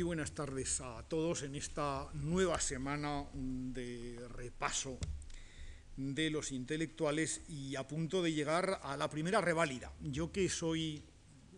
Muy 0.00 0.06
buenas 0.06 0.32
tardes 0.32 0.80
a 0.80 1.02
todos 1.06 1.42
en 1.42 1.54
esta 1.54 2.08
nueva 2.14 2.58
semana 2.58 3.26
de 3.34 4.18
repaso 4.30 4.98
de 5.94 6.30
los 6.30 6.52
intelectuales 6.52 7.42
y 7.50 7.76
a 7.76 7.86
punto 7.86 8.22
de 8.22 8.32
llegar 8.32 8.80
a 8.82 8.96
la 8.96 9.10
primera 9.10 9.42
reválida. 9.42 9.92
Yo 10.00 10.32
que 10.32 10.48
soy 10.48 11.04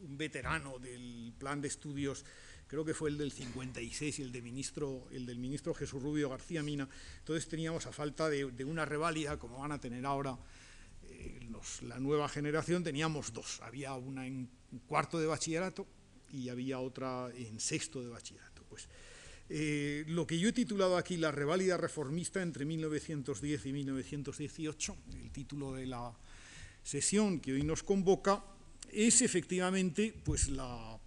un 0.02 0.18
veterano 0.18 0.80
del 0.80 1.32
plan 1.38 1.60
de 1.60 1.68
estudios, 1.68 2.24
creo 2.66 2.84
que 2.84 2.94
fue 2.94 3.10
el 3.10 3.18
del 3.18 3.30
56 3.30 4.18
y 4.18 4.22
el, 4.22 4.32
de 4.32 4.42
ministro, 4.42 5.06
el 5.12 5.24
del 5.24 5.38
ministro 5.38 5.72
Jesús 5.72 6.02
Rubio 6.02 6.28
García 6.28 6.64
Mina, 6.64 6.88
entonces 7.18 7.48
teníamos 7.48 7.86
a 7.86 7.92
falta 7.92 8.28
de, 8.28 8.64
una 8.64 8.84
reválida, 8.84 9.38
como 9.38 9.60
van 9.60 9.70
a 9.70 9.80
tener 9.80 10.04
ahora 10.04 10.36
eh, 11.04 11.48
la 11.82 12.00
nueva 12.00 12.28
generación, 12.28 12.82
teníamos 12.82 13.32
dos. 13.32 13.60
Había 13.60 13.94
una 13.94 14.26
en 14.26 14.50
cuarto 14.88 15.20
de 15.20 15.26
bachillerato 15.26 15.86
y 16.32 16.48
había 16.48 16.78
otra 16.78 17.30
en 17.34 17.60
sexto 17.60 18.02
de 18.02 18.08
bachillerato. 18.08 18.64
Pues, 18.68 18.88
eh, 19.48 20.04
lo 20.08 20.26
que 20.26 20.38
yo 20.38 20.48
he 20.48 20.52
titulado 20.52 20.96
aquí 20.96 21.16
La 21.16 21.30
reválida 21.30 21.76
reformista 21.76 22.42
entre 22.42 22.64
1910 22.64 23.66
y 23.66 23.72
1918, 23.72 24.96
el 25.22 25.30
título 25.30 25.72
de 25.72 25.86
la 25.86 26.12
sesión 26.82 27.40
que 27.40 27.52
hoy 27.52 27.62
nos 27.62 27.82
convoca, 27.82 28.44
es 28.90 29.22
efectivamente 29.22 30.14
pues, 30.24 30.48
la, 30.48 30.98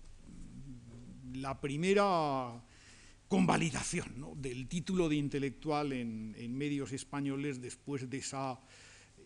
la 1.34 1.60
primera 1.60 2.64
convalidación 3.28 4.42
del 4.42 4.68
título 4.68 5.10
de 5.10 5.16
intelectual 5.16 5.94
en, 5.94 6.36
en 6.38 6.56
medios 6.56 6.92
españoles 6.92 7.62
después 7.62 8.10
de 8.10 8.18
esa 8.18 8.60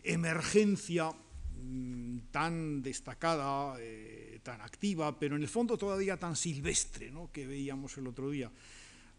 emergencia 0.02 1.14
Mm, 1.62 2.18
tan 2.30 2.82
destacada, 2.82 3.76
eh, 3.80 4.29
tan 4.42 4.60
activa, 4.60 5.18
pero 5.18 5.36
en 5.36 5.42
el 5.42 5.48
fondo 5.48 5.76
todavía 5.76 6.16
tan 6.16 6.36
silvestre, 6.36 7.10
¿no? 7.10 7.30
que 7.32 7.46
veíamos 7.46 7.96
el 7.98 8.06
otro 8.06 8.30
día. 8.30 8.50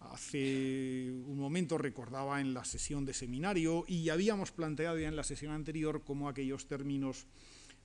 Hace 0.02 1.12
un 1.12 1.38
momento 1.38 1.78
recordaba 1.78 2.42
en 2.42 2.54
la 2.54 2.66
sesión 2.66 3.06
de 3.06 3.14
seminario 3.14 3.86
y 3.88 4.10
habíamos 4.10 4.52
planteado 4.52 4.98
ya 4.98 5.08
en 5.08 5.16
la 5.16 5.24
sesión 5.24 5.54
anterior 5.54 6.04
cómo 6.04 6.28
aquellos 6.28 6.68
términos 6.68 7.28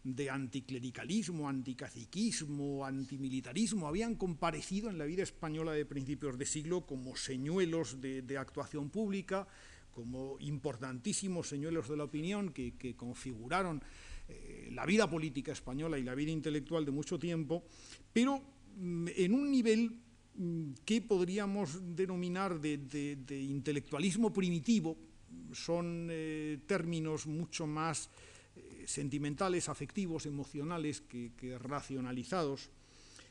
de 0.02 0.30
anticlericalismo, 0.30 1.48
anticaciquismo, 1.48 2.86
antimilitarismo 2.86 3.88
habían 3.88 4.14
comparecido 4.14 4.88
en 4.88 4.98
la 4.98 5.04
vida 5.04 5.24
española 5.24 5.72
de 5.72 5.84
principios 5.84 6.38
de 6.38 6.46
siglo 6.46 6.86
como 6.86 7.16
señuelos 7.16 8.00
de, 8.00 8.38
actuación 8.38 8.88
pública, 8.88 9.48
como 9.90 10.36
importantísimos 10.38 11.48
señuelos 11.48 11.88
de 11.88 11.96
la 11.96 12.04
opinión 12.04 12.52
que, 12.52 12.76
que 12.76 12.94
configuraron 12.94 13.82
eh, 14.28 14.68
la 14.72 14.84
vida 14.84 15.08
política 15.08 15.52
española 15.52 15.98
y 15.98 16.02
la 16.02 16.14
vida 16.14 16.30
intelectual 16.30 16.84
de 16.84 16.90
mucho 16.90 17.18
tiempo, 17.18 17.64
pero 18.12 18.42
mm, 18.76 19.08
en 19.16 19.34
un 19.34 19.50
nivel 19.50 19.90
mm, 20.34 20.72
que 20.84 21.00
podríamos 21.00 21.96
denominar 21.96 22.60
de, 22.60 23.40
intelectualismo 23.40 24.32
primitivo, 24.32 24.96
son 25.52 26.08
eh, 26.10 26.58
términos 26.66 27.26
mucho 27.26 27.66
más 27.66 28.10
eh, 28.56 28.84
sentimentales, 28.86 29.68
afectivos, 29.68 30.26
emocionales 30.26 31.02
que, 31.02 31.58
racionalizados, 31.58 32.70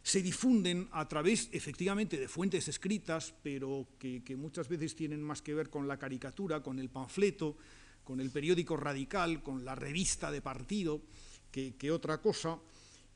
se 0.04 0.22
difunden 0.22 0.88
a 0.92 1.08
través 1.08 1.50
efectivamente 1.52 2.18
de 2.18 2.28
fuentes 2.28 2.68
escritas, 2.68 3.34
pero 3.42 3.88
que, 3.98 4.22
muchas 4.38 4.70
veces 4.70 4.96
tienen 4.96 5.22
más 5.22 5.42
que 5.42 5.56
ver 5.56 5.70
con 5.70 5.88
la 5.88 5.98
caricatura, 5.98 6.62
con 6.62 6.78
el 6.78 6.90
panfleto, 6.90 7.58
con 8.06 8.22
el 8.22 8.32
periódico 8.32 8.78
radical, 8.78 9.44
con 9.44 9.66
la 9.66 9.76
revista 9.76 10.32
de 10.32 10.42
partido, 10.42 11.02
que, 11.52 11.92
otra 11.92 12.22
cosa, 12.22 12.60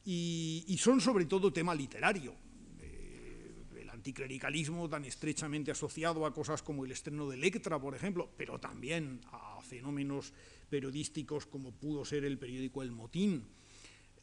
y, 0.03 0.75
son 0.79 0.99
sobre 0.99 1.25
todo 1.25 1.53
tema 1.53 1.75
literario. 1.75 2.33
Eh, 2.79 3.63
el 3.79 3.89
anticlericalismo 3.89 4.89
tan 4.89 5.05
estrechamente 5.05 5.71
asociado 5.71 6.25
a 6.25 6.33
cosas 6.33 6.63
como 6.63 6.85
el 6.85 6.91
estreno 6.91 7.29
de 7.29 7.35
Electra, 7.35 7.79
por 7.79 7.95
ejemplo, 7.95 8.29
pero 8.35 8.59
también 8.59 9.21
a 9.31 9.61
fenómenos 9.61 10.33
periodísticos 10.69 11.45
como 11.45 11.71
pudo 11.71 12.03
ser 12.03 12.25
el 12.25 12.39
periódico 12.39 12.81
El 12.81 12.91
Motín, 12.91 13.45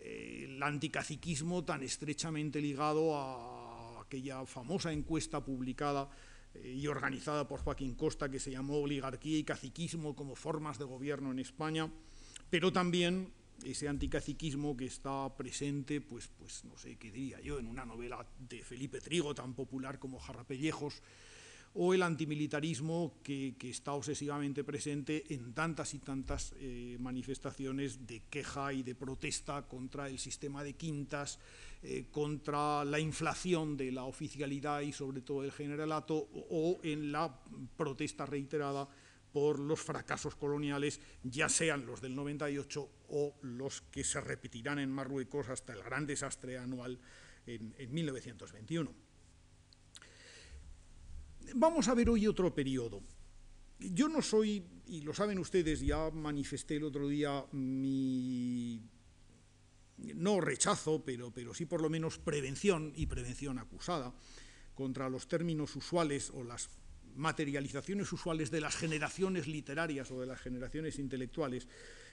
eh, 0.00 0.46
el 0.48 0.62
anticaciquismo 0.62 1.64
tan 1.64 1.82
estrechamente 1.82 2.60
ligado 2.60 3.16
a 3.16 4.00
aquella 4.00 4.46
famosa 4.46 4.92
encuesta 4.92 5.44
publicada 5.44 6.08
y 6.64 6.86
organizada 6.86 7.46
por 7.46 7.60
Joaquín 7.60 7.94
Costa, 7.94 8.30
que 8.30 8.40
se 8.40 8.50
llamó 8.50 8.78
Oligarquía 8.78 9.38
y 9.38 9.44
Caciquismo 9.44 10.14
como 10.14 10.34
formas 10.34 10.78
de 10.78 10.84
gobierno 10.84 11.32
en 11.32 11.38
España, 11.38 11.90
pero 12.50 12.72
también 12.72 13.32
ese 13.64 13.88
anticaciquismo 13.88 14.76
que 14.76 14.86
está 14.86 15.34
presente, 15.36 16.00
pues, 16.00 16.28
pues 16.38 16.64
no 16.64 16.76
sé 16.76 16.96
qué 16.96 17.10
diría 17.10 17.40
yo, 17.40 17.58
en 17.58 17.66
una 17.66 17.84
novela 17.84 18.26
de 18.38 18.62
Felipe 18.62 19.00
Trigo 19.00 19.34
tan 19.34 19.54
popular 19.54 19.98
como 19.98 20.18
Jarrapellejos, 20.18 21.02
o 21.78 21.92
el 21.92 22.02
antimilitarismo 22.02 23.20
que, 23.22 23.54
está 23.60 23.92
obsesivamente 23.92 24.64
presente 24.64 25.34
en 25.34 25.52
tantas 25.52 25.92
y 25.92 25.98
tantas 25.98 26.54
eh, 26.58 26.96
manifestaciones 27.00 28.06
de 28.06 28.22
queja 28.30 28.72
y 28.72 28.82
de 28.82 28.94
protesta 28.94 29.66
contra 29.66 30.08
el 30.08 30.18
sistema 30.18 30.64
de 30.64 30.72
quintas, 30.72 31.38
eh, 31.82 32.06
contra 32.10 32.84
la 32.84 32.98
inflación 32.98 33.76
de 33.76 33.92
la 33.92 34.04
oficialidad 34.04 34.80
y 34.80 34.92
sobre 34.92 35.20
todo 35.20 35.44
el 35.44 35.52
generalato, 35.52 36.16
o, 36.32 36.80
en 36.82 37.12
la 37.12 37.42
protesta 37.76 38.24
reiterada 38.24 38.88
por 39.30 39.58
los 39.58 39.80
fracasos 39.80 40.34
coloniales, 40.34 40.98
ya 41.24 41.50
sean 41.50 41.84
los 41.84 42.00
del 42.00 42.14
98 42.14 42.88
o 43.10 43.34
los 43.42 43.82
que 43.82 44.02
se 44.02 44.22
repetirán 44.22 44.78
en 44.78 44.90
Marruecos 44.90 45.50
hasta 45.50 45.74
el 45.74 45.82
gran 45.82 46.06
desastre 46.06 46.56
anual 46.56 46.98
en 47.46 47.92
1921. 47.92 49.05
Vamos 51.54 51.88
a 51.88 51.94
ver 51.94 52.10
hoy 52.10 52.26
otro 52.26 52.54
periodo. 52.54 53.02
Yo 53.78 54.08
no 54.08 54.22
soy, 54.22 54.64
y 54.86 55.02
lo 55.02 55.12
saben 55.12 55.38
ustedes, 55.38 55.80
ya 55.80 56.10
manifesté 56.10 56.76
el 56.76 56.84
otro 56.84 57.08
día 57.08 57.44
mi, 57.52 58.80
no 59.98 60.40
rechazo, 60.40 61.04
pero, 61.04 61.30
pero 61.30 61.54
sí 61.54 61.66
por 61.66 61.82
lo 61.82 61.90
menos 61.90 62.18
prevención 62.18 62.92
y 62.96 63.06
prevención 63.06 63.58
acusada 63.58 64.14
contra 64.74 65.08
los 65.08 65.28
términos 65.28 65.74
usuales 65.76 66.30
o 66.34 66.42
las 66.42 66.68
materializaciones 67.16 68.12
usuales 68.12 68.50
de 68.50 68.60
las 68.60 68.76
generaciones 68.76 69.46
literarias 69.46 70.10
o 70.10 70.20
de 70.20 70.26
las 70.26 70.40
generaciones 70.40 70.98
intelectuales, 70.98 71.66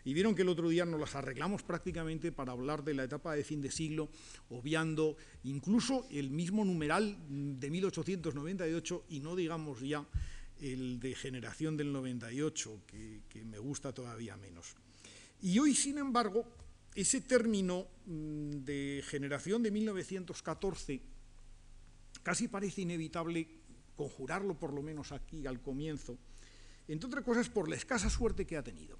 y 0.06 0.14
vieron 0.14 0.36
que 0.36 0.41
el 0.41 0.50
otro 0.50 0.68
día 0.69 0.86
nos 0.86 1.00
las 1.00 1.16
arreglamos 1.16 1.64
prácticamente 1.64 2.31
para 2.31 2.52
hablar 2.52 2.84
de 2.84 2.94
la 2.94 3.06
etapa 3.06 3.36
de 3.36 3.44
fin 3.44 3.62
de 3.62 3.72
siglo, 3.72 4.09
obviando 4.50 5.16
incluso 5.44 6.08
el 6.12 6.30
mismo 6.30 6.66
numeral 6.66 7.18
de 7.30 7.69
1898 7.69 9.06
y 9.09 9.19
no 9.22 9.36
digamos 9.36 9.80
ya 9.81 10.06
el 10.59 11.00
de 11.00 11.16
generación 11.16 11.78
del 11.78 11.91
98, 11.91 12.81
que, 12.85 13.22
que 13.30 13.44
me 13.46 13.59
gusta 13.59 13.94
todavía 13.94 14.38
menos. 14.38 14.75
Y 15.41 15.59
hoy, 15.59 15.74
sin 15.75 15.97
embargo, 15.97 16.46
ese 16.96 17.22
término 17.22 17.88
mm, 18.06 18.64
de 18.64 19.03
generación 19.06 19.64
de 19.64 19.72
1914 19.72 21.02
casi 22.22 22.47
parece 22.47 22.81
inevitable 22.81 23.47
conjurarlo 23.96 24.58
por 24.58 24.74
lo 24.74 24.81
menos 24.81 25.12
aquí 25.12 25.46
al 25.48 25.62
comienzo, 25.62 26.18
entre 26.88 27.08
otras 27.08 27.24
cosas 27.24 27.50
por 27.50 27.70
la 27.70 27.76
escasa 27.76 28.09
suerte 28.09 28.46
que 28.46 28.58
ha 28.58 28.64
tenido. 28.64 28.98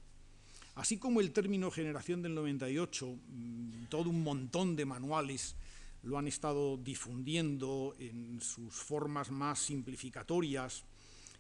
Así 0.76 0.98
como 0.98 1.22
el 1.22 1.32
término 1.32 1.70
generación 1.70 2.22
del 2.22 2.34
98, 2.34 3.08
mm, 3.08 3.86
todo 3.90 4.10
un 4.10 4.24
montón 4.24 4.76
de 4.76 4.86
manuales 4.86 5.56
lo 6.04 6.18
han 6.18 6.28
estado 6.28 6.78
difundiendo 6.78 7.96
en 8.00 8.42
sus 8.42 8.74
formas 8.74 9.32
más 9.32 9.60
simplificatorias 9.60 10.84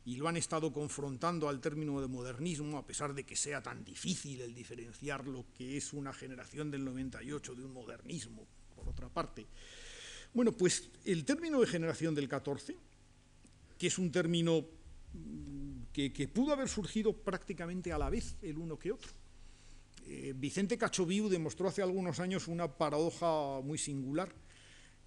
y 0.05 0.17
lo 0.17 0.27
han 0.27 0.37
estado 0.37 0.71
confrontando 0.71 1.49
al 1.49 1.59
término 1.59 1.99
de 1.99 2.07
modernismo, 2.07 2.77
a 2.77 2.85
pesar 2.85 3.13
de 3.13 3.23
que 3.23 3.35
sea 3.35 3.61
tan 3.61 3.83
difícil 3.83 4.41
el 4.41 4.53
diferenciar 4.53 5.25
lo 5.27 5.45
que 5.57 5.77
es 5.77 5.93
una 5.93 6.13
generación 6.13 6.69
del 6.69 6.85
98 6.85 7.55
de 7.55 7.63
un 7.63 7.73
modernismo, 7.73 8.45
por 8.75 8.87
otra 8.87 9.09
parte. 9.09 9.47
Bueno, 10.33 10.51
pues 10.51 10.89
el 11.05 11.25
término 11.25 11.59
de 11.59 11.67
generación 11.67 12.15
del 12.15 12.27
14 12.27 12.75
que 13.83 13.87
es 13.87 13.97
un 13.97 14.13
término 14.13 14.65
mm, 15.11 15.91
que, 15.91 16.29
pudo 16.33 16.53
haber 16.53 16.69
surgido 16.69 17.11
prácticamente 17.11 17.91
a 17.91 17.97
la 17.97 18.09
vez 18.09 18.37
el 18.41 18.57
uno 18.57 18.79
que 18.79 18.93
otro. 18.93 19.11
Eh, 20.05 20.33
Vicente 20.37 20.77
Cachoviu 20.77 21.27
demostró 21.27 21.67
hace 21.67 21.81
algunos 21.81 22.21
años 22.21 22.47
una 22.47 22.77
paradoja 22.77 23.59
muy 23.59 23.77
singular, 23.77 24.33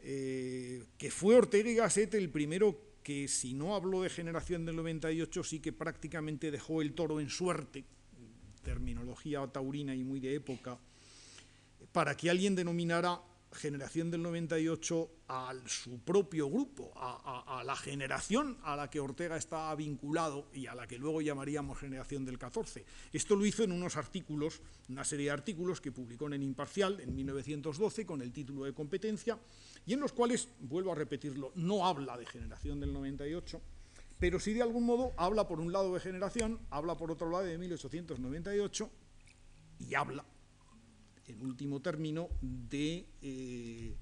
eh, 0.00 0.84
que 0.98 1.10
fue 1.10 1.36
Ortega 1.36 1.70
y 1.70 1.76
Gasset 1.76 2.12
el 2.16 2.28
primero 2.28 2.78
que, 3.02 3.28
si 3.28 3.54
no 3.54 3.74
habló 3.74 4.02
de 4.02 4.10
generación 4.10 4.66
del 4.66 4.76
98, 4.76 5.42
sí 5.42 5.60
que 5.60 5.72
prácticamente 5.72 6.50
dejó 6.50 6.82
el 6.82 6.92
toro 6.92 7.18
en 7.18 7.30
suerte, 7.30 7.86
terminología 8.62 9.46
taurina 9.46 9.94
y 9.94 10.04
muy 10.04 10.20
de 10.20 10.34
época, 10.34 10.78
para 11.92 12.14
que 12.14 12.28
alguien 12.28 12.54
denominara 12.54 13.22
generación 13.56 14.10
del 14.10 14.22
98 14.22 15.10
a 15.28 15.52
su 15.66 15.98
propio 16.00 16.48
grupo, 16.48 16.92
a, 16.96 17.62
la 17.64 17.74
generación 17.74 18.58
a 18.62 18.76
la 18.76 18.88
que 18.88 19.00
Ortega 19.00 19.36
estaba 19.36 19.74
vinculado 19.74 20.48
y 20.52 20.66
a 20.66 20.74
la 20.74 20.86
que 20.86 20.98
luego 20.98 21.20
llamaríamos 21.20 21.78
generación 21.78 22.24
del 22.24 22.38
14. 22.38 22.84
Esto 23.12 23.34
lo 23.34 23.44
hizo 23.44 23.64
en 23.64 23.72
unos 23.72 23.96
artículos, 23.96 24.60
una 24.88 25.04
serie 25.04 25.26
de 25.26 25.32
artículos 25.32 25.80
que 25.80 25.92
publicó 25.92 26.32
en 26.32 26.42
Imparcial 26.42 27.00
en 27.00 27.14
1912 27.14 28.06
con 28.06 28.22
el 28.22 28.32
título 28.32 28.64
de 28.64 28.74
competencia 28.74 29.38
y 29.84 29.94
en 29.94 30.00
los 30.00 30.12
cuales, 30.12 30.48
vuelvo 30.60 30.92
a 30.92 30.94
repetirlo, 30.94 31.52
no 31.56 31.86
habla 31.86 32.16
de 32.16 32.26
generación 32.26 32.78
del 32.78 32.92
98, 32.92 33.60
pero 34.18 34.38
sí 34.38 34.52
de 34.52 34.62
algún 34.62 34.84
modo 34.84 35.12
habla 35.16 35.48
por 35.48 35.60
un 35.60 35.72
lado 35.72 35.92
de 35.92 36.00
generación, 36.00 36.60
habla 36.70 36.96
por 36.96 37.10
otro 37.10 37.30
lado 37.30 37.44
de 37.44 37.58
1898 37.58 38.90
y 39.80 39.94
habla 39.94 40.24
en 41.28 41.42
último 41.44 41.80
término, 41.80 42.28
eh, 42.70 43.94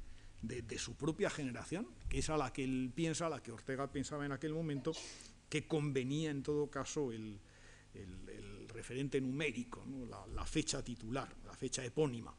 de, 0.43 0.62
de, 0.62 0.79
su 0.79 0.94
propia 0.94 1.31
generación, 1.31 1.88
que 2.09 2.19
es 2.19 2.31
a 2.31 2.37
la 2.37 2.53
que 2.53 2.65
él 2.65 2.93
piensa, 2.94 3.26
a 3.26 3.31
la 3.31 3.43
que 3.43 3.53
Ortega 3.53 3.91
pensaba 3.91 4.26
en 4.26 4.32
aquel 4.32 4.53
momento, 4.53 4.93
que 5.49 5.67
convenía 5.67 6.31
en 6.31 6.43
todo 6.43 6.71
caso 6.71 7.12
el, 7.12 7.38
referente 8.69 9.21
numérico, 9.21 9.85
la, 10.35 10.44
fecha 10.44 10.82
titular, 10.82 11.32
la 11.47 11.55
fecha 11.55 11.85
epónima. 11.85 12.35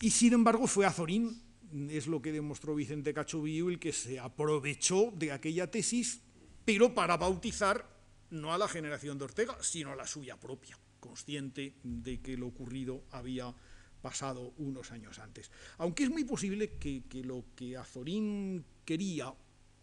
Y 0.00 0.10
sin 0.10 0.34
embargo 0.34 0.66
fue 0.68 0.86
Azorín, 0.86 1.42
es 1.90 2.06
lo 2.06 2.22
que 2.22 2.30
demostró 2.30 2.76
Vicente 2.76 3.12
Cachovillo, 3.12 3.68
el 3.68 3.80
que 3.80 3.92
se 3.92 4.20
aprovechó 4.20 5.10
de 5.16 5.32
aquella 5.32 5.70
tesis, 5.70 6.20
pero 6.64 6.94
para 6.94 7.16
bautizar 7.16 7.84
no 8.30 8.54
a 8.54 8.58
la 8.58 8.68
generación 8.68 9.18
de 9.18 9.24
Ortega, 9.24 9.58
sino 9.60 9.90
a 9.90 9.96
la 9.96 10.06
suya 10.06 10.38
propia 10.38 10.78
consciente 11.06 11.74
de 11.82 12.20
que 12.20 12.36
lo 12.36 12.48
ocurrido 12.48 13.04
había 13.10 13.54
pasado 14.02 14.52
unos 14.58 14.90
años 14.90 15.18
antes. 15.18 15.50
Aunque 15.78 16.04
es 16.04 16.10
muy 16.10 16.24
posible 16.24 16.78
que, 16.78 17.02
lo 17.24 17.44
que 17.54 17.76
Azorín 17.76 18.64
quería, 18.84 19.32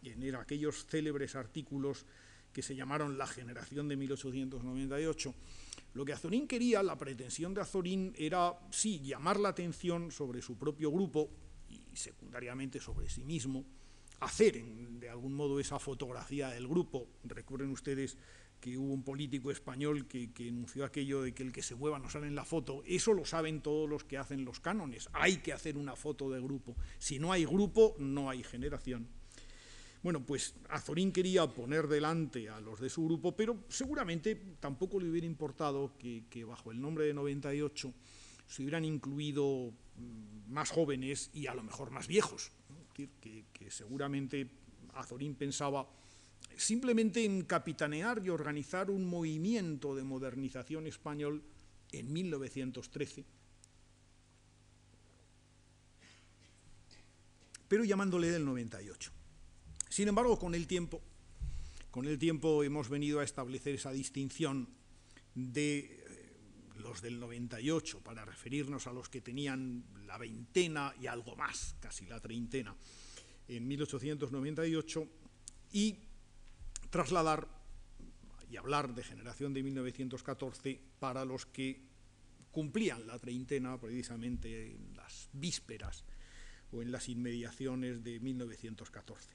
en 0.03 0.35
aquellos 0.35 0.85
célebres 0.85 1.35
artículos 1.35 2.05
que 2.51 2.61
se 2.61 2.75
llamaron 2.75 3.17
La 3.17 3.27
generación 3.27 3.87
de 3.87 3.95
1898, 3.95 5.33
lo 5.93 6.05
que 6.05 6.13
Azorín 6.13 6.47
quería, 6.47 6.83
la 6.83 6.97
pretensión 6.97 7.53
de 7.53 7.61
Azorín 7.61 8.13
era, 8.17 8.53
sí, 8.69 8.99
llamar 8.99 9.39
la 9.39 9.49
atención 9.49 10.11
sobre 10.11 10.41
su 10.41 10.57
propio 10.57 10.91
grupo 10.91 11.29
y 11.69 11.95
secundariamente 11.95 12.79
sobre 12.79 13.09
sí 13.09 13.23
mismo, 13.23 13.65
hacer 14.19 14.63
de 14.63 15.09
algún 15.09 15.33
modo 15.33 15.59
esa 15.59 15.79
fotografía 15.79 16.49
del 16.49 16.67
grupo. 16.67 17.07
Recuerden 17.23 17.71
ustedes 17.71 18.17
que 18.63 18.77
hubo 18.77 18.94
un 18.94 19.04
político 19.04 19.51
español 19.51 20.07
que, 20.07 20.31
que, 20.31 20.48
enunció 20.48 20.86
aquello 20.86 21.21
de 21.21 21.33
que 21.33 21.44
el 21.44 21.51
que 21.51 21.62
se 21.62 21.75
mueva 21.75 22.00
no 22.00 22.10
sale 22.10 22.27
en 22.27 22.36
la 22.36 22.45
foto. 22.45 22.81
Eso 22.86 23.12
lo 23.12 23.25
saben 23.25 23.60
todos 23.60 23.89
los 23.89 24.06
que 24.06 24.18
hacen 24.18 24.45
los 24.45 24.62
cánones. 24.62 25.10
Hay 25.12 25.39
que 25.39 25.51
hacer 25.51 25.75
una 25.75 25.98
foto 25.98 26.30
de 26.30 26.39
grupo. 26.39 26.77
Si 26.98 27.19
no 27.19 27.33
hay 27.33 27.44
grupo, 27.44 27.94
no 28.00 28.30
hay 28.30 28.42
generación. 28.42 29.10
Bueno, 30.01 30.25
pues 30.25 30.56
Azorín 30.69 31.12
quería 31.12 31.45
poner 31.45 31.89
delante 31.89 32.50
a 32.50 32.62
los 32.62 32.80
de 32.80 32.89
su 32.89 33.04
grupo, 33.04 33.36
pero 33.36 33.65
seguramente 33.68 34.36
tampoco 34.62 34.98
le 34.98 35.09
hubiera 35.09 35.27
importado 35.27 35.98
que, 36.00 36.45
bajo 36.45 36.71
el 36.71 36.80
nombre 36.80 37.04
de 37.04 37.13
98 37.13 37.94
se 38.48 38.62
hubieran 38.62 38.86
incluido 38.86 39.74
mm, 39.98 40.54
más 40.54 40.69
jóvenes 40.71 41.31
y 41.33 41.48
a 41.48 41.54
lo 41.54 41.63
mejor 41.63 41.92
más 41.92 42.07
viejos. 42.07 42.54
decir, 42.95 43.09
que, 43.19 43.44
que 43.51 43.69
seguramente 43.69 44.50
Azorín 44.94 45.36
pensaba 45.36 45.86
simplemente 46.57 47.23
en 47.23 47.44
capitanear 47.44 48.21
y 48.23 48.29
organizar 48.29 48.89
un 48.89 49.05
movimiento 49.05 49.95
de 49.95 50.03
modernización 50.03 50.88
español 50.88 51.44
en 51.91 52.11
1913, 52.11 53.25
pero 57.67 57.83
llamándole 57.83 58.29
del 58.29 58.45
98. 58.45 59.11
Sin 59.89 60.07
embargo, 60.07 60.39
con 60.39 60.55
el 60.55 60.67
tiempo, 60.67 61.01
con 61.91 62.05
el 62.07 62.17
tiempo 62.17 62.63
hemos 62.63 62.89
venido 62.89 63.19
a 63.19 63.23
establecer 63.23 63.75
esa 63.75 63.91
distinción 63.91 64.67
de 65.35 65.79
eh, 65.79 66.35
los 66.77 67.01
del 67.01 67.19
98 67.19 68.01
para 68.01 68.25
referirnos 68.25 68.88
a 68.88 68.94
los 68.94 69.09
que 69.09 69.21
tenían 69.21 69.83
la 70.06 70.17
veintena 70.17 70.94
y 70.99 71.07
algo 71.07 71.35
más, 71.35 71.75
casi 71.79 72.06
la 72.06 72.19
treintena, 72.19 72.75
en 73.47 73.67
1898 73.67 75.07
y 75.73 75.97
trasladar 76.94 77.48
y 78.51 78.56
hablar 78.56 78.94
de 78.94 79.04
generación 79.04 79.51
de 79.51 79.63
1914 79.63 80.80
para 81.00 81.25
los 81.25 81.48
que 81.48 81.81
cumplían 82.51 83.07
la 83.07 83.18
treintena 83.18 83.81
precisamente 83.81 84.75
en 84.75 84.95
las 84.95 85.28
vísperas 85.34 86.06
o 86.72 86.84
en 86.84 86.92
las 86.92 87.10
inmediaciones 87.10 88.04
de 88.04 88.19
1914. 88.19 89.31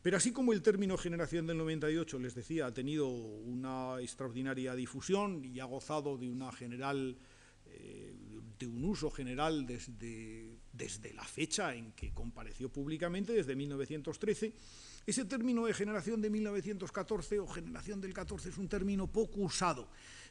Pero 0.00 0.16
así 0.16 0.32
como 0.32 0.54
el 0.54 0.62
término 0.62 0.96
generación 0.96 1.46
del 1.46 1.58
98, 1.58 2.18
les 2.18 2.34
decía, 2.34 2.64
ha 2.64 2.72
tenido 2.72 3.08
una 3.08 4.00
extraordinaria 4.00 4.74
difusión 4.74 5.44
y 5.44 5.60
ha 5.60 5.66
gozado 5.66 6.16
de 6.16 6.30
una 6.30 6.50
general 6.50 7.18
eh, 7.66 8.14
de 8.58 8.66
un 8.66 8.82
uso 8.84 9.10
general 9.10 9.66
desde, 9.66 10.60
desde 10.72 11.12
la 11.12 11.24
fecha 11.24 11.74
en 11.74 11.92
que 11.92 12.14
compareció 12.14 12.70
públicamente, 12.70 13.34
desde 13.34 13.54
1913, 13.54 14.54
ese 15.06 15.24
término 15.24 15.66
de 15.66 15.74
generación 15.74 16.20
de 16.20 16.30
1914 16.30 17.38
o 17.38 17.46
generación 17.46 18.00
del 18.00 18.12
14 18.12 18.48
es 18.48 18.58
un 18.58 18.68
término 18.68 19.06
poco 19.06 19.40
usado, 19.40 19.88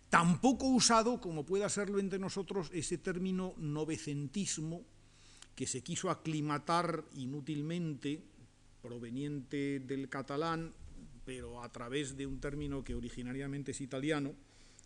tan 0.10 0.42
poco 0.42 0.68
usado 0.68 1.22
como 1.22 1.46
pueda 1.46 1.70
serlo 1.70 2.00
entre 2.00 2.20
nosotros 2.20 2.70
ese 2.74 2.98
término 2.98 3.54
novecentismo 3.58 4.84
que 5.56 5.66
se 5.66 5.82
quiso 5.82 6.10
aclimatar 6.10 7.06
inútilmente, 7.16 8.22
proveniente 8.82 9.80
del 9.80 10.10
catalán, 10.10 10.74
pero 11.24 11.64
a 11.64 11.72
través 11.72 12.18
de 12.18 12.28
un 12.28 12.42
término 12.42 12.84
que 12.84 12.96
originariamente 12.96 13.72
es 13.72 13.80
italiano 13.80 14.36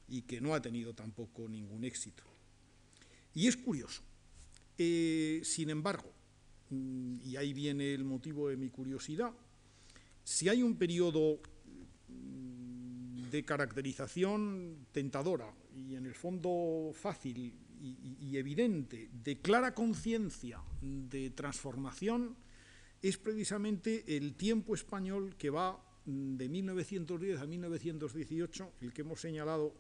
y 0.08 0.22
que 0.22 0.40
no 0.40 0.54
ha 0.54 0.62
tenido 0.62 0.94
tampoco 0.94 1.50
ningún 1.50 1.84
éxito. 1.84 2.24
Y 3.34 3.48
es 3.48 3.58
curioso. 3.58 4.04
Eh, 4.78 5.42
sin 5.44 5.72
embargo, 5.72 6.14
mm, 6.70 7.22
y 7.24 7.36
ahí 7.36 7.54
viene 7.54 7.94
el 7.94 8.06
motivo 8.06 8.48
de 8.50 8.56
mi 8.56 8.70
curiosidad, 8.70 9.34
si 10.30 10.48
hay 10.48 10.62
un 10.62 10.76
periodo 10.76 11.42
mm, 12.08 13.32
de 13.32 13.44
caracterización 13.44 14.86
tentadora 14.92 15.52
y 15.76 15.96
en 15.96 16.06
el 16.06 16.14
fondo 16.14 16.92
fácil 16.94 17.56
y, 17.82 18.38
evidente 18.38 19.10
de 19.12 19.40
clara 19.40 19.74
conciencia 19.74 20.62
de 20.82 21.32
transformación, 21.32 22.36
es 23.02 23.18
precisamente 23.18 24.18
el 24.18 24.36
tiempo 24.36 24.76
español 24.76 25.36
que 25.36 25.50
va 25.50 25.84
mm, 26.06 26.36
de 26.36 26.48
1910 26.48 27.42
a 27.42 27.48
1918, 27.48 28.74
el 28.82 28.94
que 28.94 29.02
hemos 29.02 29.20
señalado 29.20 29.74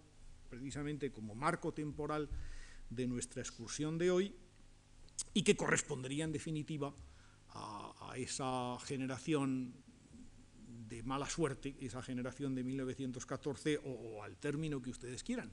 precisamente 0.50 1.12
como 1.12 1.36
marco 1.36 1.76
temporal 1.76 2.28
de 2.90 3.06
nuestra 3.06 3.44
excursión 3.44 4.00
de 4.00 4.10
hoy 4.10 4.36
y 5.32 5.44
que 5.44 5.56
correspondería 5.56 6.24
en 6.24 6.32
definitiva 6.32 6.92
a 7.50 8.14
esa 8.16 8.78
generación 8.80 9.74
de 10.90 11.04
mala 11.04 11.30
suerte, 11.30 11.76
esa 11.80 12.02
generación 12.02 12.56
de 12.56 12.64
1914, 12.64 13.80
o, 13.86 14.24
al 14.24 14.36
término 14.38 14.82
que 14.82 14.90
ustedes 14.90 15.24
quieran. 15.24 15.52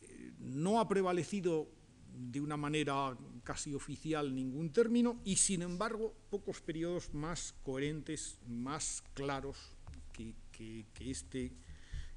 Eh, 0.00 0.32
no 0.40 0.80
ha 0.80 0.88
prevalecido 0.88 1.68
de 2.12 2.40
una 2.40 2.56
manera 2.56 3.16
casi 3.44 3.74
oficial 3.74 4.34
ningún 4.34 4.72
término 4.72 5.20
y, 5.24 5.36
sin 5.36 5.60
embargo, 5.60 6.14
pocos 6.30 6.62
periodos 6.62 7.12
más 7.12 7.54
coherentes, 7.62 8.38
más 8.48 9.04
claros 9.12 9.76
que, 10.12 10.86
este, 11.00 11.52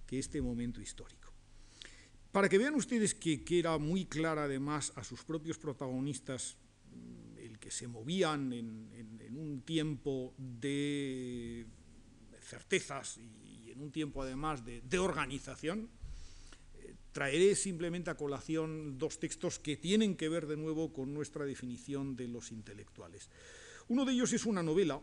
que 0.07 0.19
este 0.19 0.41
momento 0.41 0.81
histórico. 0.81 1.33
Para 2.31 2.47
que 2.47 2.57
vean 2.57 2.75
ustedes 2.75 3.13
que, 3.13 3.43
era 3.49 3.77
muy 3.77 4.05
clara, 4.05 4.43
además, 4.43 4.93
a 4.95 5.03
sus 5.03 5.25
propios 5.25 5.57
protagonistas 5.57 6.55
el 7.37 7.59
que 7.59 7.71
se 7.71 7.87
movían 7.87 8.53
en 8.53 9.37
un 9.37 9.61
tiempo 9.61 10.33
de 10.37 11.65
certezas 12.49 13.17
y, 13.17 13.71
en 13.71 13.81
un 13.81 13.91
tiempo 13.91 14.23
además 14.23 14.63
de, 14.65 14.99
organización, 14.99 15.89
eh, 16.73 16.95
traeré 17.11 17.55
simplemente 17.55 18.09
a 18.09 18.17
colación 18.17 18.97
dos 18.97 19.19
textos 19.19 19.59
que 19.59 19.77
tienen 19.77 20.17
que 20.17 20.27
ver 20.27 20.47
de 20.47 20.57
nuevo 20.57 20.91
con 20.91 21.13
nuestra 21.13 21.45
definición 21.45 22.15
de 22.15 22.27
los 22.27 22.51
intelectuales. 22.51 23.29
Uno 23.87 24.05
de 24.05 24.13
ellos 24.13 24.33
es 24.33 24.45
una 24.45 24.63
novela 24.63 24.99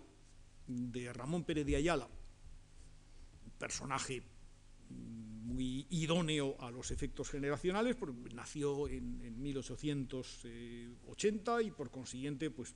de 0.67 1.13
Ramón 1.13 1.45
Pérez 1.45 1.65
de 1.65 1.77
Ayala, 1.77 2.07
un 2.07 3.53
personaje 3.53 4.25
muy 4.91 5.87
idóneo 5.91 6.61
a 6.61 6.73
los 6.73 6.91
efectos 6.91 7.31
generacionales, 7.31 7.95
porque 7.95 8.35
nació 8.35 8.89
en, 8.89 9.21
en 9.23 9.41
1880 9.41 11.63
y 11.63 11.71
por 11.71 11.89
consiguiente 11.91 12.51
pues, 12.51 12.75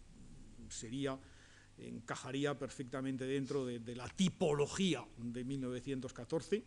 sería 0.68 1.18
encajaría 1.88 2.58
perfectamente 2.58 3.24
dentro 3.24 3.64
de, 3.64 3.94
la 3.94 4.08
tipología 4.08 5.04
de 5.18 5.44
1914. 5.44 6.64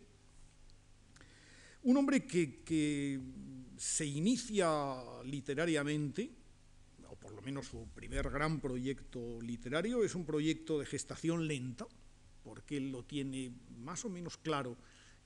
Un 1.82 1.96
hombre 1.96 2.26
que, 2.26 3.20
se 3.76 4.06
inicia 4.06 4.96
literariamente 5.24 6.30
o 7.08 7.16
por 7.16 7.32
lo 7.32 7.42
menos 7.42 7.66
su 7.66 7.88
primer 7.88 8.30
gran 8.30 8.60
proyecto 8.60 9.40
literario, 9.40 10.04
es 10.04 10.14
un 10.14 10.24
proyecto 10.24 10.78
de 10.78 10.86
gestación 10.86 11.46
lenta, 11.46 11.86
porque 12.42 12.76
él 12.76 12.90
lo 12.90 13.02
tiene 13.04 13.52
más 13.78 14.04
o 14.04 14.08
menos 14.08 14.36
claro, 14.36 14.76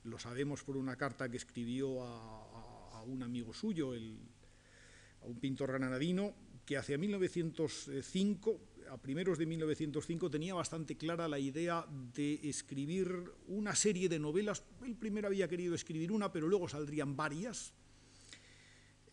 lo 0.03 0.17
sabemos 0.17 0.63
por 0.63 0.77
una 0.77 0.95
carta 0.95 1.29
que 1.29 1.37
escribió 1.37 2.03
a, 2.03 3.03
un 3.05 3.23
amigo 3.23 3.53
suyo, 3.53 3.93
a 3.93 5.25
un 5.25 5.39
pintor 5.39 5.71
granadino, 5.71 6.33
que 6.65 6.77
hacia 6.77 6.97
1905 6.97 8.61
a 8.89 8.97
primeros 8.97 9.37
de 9.37 9.45
1905 9.45 10.29
tenía 10.29 10.53
bastante 10.53 10.97
clara 10.97 11.27
la 11.27 11.39
idea 11.39 11.85
de 12.13 12.39
escribir 12.43 13.31
una 13.47 13.75
serie 13.75 14.09
de 14.09 14.19
novelas. 14.19 14.63
Él 14.85 14.95
primero 14.95 15.27
había 15.27 15.47
querido 15.47 15.75
escribir 15.75 16.11
una, 16.11 16.31
pero 16.31 16.47
luego 16.47 16.67
saldrían 16.67 17.15
varias. 17.15 17.73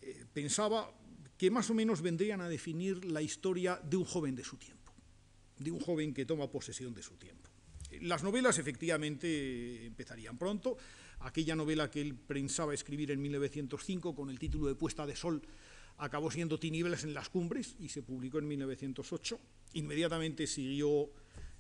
Eh, 0.01 0.25
pensaba 0.33 0.93
que 1.37 1.51
más 1.51 1.69
o 1.71 1.75
menos 1.75 2.01
vendrían 2.01 2.41
a 2.41 2.49
definir 2.49 3.05
la 3.05 3.21
historia 3.21 3.81
de 3.83 3.97
un 3.97 4.05
joven 4.05 4.35
de 4.35 4.45
su 4.45 4.57
tiempo, 4.57 4.93
de 5.59 5.71
un 5.71 5.81
joven 5.81 6.15
que 6.15 6.25
toma 6.25 6.51
posesión 6.51 6.95
de 6.95 7.03
su 7.03 7.17
tiempo. 7.17 7.51
Las 8.01 8.23
novelas 8.23 8.59
efectivamente 8.59 9.87
empezarían 9.87 10.39
pronto. 10.39 10.77
Aquella 11.21 11.57
novela 11.57 11.91
que 11.91 12.01
él 12.01 12.15
pensaba 12.15 12.75
escribir 12.75 13.11
en 13.11 13.23
1905 13.23 14.15
con 14.15 14.31
el 14.31 14.39
título 14.39 14.67
de 14.67 14.75
Puesta 14.75 15.07
de 15.07 15.17
Sol 15.17 15.43
acabó 15.99 16.31
siendo 16.31 16.59
Tinieblas 16.59 17.05
en 17.05 17.15
las 17.15 17.29
Cumbres 17.29 17.77
y 17.79 17.89
se 17.89 18.03
publicó 18.03 18.39
en 18.39 18.49
1908. 18.49 19.41
Inmediatamente 19.75 20.47
siguió 20.47 21.11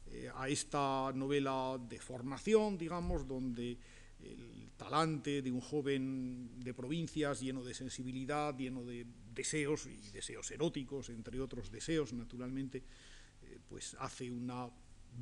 eh, 0.06 0.30
a 0.34 0.48
esta 0.48 1.12
novela 1.14 1.78
de 1.88 1.98
formación, 1.98 2.78
digamos, 2.78 3.26
donde 3.26 3.78
el 4.20 4.72
talante 4.76 5.42
de 5.42 5.50
un 5.50 5.60
joven 5.60 6.60
de 6.60 6.74
provincias 6.74 7.40
lleno 7.40 7.64
de 7.64 7.74
sensibilidad, 7.74 8.56
lleno 8.56 8.84
de 8.84 9.06
deseos 9.34 9.86
y 9.86 10.10
deseos 10.10 10.50
eróticos, 10.50 11.10
entre 11.10 11.40
otros 11.40 11.70
deseos, 11.70 12.12
naturalmente, 12.12 12.82
eh, 13.42 13.58
pues 13.68 13.96
hace 14.00 14.30
una 14.30 14.68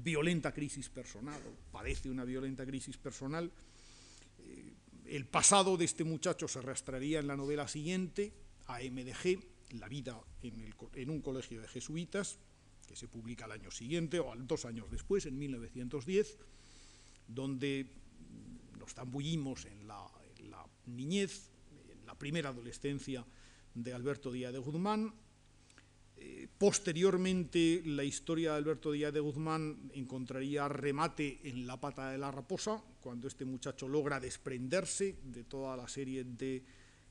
violenta 0.02 0.52
crisis 0.52 0.88
personal, 0.88 1.40
o 1.46 1.72
padece 1.72 2.10
una 2.10 2.24
violenta 2.24 2.64
crisis 2.66 2.96
personal. 2.96 3.50
Eh, 4.38 4.72
el 5.06 5.26
pasado 5.26 5.76
de 5.76 5.84
este 5.84 6.04
muchacho 6.04 6.48
se 6.48 6.58
arrastraría 6.58 7.20
en 7.20 7.26
la 7.26 7.36
novela 7.36 7.68
siguiente, 7.68 8.32
AMDG, 8.66 9.38
La 9.78 9.88
vida 9.88 10.20
en, 10.42 11.10
un 11.10 11.20
colegio 11.20 11.60
de 11.60 11.68
jesuitas, 11.68 12.38
que 12.86 12.96
se 12.96 13.08
publica 13.08 13.46
al 13.46 13.52
año 13.52 13.70
siguiente 13.70 14.20
o 14.20 14.32
dos 14.36 14.64
años 14.64 14.90
después, 14.90 15.26
en 15.26 15.38
1910, 15.38 16.38
donde 17.26 17.86
nos 18.78 18.94
zambullimos 18.94 19.64
en 19.64 19.88
la, 19.88 20.06
niñez, 20.86 21.50
en 21.88 22.06
la 22.06 22.14
primera 22.16 22.50
adolescencia 22.50 23.24
de 23.74 23.92
Alberto 23.92 24.30
Díaz 24.30 24.52
de 24.52 24.58
Guzmán. 24.58 25.14
Eh, 26.16 26.46
posteriormente, 26.58 27.82
la 27.84 28.04
historia 28.04 28.52
de 28.52 28.58
Alberto 28.58 28.92
Díaz 28.92 29.12
de 29.12 29.20
Guzmán 29.20 29.90
encontraría 29.94 30.68
remate 30.68 31.40
en 31.48 31.66
La 31.66 31.80
pata 31.80 32.10
de 32.10 32.18
la 32.18 32.30
raposa, 32.30 32.82
cuando 33.00 33.26
este 33.26 33.44
muchacho 33.44 33.88
logra 33.88 34.20
desprenderse 34.20 35.16
de 35.24 35.44
toda 35.44 35.76
la 35.76 35.88
serie 35.88 36.24
de 36.24 36.62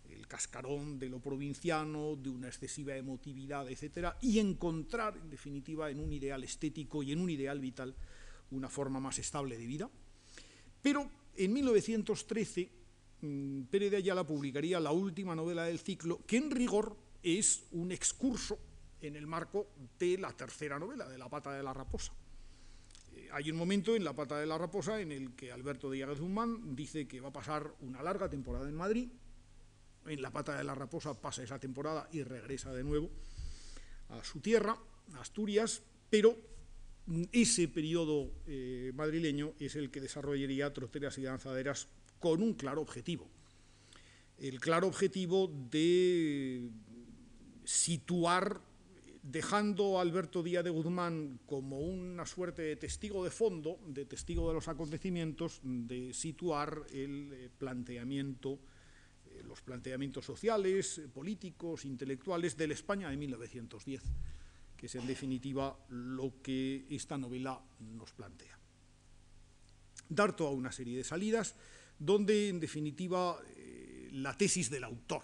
el 0.09 0.27
cascarón 0.27 0.99
de 0.99 1.09
lo 1.09 1.19
provinciano, 1.19 2.15
de 2.15 2.29
una 2.29 2.47
excesiva 2.47 2.95
emotividad, 2.95 3.69
etcétera, 3.69 4.17
y 4.21 4.39
encontrar, 4.39 5.17
en 5.17 5.29
definitiva, 5.29 5.89
en 5.89 5.99
un 5.99 6.11
ideal 6.11 6.43
estético 6.43 7.03
y 7.03 7.11
en 7.11 7.19
un 7.19 7.29
ideal 7.29 7.59
vital, 7.59 7.95
una 8.51 8.69
forma 8.69 8.99
más 8.99 9.19
estable 9.19 9.57
de 9.57 9.65
vida. 9.65 9.89
Pero 10.81 11.09
en 11.35 11.53
1913, 11.53 12.69
mm, 13.21 13.61
Pérez 13.63 13.91
de 13.91 13.97
Ayala 13.97 14.25
publicaría 14.25 14.79
la 14.79 14.91
última 14.91 15.35
novela 15.35 15.63
del 15.63 15.79
ciclo, 15.79 16.21
que 16.25 16.37
en 16.37 16.51
rigor 16.51 16.95
es 17.23 17.63
un 17.71 17.91
excurso 17.91 18.59
en 19.01 19.15
el 19.15 19.27
marco 19.27 19.67
de 19.99 20.17
la 20.17 20.31
tercera 20.31 20.79
novela, 20.79 21.07
de 21.07 21.17
La 21.17 21.29
pata 21.29 21.51
de 21.53 21.63
la 21.63 21.73
raposa. 21.73 22.13
Eh, 23.13 23.29
hay 23.31 23.51
un 23.51 23.57
momento 23.57 23.95
en 23.95 24.03
La 24.03 24.13
pata 24.13 24.39
de 24.39 24.45
la 24.45 24.57
raposa 24.57 24.99
en 24.99 25.11
el 25.11 25.35
que 25.35 25.51
Alberto 25.51 25.89
Díaz 25.89 26.19
Guzmán 26.19 26.75
dice 26.75 27.07
que 27.07 27.19
va 27.19 27.29
a 27.29 27.33
pasar 27.33 27.73
una 27.81 28.03
larga 28.03 28.29
temporada 28.29 28.67
en 28.67 28.75
Madrid, 28.75 29.09
en 30.07 30.21
la 30.21 30.31
pata 30.31 30.57
de 30.57 30.63
la 30.63 30.75
raposa 30.75 31.19
pasa 31.19 31.43
esa 31.43 31.59
temporada 31.59 32.07
y 32.11 32.23
regresa 32.23 32.71
de 32.73 32.83
nuevo 32.83 33.09
a 34.09 34.23
su 34.23 34.39
tierra, 34.39 34.77
Asturias, 35.15 35.81
pero 36.09 36.37
ese 37.31 37.67
periodo 37.67 38.31
eh, 38.47 38.91
madrileño 38.95 39.53
es 39.59 39.75
el 39.75 39.91
que 39.91 40.01
desarrollaría 40.01 40.73
troteras 40.73 41.17
y 41.17 41.23
danzaderas 41.23 41.87
con 42.19 42.41
un 42.41 42.53
claro 42.53 42.81
objetivo. 42.81 43.29
El 44.37 44.59
claro 44.59 44.87
objetivo 44.87 45.47
de 45.47 46.69
situar, 47.65 48.61
dejando 49.21 49.97
a 49.97 50.01
Alberto 50.01 50.43
Díaz 50.43 50.63
de 50.63 50.69
Guzmán 50.69 51.39
como 51.45 51.79
una 51.79 52.25
suerte 52.25 52.61
de 52.61 52.75
testigo 52.75 53.23
de 53.23 53.31
fondo, 53.31 53.79
de 53.87 54.05
testigo 54.05 54.47
de 54.47 54.53
los 54.53 54.67
acontecimientos, 54.67 55.59
de 55.63 56.13
situar 56.13 56.85
el 56.91 57.31
eh, 57.33 57.49
planteamiento 57.57 58.59
los 59.53 59.61
planteamientos 59.61 60.25
sociales, 60.25 60.99
políticos, 61.13 61.85
intelectuales 61.85 62.57
de 62.57 62.67
la 62.67 62.73
España 62.73 63.11
de 63.11 63.17
1910, 63.17 64.01
que 64.75 64.87
es 64.87 64.95
en 64.95 65.05
definitiva 65.05 65.77
lo 65.89 66.41
que 66.41 66.87
esta 66.89 67.19
novela 67.19 67.61
nos 67.79 68.11
plantea. 68.13 68.57
Dar 70.09 70.35
toda 70.35 70.49
una 70.49 70.71
serie 70.71 70.97
de 70.97 71.03
salidas 71.03 71.55
donde 71.99 72.49
en 72.49 72.59
definitiva 72.59 73.37
eh, 73.55 74.09
la 74.13 74.35
tesis 74.35 74.71
del 74.71 74.85
autor 74.85 75.21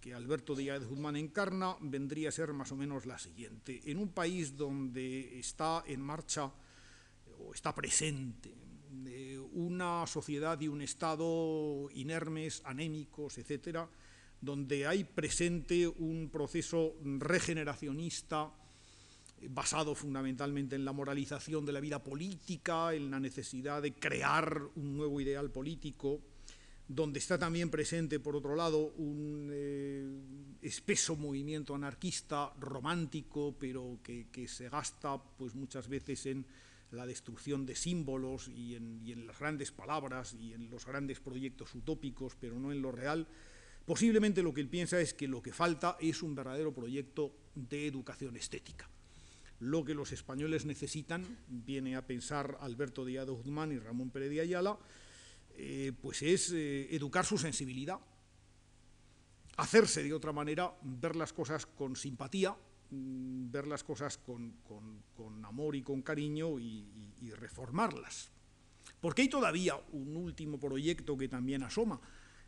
que 0.00 0.14
Alberto 0.14 0.54
Díaz 0.54 0.84
Guzmán 0.84 1.16
encarna 1.16 1.74
vendría 1.80 2.28
a 2.28 2.32
ser 2.32 2.52
más 2.52 2.70
o 2.70 2.76
menos 2.76 3.06
la 3.06 3.18
siguiente. 3.18 3.80
En 3.86 3.98
un 3.98 4.10
país 4.10 4.56
donde 4.56 5.40
está 5.40 5.82
en 5.84 6.00
marcha 6.00 6.52
o 7.40 7.52
está 7.52 7.74
presente 7.74 8.54
una 9.58 10.06
sociedad 10.06 10.60
y 10.60 10.68
un 10.68 10.82
Estado 10.82 11.90
inermes, 11.94 12.62
anémicos, 12.64 13.38
etcétera, 13.38 13.88
donde 14.40 14.86
hay 14.86 15.02
presente 15.02 15.88
un 15.88 16.30
proceso 16.30 16.94
regeneracionista 17.02 18.52
eh, 19.40 19.48
basado 19.50 19.96
fundamentalmente 19.96 20.76
en 20.76 20.84
la 20.84 20.92
moralización 20.92 21.66
de 21.66 21.72
la 21.72 21.80
vida 21.80 22.02
política, 22.04 22.94
en 22.94 23.10
la 23.10 23.18
necesidad 23.18 23.82
de 23.82 23.94
crear 23.94 24.62
un 24.76 24.96
nuevo 24.96 25.20
ideal 25.20 25.50
político, 25.50 26.20
donde 26.86 27.18
está 27.18 27.36
también 27.36 27.68
presente, 27.68 28.20
por 28.20 28.36
otro 28.36 28.54
lado, 28.54 28.92
un 28.96 29.50
eh, 29.52 30.08
espeso 30.62 31.16
movimiento 31.16 31.74
anarquista 31.74 32.52
romántico, 32.60 33.56
pero 33.58 33.98
que, 34.04 34.28
que, 34.30 34.46
se 34.46 34.68
gasta 34.68 35.20
pues, 35.36 35.56
muchas 35.56 35.88
veces 35.88 36.26
en 36.26 36.46
la 36.90 37.06
destrucción 37.06 37.66
de 37.66 37.74
símbolos 37.74 38.48
y 38.48 38.74
en, 38.74 39.26
las 39.26 39.38
grandes 39.38 39.72
palabras 39.72 40.34
y 40.34 40.52
en 40.54 40.70
los 40.70 40.86
grandes 40.86 41.20
proyectos 41.20 41.74
utópicos, 41.74 42.36
pero 42.40 42.58
no 42.58 42.72
en 42.72 42.80
lo 42.80 42.92
real, 42.92 43.26
posiblemente 43.84 44.42
lo 44.42 44.54
que 44.54 44.60
él 44.60 44.68
piensa 44.68 45.00
es 45.00 45.14
que 45.14 45.28
lo 45.28 45.42
que 45.42 45.52
falta 45.52 45.96
es 46.00 46.22
un 46.22 46.34
verdadero 46.34 46.72
proyecto 46.72 47.34
de 47.54 47.86
educación 47.86 48.36
estética. 48.36 48.88
Lo 49.60 49.84
que 49.84 49.94
los 49.94 50.12
españoles 50.12 50.64
necesitan, 50.64 51.24
viene 51.48 51.96
a 51.96 52.06
pensar 52.06 52.58
Alberto 52.60 53.04
Díaz 53.04 53.26
de 53.26 53.32
Guzmán 53.32 53.72
y 53.72 53.78
Ramón 53.78 54.10
Pérez 54.10 54.30
de 54.30 54.40
Ayala, 54.40 54.78
eh, 55.56 55.92
pues 56.00 56.22
es 56.22 56.52
eh, 56.52 56.94
educar 56.94 57.26
su 57.26 57.36
sensibilidad, 57.36 57.98
hacerse 59.56 60.04
de 60.04 60.14
otra 60.14 60.32
manera, 60.32 60.72
ver 60.82 61.16
las 61.16 61.32
cosas 61.32 61.66
con 61.66 61.96
simpatía, 61.96 62.56
Mm, 62.90 63.50
ver 63.50 63.66
las 63.66 63.84
cosas 63.84 64.16
con, 64.18 64.54
amor 65.44 65.76
y 65.76 65.82
con 65.82 66.02
cariño 66.02 66.58
y, 66.58 66.86
reformarlas. 67.36 68.30
Porque 69.00 69.22
hay 69.22 69.28
todavía 69.28 69.76
un 69.92 70.16
último 70.16 70.58
proyecto 70.58 71.16
que 71.16 71.28
también 71.28 71.62
asoma, 71.62 72.00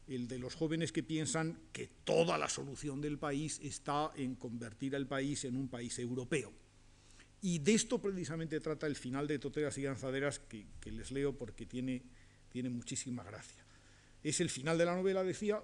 el 0.08 0.26
de 0.26 0.38
los 0.38 0.54
jóvenes 0.54 0.90
que 0.90 1.02
piensan 1.02 1.60
que 1.72 1.88
toda 2.04 2.38
la 2.38 2.48
solución 2.48 3.00
del 3.00 3.18
país 3.18 3.60
está 3.62 4.10
en 4.16 4.34
convertir 4.36 4.96
al 4.96 5.06
país 5.06 5.44
en 5.44 5.56
un 5.56 5.68
país 5.68 5.98
europeo. 5.98 6.52
Y 7.42 7.58
de 7.58 7.74
esto 7.74 8.00
precisamente 8.00 8.58
trata 8.60 8.86
el 8.86 8.96
final 8.96 9.26
de 9.26 9.38
Toteras 9.38 9.76
y 9.78 9.82
Lanzaderas, 9.82 10.38
que, 10.38 10.66
les 10.90 11.10
leo 11.10 11.36
porque 11.36 11.66
tiene 11.66 12.02
muchísima 12.70 13.22
gracia. 13.22 13.64
Es 14.22 14.40
el 14.40 14.50
final 14.50 14.76
de 14.76 14.84
la 14.84 14.96
novela, 14.96 15.22
decía, 15.22 15.62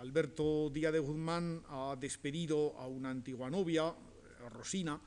Alberto 0.00 0.70
Díaz 0.70 0.94
de 0.94 0.98
Guzmán 0.98 1.62
ha 1.68 1.94
despedido 1.94 2.74
a 2.78 2.86
una 2.86 3.10
antigua 3.10 3.50
novia, 3.50 3.94
Rosina, 4.48 4.98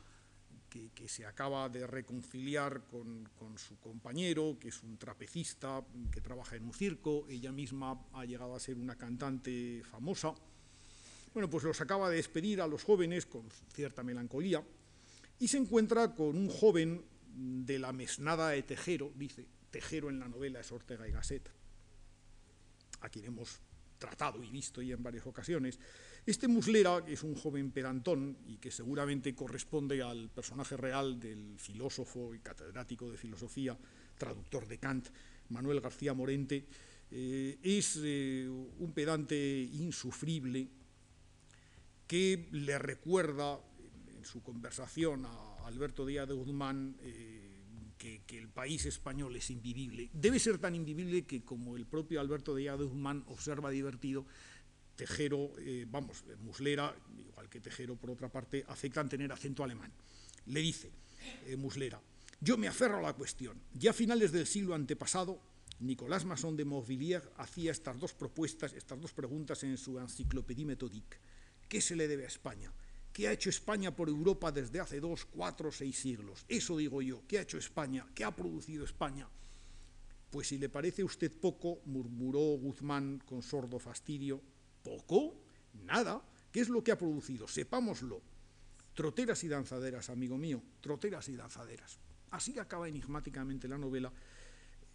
que, 0.70 1.08
se 1.08 1.26
acaba 1.26 1.68
de 1.68 1.88
reconciliar 1.88 2.86
con, 2.86 3.28
su 3.58 3.80
compañero, 3.80 4.58
que 4.60 4.68
es 4.68 4.84
un 4.84 4.98
trapecista 4.98 5.84
que 6.12 6.22
trabaja 6.22 6.58
en 6.58 6.66
un 6.66 6.74
circo, 6.74 7.26
ella 7.28 7.52
misma 7.52 8.06
ha 8.14 8.24
llegado 8.26 8.56
a 8.56 8.60
ser 8.60 8.78
una 8.78 8.96
cantante 8.96 9.82
famosa. 9.84 10.36
Bueno, 11.34 11.50
pues 11.50 11.64
los 11.64 11.82
acaba 11.82 12.10
de 12.10 12.18
despedir 12.18 12.62
a 12.62 12.68
los 12.68 12.84
jóvenes 12.84 13.26
con 13.26 13.50
cierta 13.74 14.04
melancolía 14.04 14.64
y 15.40 15.48
se 15.48 15.58
encuentra 15.58 16.14
con 16.14 16.38
un 16.38 16.50
joven 16.50 17.04
de 17.26 17.80
la 17.80 17.94
mesnada 17.94 18.50
de 18.50 18.62
Tejero, 18.62 19.12
dice, 19.16 19.48
Tejero 19.72 20.12
en 20.12 20.20
la 20.20 20.28
novela 20.28 20.60
es 20.60 20.72
Ortega 20.72 21.08
y 21.08 21.12
Gasset, 21.12 21.50
a 23.02 23.10
quien 23.10 23.26
hemos 23.26 23.60
tratado 24.04 24.44
y 24.44 24.50
visto 24.50 24.82
ya 24.82 24.96
en 24.96 25.04
varias 25.04 25.26
ocasiones, 25.26 25.80
Este 26.26 26.50
Muslera, 26.50 27.04
que 27.06 27.14
es 27.14 27.24
un 27.24 27.36
joven 27.36 27.72
pedantón 27.72 28.38
y 28.46 28.58
que 28.58 28.70
seguramente 28.70 29.34
corresponde 29.34 30.02
al 30.02 30.30
personaje 30.30 30.76
real 30.76 31.20
del 31.20 31.58
filósofo 31.58 32.36
y 32.36 32.40
catedrático 32.40 33.10
de 33.10 33.18
filosofía, 33.18 33.78
traductor 34.18 34.68
de 34.68 34.78
Kant, 34.78 35.08
Manuel 35.50 35.80
García 35.80 36.14
Morente, 36.14 36.66
eh, 37.12 37.60
es 37.64 38.00
eh, 38.04 38.48
un 38.50 38.92
pedante 38.94 39.38
insufrible 39.72 40.68
que 42.06 42.50
le 42.52 42.78
recuerda 42.78 43.60
en 44.18 44.26
su 44.26 44.44
conversación 44.44 45.26
a 45.26 45.66
Alberto 45.66 46.06
Díaz 46.06 46.28
de 46.28 46.34
Guzmán 46.34 46.98
eh, 47.02 47.43
que, 48.26 48.38
el 48.38 48.50
país 48.50 48.86
español 48.86 49.36
es 49.36 49.50
invivible. 49.50 50.10
Debe 50.14 50.40
ser 50.40 50.58
tan 50.58 50.76
invivible 50.76 51.26
que, 51.26 51.44
como 51.44 51.78
el 51.78 51.86
propio 51.86 52.20
Alberto 52.20 52.54
de 52.54 52.70
Guzmán 52.72 53.24
observa 53.28 53.70
divertido, 53.70 54.26
Tejero, 54.96 55.52
vamos, 55.88 56.24
Muslera, 56.42 56.96
igual 57.18 57.50
que 57.50 57.60
Tejero 57.60 57.96
por 57.96 58.12
otra 58.12 58.30
parte, 58.30 58.64
afectan 58.68 59.10
tener 59.10 59.32
acento 59.32 59.64
alemán. 59.64 59.92
Le 60.48 60.60
dice 60.60 60.92
Muslera, 61.58 62.00
yo 62.40 62.58
me 62.58 62.68
aferro 62.68 62.98
a 62.98 63.02
la 63.02 63.14
cuestión. 63.14 63.60
Ya 63.74 63.92
a 63.92 63.94
finales 63.94 64.32
del 64.32 64.46
siglo 64.46 64.76
antepasado, 64.76 65.40
Nicolás 65.80 66.26
Masson 66.26 66.56
de 66.56 66.66
Montvilliers 66.66 67.28
hacía 67.38 67.72
estas 67.72 68.00
dos 68.00 68.14
propuestas, 68.14 68.74
estas 68.74 69.00
dos 69.00 69.14
preguntas 69.14 69.64
en 69.64 69.78
su 69.78 69.98
Enciclopédie 70.00 70.66
Méthodique. 70.66 71.18
¿Qué 71.68 71.82
se 71.82 71.96
le 71.96 72.08
debe 72.08 72.26
a 72.26 72.28
España? 72.28 72.72
¿Qué 73.14 73.28
ha 73.28 73.32
hecho 73.32 73.52
España 73.52 73.96
por 73.96 74.10
Europa 74.10 74.52
desde 74.52 74.80
hace 74.80 75.00
dos, 75.00 75.26
cuatro, 75.26 75.72
seis 75.72 76.00
siglos? 76.00 76.46
Eso 76.50 76.76
digo 76.76 77.00
yo. 77.00 77.22
¿Qué 77.28 77.38
ha 77.38 77.44
hecho 77.44 77.60
España? 77.60 78.08
¿Qué 78.16 78.24
ha 78.24 78.36
producido 78.36 78.84
España? 78.84 79.30
Pues 80.32 80.48
si 80.48 80.58
le 80.58 80.68
parece 80.68 81.04
a 81.04 81.06
usted 81.06 81.32
poco, 81.32 81.82
murmuró 81.86 82.58
Guzmán 82.58 83.22
con 83.24 83.44
sordo 83.44 83.78
fastidio, 83.78 84.42
¿poco? 84.82 85.36
Nada. 85.86 86.24
¿Qué 86.52 86.62
es 86.62 86.70
lo 86.70 86.84
que 86.84 86.92
ha 86.92 86.98
producido? 86.98 87.48
Sepámoslo. 87.48 88.20
Troteras 88.96 89.44
y 89.44 89.48
danzaderas, 89.48 90.10
amigo 90.10 90.38
mío, 90.40 90.64
troteras 90.82 91.30
y 91.30 91.36
danzaderas. 91.36 92.00
Así 92.32 92.58
acaba 92.58 92.88
enigmáticamente 92.88 93.68
la 93.68 93.78
novela. 93.78 94.12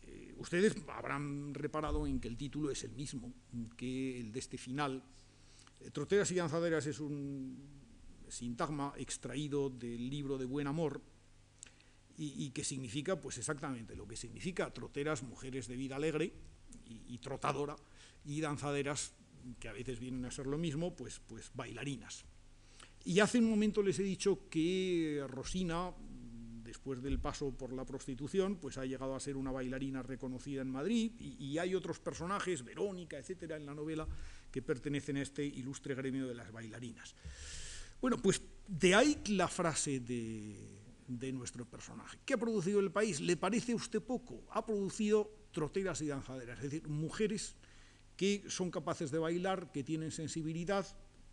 Eh, 0.02 0.34
ustedes 0.38 0.74
habrán 0.88 1.54
reparado 1.54 2.04
en 2.04 2.18
que 2.18 2.26
el 2.26 2.36
título 2.36 2.72
es 2.72 2.82
el 2.82 2.92
mismo 2.92 3.32
que 3.76 4.18
el 4.18 4.32
de 4.32 4.38
este 4.40 4.58
final. 4.58 5.04
Eh, 5.80 5.90
troteras 5.92 6.32
y 6.32 6.34
danzaderas 6.34 6.86
es 6.86 6.98
un 6.98 7.77
sintagma 8.30 8.92
extraído 8.96 9.70
del 9.70 10.08
libro 10.08 10.38
de 10.38 10.44
Buen 10.44 10.66
Amor 10.66 11.00
y, 12.20 12.50
que 12.50 12.64
significa 12.64 13.20
pues 13.20 13.38
exactamente 13.38 13.94
lo 13.94 14.08
que 14.08 14.16
significa 14.16 14.72
troteras, 14.72 15.22
mujeres 15.22 15.68
de 15.68 15.76
vida 15.76 15.94
alegre 15.94 16.32
y, 16.84 17.14
y, 17.14 17.18
trotadora, 17.18 17.76
y 18.24 18.40
danzaderas, 18.40 19.12
que 19.60 19.68
a 19.68 19.72
veces 19.72 20.00
vienen 20.00 20.24
a 20.24 20.32
ser 20.32 20.48
lo 20.48 20.58
mismo, 20.58 20.96
pues, 20.96 21.20
pues 21.20 21.52
bailarinas. 21.54 22.24
Y 23.04 23.20
hace 23.20 23.38
un 23.38 23.48
momento 23.48 23.82
les 23.82 24.00
he 24.00 24.02
dicho 24.02 24.48
que 24.50 25.24
Rosina 25.28 25.94
después 26.68 27.02
del 27.02 27.18
paso 27.18 27.50
por 27.50 27.72
la 27.72 27.84
prostitución, 27.84 28.56
pues 28.56 28.76
ha 28.76 28.84
llegado 28.84 29.14
a 29.14 29.20
ser 29.20 29.36
una 29.36 29.50
bailarina 29.50 30.02
reconocida 30.02 30.60
en 30.60 30.70
Madrid 30.70 31.12
y, 31.18 31.56
hay 31.58 31.74
otros 31.74 31.98
personajes, 31.98 32.62
Verónica, 32.62 33.18
etcétera, 33.18 33.56
en 33.56 33.64
la 33.64 33.74
novela 33.74 34.06
que 34.52 34.62
pertenecen 34.62 35.16
a 35.16 35.22
este 35.22 35.44
ilustre 35.44 35.94
gremio 35.94 36.26
de 36.26 36.34
las 36.34 36.52
bailarinas. 36.52 37.14
Bueno, 38.00 38.16
pues 38.16 38.40
de 38.66 38.94
ahí 38.94 39.20
la 39.28 39.48
frase 39.48 40.00
de, 40.00 41.32
nuestro 41.32 41.64
personaje. 41.64 42.18
¿Qué 42.24 42.34
ha 42.34 42.38
producido 42.38 42.80
el 42.80 42.90
país? 42.90 43.20
¿Le 43.20 43.36
parece 43.36 43.72
a 43.72 43.76
usted 43.76 44.02
poco? 44.02 44.44
Ha 44.50 44.64
producido 44.64 45.30
troteras 45.52 46.00
y 46.02 46.06
danzaderas, 46.06 46.58
es 46.58 46.64
decir, 46.64 46.88
mujeres 46.88 47.56
que 48.16 48.44
son 48.48 48.70
capaces 48.70 49.10
de 49.10 49.18
bailar, 49.18 49.72
que 49.72 49.82
tienen 49.82 50.10
sensibilidad, 50.10 50.86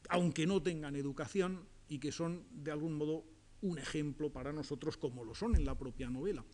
aunque 0.10 0.48
no 0.48 0.62
tengan 0.62 0.96
educación 0.96 1.68
y 1.90 2.00
que 2.00 2.12
son 2.12 2.46
de 2.52 2.72
algún 2.72 2.94
modo 2.94 3.26
un 3.62 3.78
ejemplo 3.78 4.32
para 4.32 4.54
nosotros 4.54 4.96
como 4.98 5.24
lo 5.24 5.36
son 5.36 5.56
en 5.56 5.66
la 5.66 5.78
propia 5.78 6.10
novela. 6.10 6.46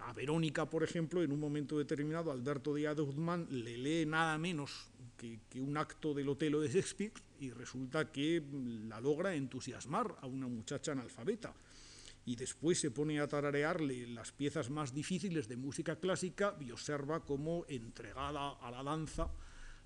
A 0.00 0.12
Verónica, 0.12 0.68
por 0.68 0.82
ejemplo, 0.82 1.22
en 1.22 1.32
un 1.32 1.40
momento 1.40 1.78
determinado, 1.78 2.30
Alberto 2.30 2.74
Díaz 2.74 2.96
de 2.96 3.02
Guzmán 3.02 3.46
le 3.50 3.78
lee 3.78 4.06
nada 4.06 4.38
menos 4.38 4.90
que, 5.16 5.40
un 5.60 5.76
acto 5.76 6.14
del 6.14 6.28
Otelo 6.28 6.60
de 6.60 6.68
Shakespeare 6.68 7.12
y 7.38 7.50
resulta 7.50 8.10
que 8.10 8.42
la 8.88 9.00
logra 9.00 9.34
entusiasmar 9.34 10.16
a 10.20 10.26
una 10.26 10.48
muchacha 10.48 10.92
analfabeta. 10.92 11.54
Y 12.24 12.36
después 12.36 12.78
se 12.78 12.90
pone 12.90 13.20
a 13.20 13.28
tararearle 13.28 14.06
las 14.08 14.32
piezas 14.32 14.68
más 14.68 14.92
difíciles 14.92 15.48
de 15.48 15.56
música 15.56 15.96
clásica 15.96 16.56
y 16.60 16.70
observa 16.70 17.24
cómo, 17.24 17.64
entregada 17.68 18.50
a 18.60 18.70
la 18.70 18.82
danza, 18.82 19.30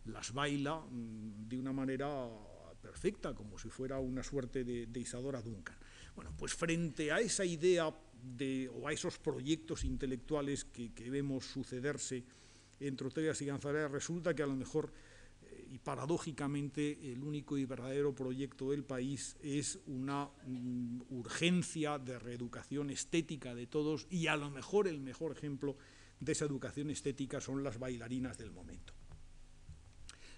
las 0.06 0.32
baila 0.32 0.80
mm, 0.80 1.48
de 1.48 1.58
una 1.58 1.72
manera 1.72 2.28
perfecta, 2.82 3.34
como 3.34 3.58
si 3.58 3.70
fuera 3.70 3.98
una 3.98 4.22
suerte 4.22 4.64
de, 4.64 5.00
Isadora 5.00 5.40
Duncan. 5.40 5.76
Bueno, 6.14 6.32
pues 6.36 6.52
frente 6.52 7.12
a 7.12 7.20
esa 7.20 7.44
idea 7.44 7.94
de, 8.22 8.68
o 8.68 8.88
a 8.88 8.92
esos 8.92 9.18
proyectos 9.18 9.84
intelectuales 9.84 10.64
que, 10.64 10.90
vemos 11.08 11.46
sucederse 11.46 12.24
en 12.80 12.96
Troteras 12.96 13.40
y 13.40 13.46
Ganzareras, 13.46 13.92
resulta 13.92 14.34
que 14.34 14.42
a 14.42 14.46
lo 14.46 14.56
mejor, 14.56 14.92
paradójicamente, 15.84 17.12
el 17.12 17.22
único 17.22 17.58
y 17.58 17.64
verdadero 17.64 18.14
proyecto 18.14 18.70
del 18.70 18.84
país 18.84 19.36
es 19.42 19.80
una 19.86 20.30
mm, 20.46 21.02
urgencia 21.10 21.98
de 21.98 22.18
reeducación 22.18 22.90
estética 22.90 23.54
de 23.54 23.66
todos, 23.66 24.06
y 24.10 24.26
a 24.26 24.36
lo 24.36 24.50
mejor 24.50 24.88
el 24.88 25.00
mejor 25.00 25.32
ejemplo 25.32 25.76
de 26.20 26.32
esa 26.32 26.44
educación 26.44 26.90
estética 26.90 27.40
son 27.40 27.62
las 27.64 27.78
bailarinas 27.78 28.38
del 28.38 28.52
momento. 28.52 28.94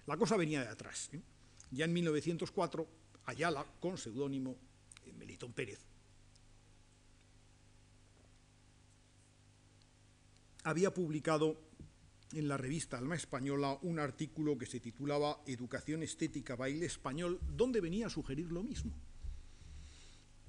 La 0.07 0.17
cosa 0.17 0.37
venía 0.37 0.61
de 0.61 0.69
atrás. 0.69 1.09
¿eh? 1.13 1.21
Ya 1.71 1.85
en 1.85 1.93
1904, 1.93 2.87
Ayala, 3.25 3.65
con 3.79 3.97
seudónimo, 3.97 4.55
Melitón 5.17 5.53
Pérez, 5.53 5.79
había 10.63 10.93
publicado 10.93 11.61
en 12.35 12.49
la 12.49 12.57
revista 12.57 12.97
Alma 12.97 13.15
Española 13.15 13.79
un 13.81 13.97
artículo 13.97 14.57
que 14.57 14.65
se 14.65 14.81
titulaba 14.81 15.41
Educación 15.47 16.03
Estética 16.03 16.55
Baile 16.55 16.85
Español, 16.85 17.39
donde 17.55 17.79
venía 17.79 18.07
a 18.07 18.09
sugerir 18.09 18.51
lo 18.51 18.61
mismo, 18.61 18.93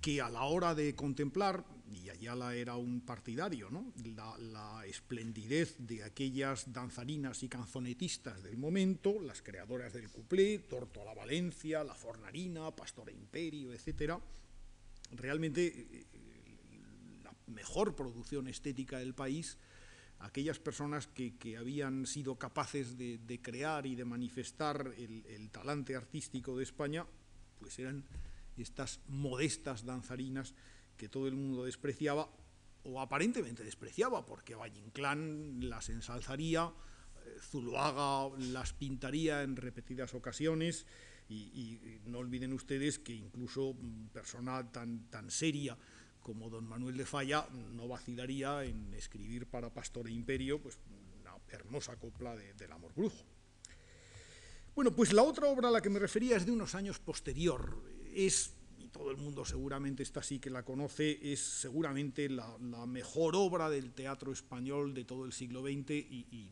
que 0.00 0.20
a 0.20 0.28
la 0.28 0.42
hora 0.42 0.74
de 0.74 0.94
contemplar, 0.96 1.64
y 1.92 2.10
Ayala 2.10 2.56
era 2.56 2.74
un 2.74 3.00
partidario, 3.02 3.70
¿no? 3.70 3.92
la, 4.04 4.84
esplendidez 4.86 5.76
de 5.78 6.02
aquellas 6.02 6.72
danzarinas 6.72 7.42
y 7.42 7.48
canzonetistas 7.48 8.42
del 8.42 8.56
momento, 8.56 9.20
las 9.20 9.42
creadoras 9.42 9.92
del 9.92 10.10
cuplé, 10.10 10.58
Tortola 10.58 11.14
Valencia, 11.14 11.84
La 11.84 11.94
Fornarina, 11.94 12.74
Pastora 12.74 13.12
Imperio, 13.12 13.72
etcétera, 13.72 14.20
realmente 15.12 15.66
eh, 15.66 16.06
la 17.22 17.32
mejor 17.46 17.94
producción 17.94 18.48
estética 18.48 18.98
del 18.98 19.14
país, 19.14 19.58
aquellas 20.20 20.58
personas 20.58 21.06
que, 21.06 21.56
habían 21.58 22.06
sido 22.06 22.36
capaces 22.36 22.96
de, 22.96 23.40
crear 23.42 23.86
y 23.86 23.94
de 23.94 24.04
manifestar 24.04 24.94
el, 24.96 25.50
talante 25.50 25.96
artístico 25.96 26.56
de 26.56 26.64
España, 26.64 27.06
pues 27.58 27.78
eran 27.78 28.04
estas 28.56 29.00
modestas 29.08 29.84
danzarinas 29.84 30.54
que 30.96 31.08
todo 31.08 31.28
el 31.28 31.34
mundo 31.34 31.64
despreciaba, 31.64 32.30
o 32.84 33.00
aparentemente 33.00 33.64
despreciaba, 33.64 34.24
porque 34.24 34.54
Valle 34.54 34.78
Inclán 34.78 35.68
las 35.68 35.88
ensalzaría, 35.90 36.72
eh, 37.26 37.36
Zuloaga 37.40 38.34
las 38.38 38.72
pintaría 38.72 39.42
en 39.42 39.56
repetidas 39.56 40.14
ocasiones, 40.14 40.86
y, 41.28 41.98
no 42.06 42.18
olviden 42.18 42.52
ustedes 42.52 43.00
que 43.00 43.12
incluso 43.12 43.74
mm, 43.74 44.06
persona 44.08 44.70
tan, 44.70 45.10
tan 45.10 45.30
seria 45.30 45.76
como 46.26 46.50
don 46.50 46.66
Manuel 46.66 46.96
de 46.96 47.06
Falla 47.06 47.46
no 47.78 47.86
vacilaría 47.86 48.64
en 48.64 48.92
escribir 48.94 49.46
para 49.46 49.70
Pastor 49.70 50.08
e 50.08 50.10
Imperio 50.10 50.58
pues, 50.58 50.76
una 51.22 51.38
hermosa 51.46 51.94
copla 52.00 52.34
del 52.34 52.72
amor 52.72 52.92
brujo. 52.96 53.22
Bueno, 54.74 54.90
pues 54.90 55.12
la 55.12 55.22
otra 55.22 55.46
obra 55.46 55.68
a 55.68 55.70
la 55.70 55.80
que 55.80 55.88
me 55.88 56.00
refería 56.00 56.36
es 56.36 56.44
de 56.44 56.50
unos 56.50 56.74
años 56.74 56.98
posterior. 56.98 57.80
Es, 58.12 58.50
y 58.76 58.88
todo 58.88 59.12
el 59.12 59.18
mundo 59.18 59.44
seguramente 59.44 60.02
está 60.02 60.18
así 60.18 60.40
que 60.40 60.50
la 60.50 60.64
conoce, 60.64 61.16
es 61.32 61.38
seguramente 61.38 62.28
la, 62.28 62.58
mejor 62.88 63.36
obra 63.36 63.70
del 63.70 63.92
teatro 63.92 64.32
español 64.32 64.94
de 64.94 65.04
todo 65.04 65.26
el 65.26 65.32
siglo 65.32 65.62
XX 65.62 65.90
y, 65.90 66.50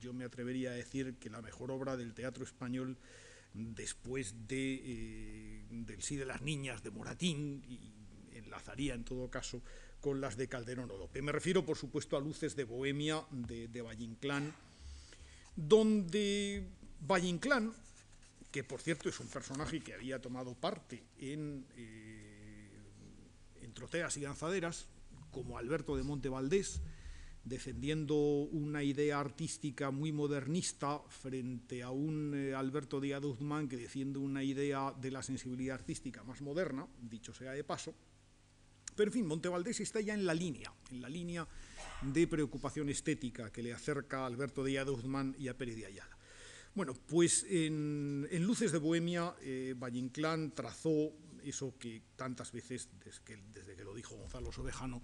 yo 0.00 0.14
me 0.14 0.24
atrevería 0.24 0.70
a 0.70 0.72
decir 0.72 1.16
que 1.18 1.28
la 1.28 1.42
mejor 1.42 1.70
obra 1.70 1.94
del 1.94 2.14
teatro 2.14 2.42
español 2.42 2.96
después 3.52 4.48
de, 4.48 4.80
eh, 4.82 5.66
del 5.68 6.00
Sí 6.00 6.16
de 6.16 6.24
las 6.24 6.40
Niñas 6.40 6.82
de 6.82 6.90
Moratín 6.90 7.62
enlazaría 8.50 8.94
en 8.94 9.04
todo 9.04 9.30
caso 9.30 9.62
con 10.00 10.20
las 10.20 10.36
de 10.36 10.48
Calderón 10.48 10.90
Odope. 10.90 11.22
Me 11.22 11.32
refiero, 11.32 11.64
por 11.64 11.76
supuesto, 11.76 12.16
a 12.16 12.20
Luces 12.20 12.56
de 12.56 12.64
Bohemia 12.64 13.24
de, 13.30 13.68
de 13.68 13.82
donde 15.56 16.66
Valle 17.06 17.28
Inclán, 17.28 17.72
que 18.50 18.64
por 18.64 18.80
cierto 18.80 19.08
es 19.08 19.20
un 19.20 19.28
personaje 19.28 19.80
que 19.80 19.94
había 19.94 20.20
tomado 20.20 20.54
parte 20.54 21.04
en, 21.18 21.64
eh, 21.76 22.46
Troteas 23.74 24.16
y 24.16 24.22
Danzaderas, 24.22 24.88
como 25.30 25.56
Alberto 25.56 25.96
de 25.96 26.02
Monte 26.02 26.28
Valdés, 26.28 26.82
defendiendo 27.44 28.16
una 28.16 28.82
idea 28.82 29.20
artística 29.20 29.90
muy 29.92 30.12
modernista 30.12 30.98
frente 31.08 31.82
a 31.82 31.90
un 31.90 32.34
eh, 32.34 32.54
Alberto 32.54 33.00
Díaz 33.00 33.22
Guzmán 33.22 33.68
que 33.68 33.76
defiende 33.76 34.18
una 34.18 34.42
idea 34.42 34.92
de 35.00 35.10
la 35.12 35.22
sensibilidad 35.22 35.76
artística 35.76 36.24
más 36.24 36.42
moderna, 36.42 36.86
dicho 37.00 37.32
sea 37.32 37.52
de 37.52 37.64
paso. 37.64 37.94
Pero 39.00 39.08
en 39.08 39.14
fin, 39.14 39.26
Montevaldés 39.26 39.80
está 39.80 40.02
ya 40.02 40.12
en 40.12 40.26
la 40.26 40.34
línea, 40.34 40.70
en 40.90 41.00
la 41.00 41.08
línea 41.08 41.48
de 42.02 42.26
preocupación 42.26 42.90
estética 42.90 43.50
que 43.50 43.62
le 43.62 43.72
acerca 43.72 44.18
a 44.18 44.26
Alberto 44.26 44.62
Díaz 44.62 44.86
Guzmán 44.90 45.34
y 45.38 45.48
a 45.48 45.56
Pérez 45.56 45.76
de 45.76 45.86
Ayala. 45.86 46.18
Bueno, 46.74 46.92
pues 47.06 47.46
en, 47.48 48.28
Luces 48.44 48.72
de 48.72 48.78
Bohemia, 48.78 49.34
eh, 49.40 49.74
Valle 49.74 50.00
Inclán 50.00 50.54
trazó 50.54 51.14
eso 51.42 51.78
que 51.78 52.02
tantas 52.14 52.52
veces, 52.52 52.90
desde 53.02 53.22
que, 53.24 53.38
desde 53.54 53.74
que 53.74 53.84
lo 53.84 53.94
dijo 53.94 54.16
Gonzalo 54.16 54.52
Sobejano, 54.52 55.00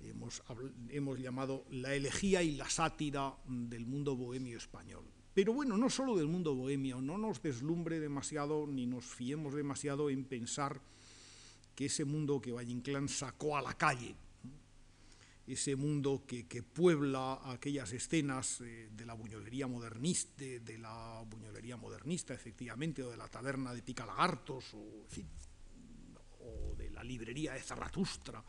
hemos, 0.00 0.42
hemos 0.90 1.18
llamado 1.18 1.64
la 1.70 1.94
elegía 1.94 2.42
y 2.42 2.56
la 2.56 2.68
sátira 2.68 3.34
del 3.46 3.86
mundo 3.86 4.16
bohemio 4.16 4.58
español. 4.58 5.06
Pero 5.32 5.54
bueno, 5.54 5.78
no 5.78 5.88
solo 5.88 6.14
del 6.14 6.26
mundo 6.26 6.54
bohemio, 6.54 7.00
no 7.00 7.16
nos 7.16 7.40
deslumbre 7.40 8.00
demasiado 8.00 8.66
ni 8.66 8.84
nos 8.84 9.06
fiemos 9.06 9.54
demasiado 9.54 10.10
en 10.10 10.24
pensar 10.24 10.82
que 11.80 11.86
ese 11.86 12.04
mundo 12.04 12.42
que 12.42 12.52
Valle 12.52 12.72
Inclán 12.72 13.08
sacó 13.08 13.56
a 13.56 13.62
la 13.62 13.72
calle 13.72 14.14
ese 15.46 15.76
mundo 15.76 16.24
que, 16.26 16.44
puebla 16.62 17.40
aquellas 17.50 17.90
escenas 17.94 18.60
eh, 18.60 18.90
de 18.92 19.06
la 19.06 19.14
buñolería 19.14 19.66
modernista, 19.66 20.44
de, 20.44 20.76
la 20.76 21.24
buñolería 21.26 21.78
modernista, 21.78 22.34
efectivamente, 22.34 23.02
o 23.02 23.10
de 23.10 23.16
la 23.16 23.28
taberna 23.28 23.72
de 23.72 23.82
Picalagartos, 23.82 24.74
o, 24.74 25.06
o 26.40 26.74
de 26.76 26.90
la 26.90 27.02
librería 27.02 27.54
de 27.54 27.62
Zaratustra. 27.62 28.44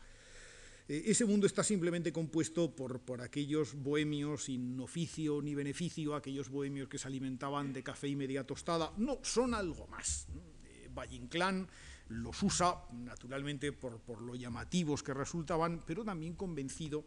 Eh, 0.86 1.04
ese 1.06 1.24
mundo 1.24 1.46
está 1.46 1.64
simplemente 1.64 2.12
compuesto 2.12 2.76
por, 2.76 3.00
por, 3.00 3.22
aquellos 3.22 3.74
bohemios 3.74 4.44
sin 4.44 4.78
oficio 4.78 5.40
ni 5.40 5.54
beneficio, 5.54 6.14
aquellos 6.14 6.50
bohemios 6.50 6.86
que 6.86 6.98
se 6.98 7.08
alimentaban 7.08 7.72
de 7.72 7.82
café 7.82 8.08
y 8.08 8.14
media 8.14 8.46
tostada. 8.46 8.92
No, 8.98 9.20
son 9.22 9.54
algo 9.54 9.86
más. 9.86 10.28
Eh, 10.66 10.90
Valle 10.92 11.16
Inclán 11.16 11.66
los 12.12 12.42
usa, 12.42 12.76
naturalmente, 12.92 13.72
por, 13.72 14.20
lo 14.20 14.34
llamativos 14.34 15.02
que 15.02 15.14
resultaban, 15.14 15.82
pero 15.86 16.04
también 16.04 16.34
convencido 16.34 17.04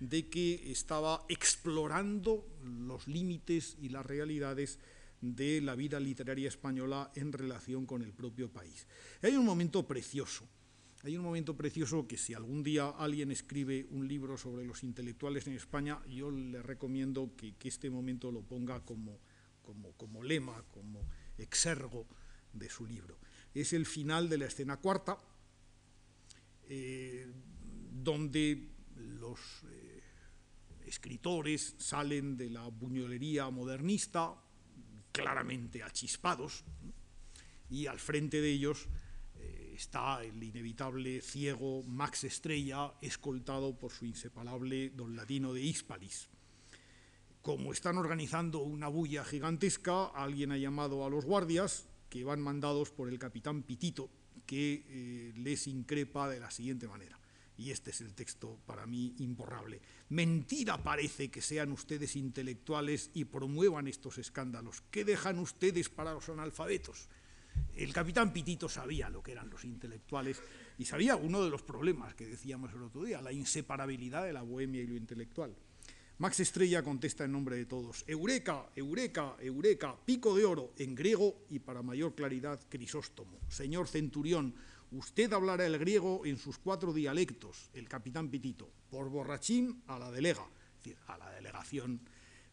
de 0.00 0.28
que 0.28 0.70
estaba 0.70 1.24
explorando 1.28 2.46
los 2.62 3.06
límites 3.06 3.76
y 3.80 3.88
las 3.88 4.06
realidades 4.06 4.78
de 5.20 5.60
la 5.60 5.74
vida 5.74 5.98
literaria 5.98 6.48
española 6.48 7.10
en 7.14 7.32
relación 7.32 7.86
con 7.86 8.02
el 8.02 8.12
propio 8.12 8.50
país. 8.50 8.86
hay 9.22 9.36
un 9.36 9.44
momento 9.44 9.86
precioso, 9.86 10.46
hay 11.02 11.16
un 11.16 11.24
momento 11.24 11.56
precioso 11.56 12.06
que 12.06 12.16
si 12.16 12.34
algún 12.34 12.62
día 12.62 12.88
alguien 12.88 13.30
escribe 13.30 13.86
un 13.90 14.06
libro 14.06 14.36
sobre 14.36 14.64
los 14.64 14.82
intelectuales 14.82 15.46
en 15.46 15.54
España, 15.54 16.00
yo 16.06 16.30
le 16.30 16.62
recomiendo 16.62 17.34
que, 17.36 17.54
este 17.62 17.90
momento 17.90 18.30
lo 18.30 18.42
ponga 18.42 18.80
como, 18.84 19.18
como 19.96 20.22
lema, 20.22 20.62
como 20.70 21.00
exergo 21.38 22.06
de 22.52 22.68
su 22.68 22.86
libro 22.86 23.18
es 23.54 23.72
el 23.72 23.86
final 23.86 24.28
de 24.28 24.38
la 24.38 24.46
escena 24.46 24.78
cuarta, 24.78 25.16
eh, 26.68 27.32
donde 27.92 28.68
los 28.96 29.38
eh, 29.70 30.02
escritores 30.86 31.76
salen 31.78 32.36
de 32.36 32.50
la 32.50 32.66
buñolería 32.68 33.48
modernista, 33.50 34.34
claramente 35.12 35.82
achispados, 35.82 36.64
y 37.70 37.86
al 37.86 38.00
frente 38.00 38.40
de 38.40 38.50
ellos 38.50 38.88
eh, 39.36 39.74
está 39.76 40.24
el 40.24 40.42
inevitable 40.42 41.20
ciego 41.20 41.84
Max 41.84 42.24
Estrella, 42.24 42.94
escoltado 43.00 43.78
por 43.78 43.92
su 43.92 44.04
inseparable 44.04 44.90
don 44.90 45.14
Latino 45.14 45.52
de 45.52 45.62
Hispalis. 45.62 46.28
Como 47.40 47.72
están 47.72 47.98
organizando 47.98 48.60
una 48.60 48.88
bulla 48.88 49.24
gigantesca, 49.24 50.06
alguien 50.06 50.50
ha 50.50 50.56
llamado 50.56 51.04
a 51.04 51.10
los 51.10 51.24
guardias, 51.24 51.86
que 52.14 52.22
van 52.22 52.40
mandados 52.40 52.92
por 52.92 53.08
el 53.08 53.18
capitán 53.18 53.64
Pitito, 53.64 54.08
que 54.46 54.84
eh, 54.86 55.32
les 55.34 55.66
increpa 55.66 56.28
de 56.28 56.38
la 56.38 56.48
siguiente 56.48 56.86
manera. 56.86 57.18
Y 57.56 57.72
este 57.72 57.90
es 57.90 58.00
el 58.02 58.14
texto 58.14 58.60
para 58.66 58.86
mí 58.86 59.16
imborrable. 59.18 59.80
Mentira 60.10 60.80
parece 60.80 61.28
que 61.28 61.42
sean 61.42 61.72
ustedes 61.72 62.14
intelectuales 62.14 63.10
y 63.14 63.24
promuevan 63.24 63.88
estos 63.88 64.18
escándalos. 64.18 64.84
¿Qué 64.92 65.04
dejan 65.04 65.40
ustedes 65.40 65.88
para 65.88 66.12
los 66.12 66.28
analfabetos? 66.28 67.08
El 67.74 67.92
capitán 67.92 68.32
Pitito 68.32 68.68
sabía 68.68 69.10
lo 69.10 69.20
que 69.20 69.32
eran 69.32 69.50
los 69.50 69.64
intelectuales 69.64 70.40
y 70.78 70.84
sabía 70.84 71.16
uno 71.16 71.42
de 71.42 71.50
los 71.50 71.62
problemas 71.62 72.14
que 72.14 72.28
decíamos 72.28 72.72
el 72.74 72.82
otro 72.84 73.02
día, 73.02 73.20
la 73.22 73.32
inseparabilidad 73.32 74.22
de 74.22 74.32
la 74.32 74.42
bohemia 74.42 74.82
y 74.82 74.86
lo 74.86 74.94
intelectual. 74.94 75.52
Max 76.18 76.38
Estrella 76.38 76.82
contesta 76.82 77.24
en 77.24 77.32
nombre 77.32 77.56
de 77.56 77.66
todos, 77.66 78.04
Eureka, 78.06 78.70
Eureka, 78.76 79.36
Eureka, 79.40 79.96
pico 80.04 80.36
de 80.36 80.44
oro, 80.44 80.72
en 80.78 80.94
griego 80.94 81.44
y 81.50 81.58
para 81.58 81.82
mayor 81.82 82.14
claridad, 82.14 82.60
Crisóstomo. 82.68 83.40
Señor 83.48 83.88
Centurión, 83.88 84.54
usted 84.92 85.32
hablará 85.32 85.66
el 85.66 85.76
griego 85.76 86.24
en 86.24 86.38
sus 86.38 86.58
cuatro 86.58 86.92
dialectos, 86.92 87.68
el 87.74 87.88
capitán 87.88 88.30
Pitito, 88.30 88.70
por 88.90 89.10
borrachín 89.10 89.82
a 89.88 89.98
la 89.98 90.12
delega, 90.12 90.46
es 90.76 90.84
decir, 90.84 90.96
a 91.08 91.18
la 91.18 91.30
delegación 91.30 92.00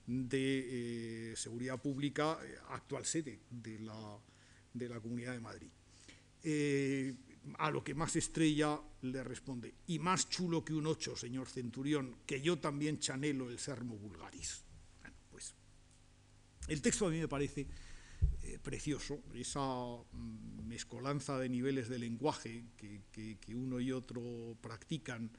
de 0.07 1.31
eh, 1.31 1.35
Seguridad 1.35 1.79
Pública, 1.79 2.39
eh, 2.43 2.55
actual 2.69 3.05
sede 3.05 3.41
de 3.51 3.77
la, 3.79 4.17
de 4.73 4.89
la 4.89 4.99
Comunidad 4.99 5.33
de 5.33 5.39
Madrid. 5.39 5.69
Eh, 6.43 7.13
a 7.57 7.71
lo 7.71 7.83
que 7.83 7.95
más 7.95 8.15
estrella 8.15 8.79
le 9.01 9.23
responde, 9.23 9.73
y 9.87 9.99
más 9.99 10.29
chulo 10.29 10.63
que 10.63 10.73
un 10.73 10.87
ocho, 10.87 11.15
señor 11.15 11.47
centurión, 11.47 12.17
que 12.25 12.41
yo 12.41 12.59
también 12.59 12.99
chanelo 12.99 13.49
el 13.49 13.59
sermo 13.59 13.97
vulgaris. 13.97 14.63
Bueno, 14.99 15.15
pues 15.29 15.55
el 16.67 16.81
texto 16.81 17.07
a 17.07 17.09
mí 17.09 17.19
me 17.19 17.27
parece 17.27 17.67
eh, 18.43 18.59
precioso, 18.61 19.23
esa 19.33 19.59
mm, 19.59 20.67
mezcolanza 20.67 21.37
de 21.39 21.49
niveles 21.49 21.89
de 21.89 21.99
lenguaje 21.99 22.65
que, 22.77 23.55
uno 23.55 23.79
y 23.79 23.91
otro 23.91 24.57
practican, 24.61 25.31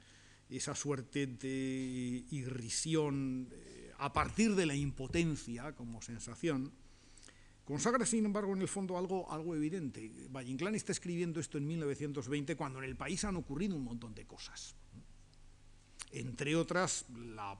esa 0.49 0.75
suerte 0.75 1.25
de 1.27 2.25
irrisión 2.31 3.49
eh, 3.51 3.91
a 3.97 4.13
partir 4.13 4.55
de 4.55 4.65
la 4.65 4.75
impotencia 4.75 5.73
como 5.73 6.01
sensación, 6.01 6.71
Consagra, 7.65 8.05
sin 8.05 8.25
embargo, 8.25 8.53
en 8.53 8.61
el 8.61 8.67
fondo 8.67 8.97
algo, 8.97 9.31
algo 9.31 9.55
evidente. 9.55 10.11
Valle 10.29 10.51
Inclán 10.51 10.75
está 10.75 10.91
escribiendo 10.91 11.39
esto 11.39 11.57
en 11.57 11.65
1920 11.65 12.57
cuando 12.57 12.79
en 12.79 12.85
el 12.85 12.97
país 12.97 13.23
han 13.23 13.37
ocurrido 13.37 13.75
un 13.75 13.85
montón 13.85 14.13
de 14.13 14.25
cosas. 14.25 14.75
Entre 16.11 16.55
otras, 16.55 17.05
la 17.09 17.57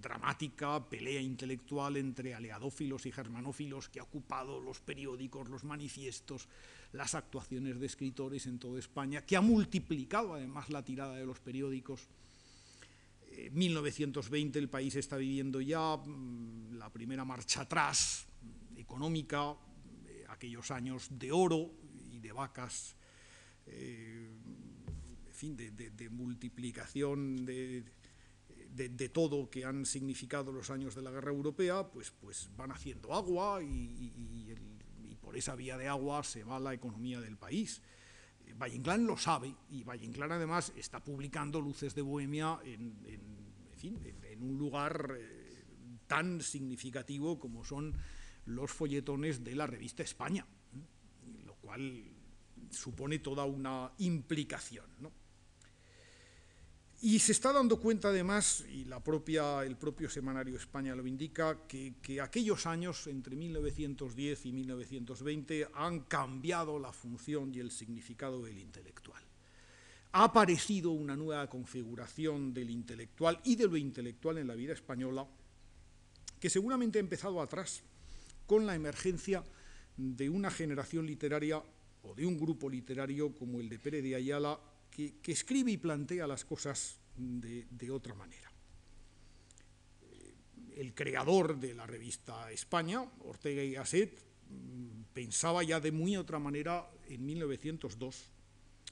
dramática 0.00 0.84
pelea 0.88 1.20
intelectual 1.20 1.96
entre 1.96 2.34
aleadófilos 2.34 3.06
y 3.06 3.12
germanófilos 3.12 3.88
que 3.88 4.00
ha 4.00 4.02
ocupado 4.02 4.60
los 4.60 4.80
periódicos, 4.80 5.48
los 5.48 5.64
manifiestos, 5.64 6.48
las 6.92 7.14
actuaciones 7.14 7.78
de 7.78 7.86
escritores 7.86 8.46
en 8.46 8.58
toda 8.58 8.80
España, 8.80 9.24
que 9.24 9.36
ha 9.36 9.40
multiplicado 9.40 10.34
además 10.34 10.70
la 10.70 10.84
tirada 10.84 11.14
de 11.14 11.26
los 11.26 11.38
periódicos. 11.38 12.08
En 13.30 13.54
1920 13.54 14.58
el 14.58 14.68
país 14.68 14.96
está 14.96 15.16
viviendo 15.16 15.60
ya 15.60 15.96
mm, 15.96 16.74
la 16.78 16.90
primera 16.90 17.24
marcha 17.24 17.62
atrás 17.62 18.26
económica, 18.76 19.56
eh, 20.06 20.24
aquellos 20.28 20.70
años 20.70 21.08
de 21.10 21.32
oro 21.32 21.70
y 22.12 22.18
de 22.18 22.32
vacas, 22.32 22.96
eh, 23.66 24.30
en 25.26 25.32
fin, 25.32 25.56
de, 25.56 26.08
multiplicación 26.10 27.44
de, 27.44 27.84
todo 29.12 29.50
que 29.50 29.64
han 29.64 29.84
significado 29.84 30.52
los 30.52 30.70
años 30.70 30.94
de 30.94 31.02
la 31.02 31.10
guerra 31.10 31.30
europea, 31.30 31.90
pues, 31.90 32.10
pues 32.10 32.50
van 32.56 32.72
haciendo 32.72 33.12
agua 33.12 33.62
y, 33.62 34.54
por 35.20 35.36
esa 35.36 35.56
vía 35.56 35.76
de 35.76 35.88
agua 35.88 36.22
se 36.22 36.44
va 36.44 36.60
la 36.60 36.72
economía 36.72 37.20
del 37.20 37.36
país. 37.36 37.82
Eh, 38.46 38.54
Valle 38.54 38.76
Inclán 38.76 39.06
lo 39.06 39.16
sabe 39.16 39.52
y 39.70 39.82
Valle 39.82 40.06
Inclán 40.06 40.30
además 40.30 40.72
está 40.76 41.02
publicando 41.02 41.60
Luces 41.60 41.96
de 41.96 42.02
Bohemia 42.02 42.60
en, 42.64 42.96
en 43.82 44.42
un 44.42 44.56
lugar 44.56 45.18
tan 46.06 46.40
significativo 46.40 47.38
como 47.38 47.64
son 47.64 47.94
los 48.46 48.70
folletones 48.70 49.44
de 49.44 49.54
la 49.54 49.66
revista 49.66 50.02
España, 50.02 50.46
lo 51.44 51.54
cual 51.56 52.04
supone 52.70 53.18
toda 53.18 53.44
una 53.44 53.92
implicación. 53.98 54.86
Y 57.02 57.18
se 57.18 57.32
está 57.32 57.52
dando 57.52 57.78
cuenta 57.78 58.08
además, 58.08 58.64
y 58.70 58.84
la 58.84 59.04
propia, 59.04 59.62
el 59.64 59.76
propio 59.76 60.08
semanario 60.08 60.56
España 60.56 60.96
lo 60.96 61.06
indica, 61.06 61.66
que, 61.68 61.94
aquellos 62.22 62.66
años 62.66 63.06
entre 63.06 63.36
1910 63.36 64.46
y 64.46 64.52
1920 64.52 65.68
han 65.74 66.00
cambiado 66.00 66.78
la 66.78 66.92
función 66.92 67.54
y 67.54 67.60
el 67.60 67.70
significado 67.70 68.42
del 68.42 68.58
intelectual. 68.58 69.22
Ha 70.12 70.24
aparecido 70.24 70.92
una 70.92 71.14
nueva 71.16 71.46
configuración 71.50 72.54
del 72.54 72.70
intelectual 72.70 73.40
y 73.44 73.56
de 73.56 73.68
lo 73.68 73.76
intelectual 73.76 74.38
en 74.38 74.46
la 74.46 74.54
vida 74.54 74.72
española 74.72 75.28
que 76.40 76.48
seguramente 76.48 76.98
ha 76.98 77.00
empezado 77.00 77.42
atrás, 77.42 77.82
con 78.46 78.66
la 78.66 78.74
emergencia 78.74 79.44
de 79.96 80.28
una 80.28 80.50
generación 80.50 81.06
literaria 81.06 81.62
o 82.02 82.14
de 82.14 82.26
un 82.26 82.38
grupo 82.38 82.70
literario 82.70 83.34
como 83.34 83.60
el 83.60 83.68
de 83.68 83.78
Pérez 83.78 84.02
de 84.02 84.14
Ayala, 84.14 84.58
que, 84.90 85.20
escribe 85.26 85.72
y 85.72 85.76
plantea 85.76 86.26
las 86.26 86.44
cosas 86.44 86.98
de, 87.16 87.90
otra 87.90 88.14
manera. 88.14 88.50
el 90.76 90.94
creador 90.94 91.58
de 91.58 91.74
la 91.74 91.86
revista 91.86 92.50
España, 92.52 93.02
Ortega 93.24 93.62
y 93.62 93.72
Gasset, 93.72 94.22
mm, 94.50 95.14
pensaba 95.14 95.62
ya 95.62 95.80
de 95.80 95.90
muy 95.90 96.16
otra 96.16 96.38
manera 96.38 96.90
en 97.08 97.24
1902, 97.24 98.30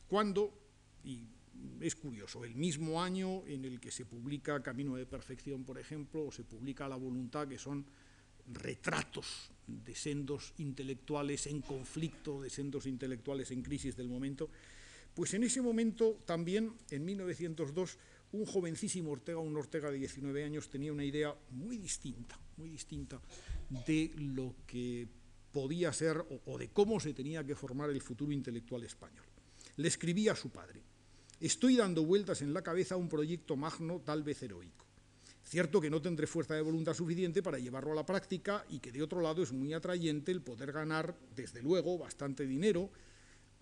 cuando, 0.08 0.52
y 1.04 1.26
es 1.80 1.94
curioso, 1.94 2.44
el 2.44 2.54
mismo 2.54 3.02
año 3.02 3.44
en 3.46 3.64
el 3.64 3.80
que 3.80 3.90
se 3.90 4.04
publica 4.04 4.62
Camino 4.62 4.96
de 4.96 5.06
Perfección, 5.06 5.64
por 5.64 5.78
ejemplo, 5.78 6.26
o 6.26 6.32
se 6.32 6.44
publica 6.44 6.88
La 6.88 6.96
Voluntad, 6.96 7.48
que 7.48 7.58
son 7.58 7.84
retratos 8.52 9.50
de 9.66 9.94
sendos 9.94 10.52
intelectuales 10.58 11.46
en 11.46 11.62
conflicto, 11.62 12.42
de 12.42 12.50
sendos 12.50 12.86
intelectuales 12.86 13.50
en 13.50 13.62
crisis 13.62 13.96
del 13.96 14.08
momento, 14.08 14.50
pues 15.14 15.32
en 15.34 15.44
ese 15.44 15.62
momento 15.62 16.18
también, 16.26 16.72
en 16.90 17.04
1902, 17.04 17.98
un 18.32 18.46
jovencísimo 18.46 19.12
Ortega, 19.12 19.38
un 19.38 19.56
Ortega 19.56 19.90
de 19.90 19.98
19 19.98 20.44
años, 20.44 20.68
tenía 20.68 20.92
una 20.92 21.04
idea 21.04 21.34
muy 21.50 21.78
distinta, 21.78 22.38
muy 22.56 22.68
distinta 22.68 23.20
de 23.86 24.10
lo 24.16 24.56
que 24.66 25.06
podía 25.52 25.92
ser 25.92 26.24
o, 26.46 26.58
de 26.58 26.68
cómo 26.70 26.98
se 26.98 27.14
tenía 27.14 27.44
que 27.44 27.54
formar 27.54 27.90
el 27.90 28.02
futuro 28.02 28.32
intelectual 28.32 28.82
español. 28.82 29.24
Le 29.76 29.86
escribía 29.86 30.32
a 30.32 30.36
su 30.36 30.50
padre, 30.50 30.82
estoy 31.40 31.76
dando 31.76 32.04
vueltas 32.04 32.42
en 32.42 32.52
la 32.52 32.62
cabeza 32.62 32.96
a 32.96 32.98
un 32.98 33.08
proyecto 33.08 33.56
magno, 33.56 34.00
tal 34.00 34.24
vez 34.24 34.42
heroico. 34.42 34.83
Cierto 35.44 35.80
que 35.80 35.90
no 35.90 36.00
tendré 36.00 36.26
fuerza 36.26 36.54
de 36.54 36.62
voluntad 36.62 36.94
suficiente 36.94 37.42
para 37.42 37.58
llevarlo 37.58 37.92
a 37.92 37.96
la 37.96 38.06
práctica 38.06 38.64
y 38.70 38.80
que 38.80 38.90
de 38.90 39.02
otro 39.02 39.20
lado 39.20 39.42
es 39.42 39.52
muy 39.52 39.74
atrayente 39.74 40.32
el 40.32 40.40
poder 40.40 40.72
ganar, 40.72 41.14
desde 41.36 41.62
luego, 41.62 41.98
bastante 41.98 42.46
dinero 42.46 42.90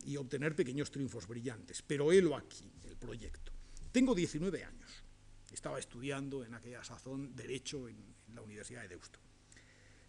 y 0.06 0.16
obtener 0.16 0.54
pequeños 0.54 0.90
triunfos 0.90 1.26
brillantes. 1.26 1.82
Pero 1.82 2.12
helo 2.12 2.36
aquí, 2.36 2.70
el 2.84 2.96
proyecto. 2.96 3.52
Tengo 3.90 4.14
19 4.14 4.64
años. 4.64 5.04
Estaba 5.52 5.78
estudiando 5.78 6.44
en 6.44 6.54
aquella 6.54 6.84
sazón 6.84 7.34
Derecho 7.34 7.88
en, 7.88 7.96
en 8.28 8.34
la 8.34 8.42
Universidad 8.42 8.82
de 8.82 8.88
Deusto. 8.88 9.18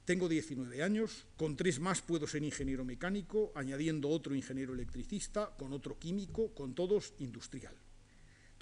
Tengo 0.06 0.30
19 0.30 0.84
años, 0.84 1.26
con 1.38 1.56
tres 1.56 1.80
más 1.80 2.02
puedo 2.02 2.28
ser 2.28 2.44
ingeniero 2.44 2.86
mecánico, 2.86 3.52
añadiendo 3.56 4.10
otro 4.10 4.36
ingeniero 4.36 4.74
electricista, 4.74 5.56
con 5.58 5.74
otro 5.74 5.98
químico, 5.98 6.54
con 6.54 6.76
todos 6.76 7.14
industrial. 7.20 7.74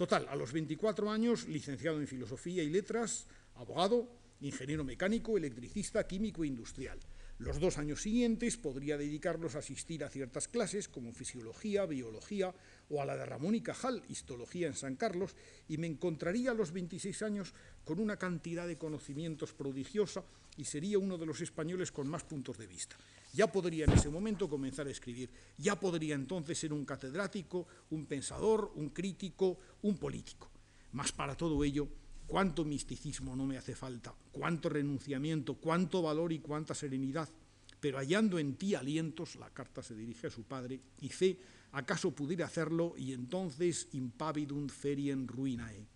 Total, 0.02 0.28
a 0.30 0.36
los 0.36 0.52
24 0.52 1.12
años, 1.12 1.48
licenciado 1.48 2.02
en 2.02 2.08
Filosofía 2.08 2.64
y 2.64 2.72
Letras, 2.72 3.28
abogado, 3.54 4.10
ingeniero 4.42 4.84
mecánico, 4.84 5.38
electricista, 5.38 6.08
químico 6.08 6.44
e 6.44 6.48
industrial. 6.48 6.98
Los 7.38 7.60
dos 7.60 7.78
años 7.78 8.02
siguientes 8.02 8.58
podría 8.58 8.98
dedicarlos 8.98 9.54
a 9.54 9.60
asistir 9.60 10.04
a 10.04 10.10
ciertas 10.10 10.48
clases 10.48 10.88
como 10.88 11.14
fisiología, 11.14 11.86
biología 11.86 12.52
o 12.90 13.00
a 13.00 13.06
la 13.06 13.16
de 13.16 13.28
Ramón 13.28 13.54
y 13.54 13.62
Cajal, 13.62 14.02
histología 14.10 14.66
en 14.66 14.74
San 14.74 14.96
Carlos, 14.96 15.36
y 15.70 15.78
me 15.78 15.86
encontraría 15.86 16.50
a 16.50 16.56
los 16.56 16.72
26 16.72 17.22
años 17.22 17.54
con 17.86 18.00
una 18.00 18.18
cantidad 18.18 18.66
de 18.66 18.80
conocimientos 18.80 19.54
prodigiosa 19.54 20.24
y 20.58 20.66
sería 20.66 20.98
uno 20.98 21.20
de 21.20 21.28
los 21.28 21.42
españoles 21.42 21.92
con 21.92 22.08
más 22.08 22.24
puntos 22.24 22.58
de 22.58 22.66
vista. 22.66 22.98
Ya 23.34 23.52
podría 23.52 23.86
en 23.86 23.92
ese 23.92 24.10
momento 24.10 24.50
comenzar 24.50 24.88
a 24.88 24.92
escribir, 24.92 25.30
ya 25.58 25.80
podría 25.80 26.16
entonces 26.16 26.58
ser 26.60 26.74
un 26.74 26.84
catedrático, 26.84 27.66
un 27.92 28.06
pensador, 28.06 28.74
un 28.76 28.90
crítico, 28.90 29.58
un 29.84 29.98
político. 29.98 30.50
Mas 30.92 31.12
para 31.12 31.36
todo 31.36 31.64
ello, 31.64 31.88
cuánto 32.28 32.64
misticismo 32.64 33.36
no 33.36 33.46
me 33.46 33.58
hace 33.58 33.76
falta, 33.76 34.16
cuánto 34.32 34.70
renunciamiento, 34.70 35.56
cuánto 35.56 36.02
valor 36.02 36.32
y 36.32 36.40
cuánta 36.40 36.74
serenidad. 36.74 37.30
Pero 37.80 37.98
hallando 37.98 38.40
en 38.40 38.56
ti 38.56 38.76
alientos, 38.76 39.36
la 39.36 39.50
carta 39.50 39.84
se 39.84 39.96
dirige 39.96 40.28
a 40.28 40.32
su 40.32 40.44
padre, 40.44 40.80
y 41.02 41.10
fe, 41.10 41.38
acaso 41.74 42.12
pudiera 42.12 42.46
hacerlo, 42.46 42.94
y 42.96 43.12
entonces 43.12 43.90
impavidum 43.92 44.70
ferien 44.70 45.28
ruinae. 45.28 45.88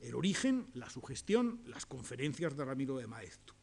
El 0.00 0.14
origen, 0.14 0.68
la 0.74 0.88
sugestión, 0.88 1.62
las 1.66 1.84
conferencias 1.84 2.56
de 2.56 2.64
Ramiro 2.64 2.98
de 2.98 3.08
Maeztu. 3.08 3.55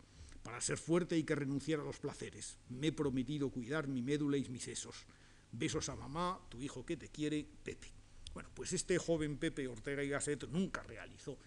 Para 0.43 0.61
ser 0.61 0.77
fuerte 0.77 1.15
hay 1.15 1.23
que 1.23 1.35
renunciar 1.35 1.79
a 1.79 1.83
los 1.83 1.99
placeres. 1.99 2.57
Me 2.69 2.87
he 2.87 2.91
prometido 2.91 3.49
cuidar 3.49 3.87
mi 3.87 4.01
médula 4.01 4.37
y 4.37 4.47
mis 4.49 4.63
sesos. 4.63 5.05
Besos 5.51 5.89
a 5.89 5.95
mamá, 5.95 6.39
tu 6.49 6.61
hijo 6.61 6.85
que 6.85 6.97
te 6.97 7.09
quiere, 7.09 7.47
Pepe. 7.63 7.87
Bueno, 8.33 8.49
pues 8.53 8.73
este 8.73 8.97
joven 8.97 9.37
Pepe 9.37 9.67
Ortega 9.67 10.03
y 10.03 10.09
Gasset 10.09 10.47
nunca 10.49 10.83
realizó 10.83 11.37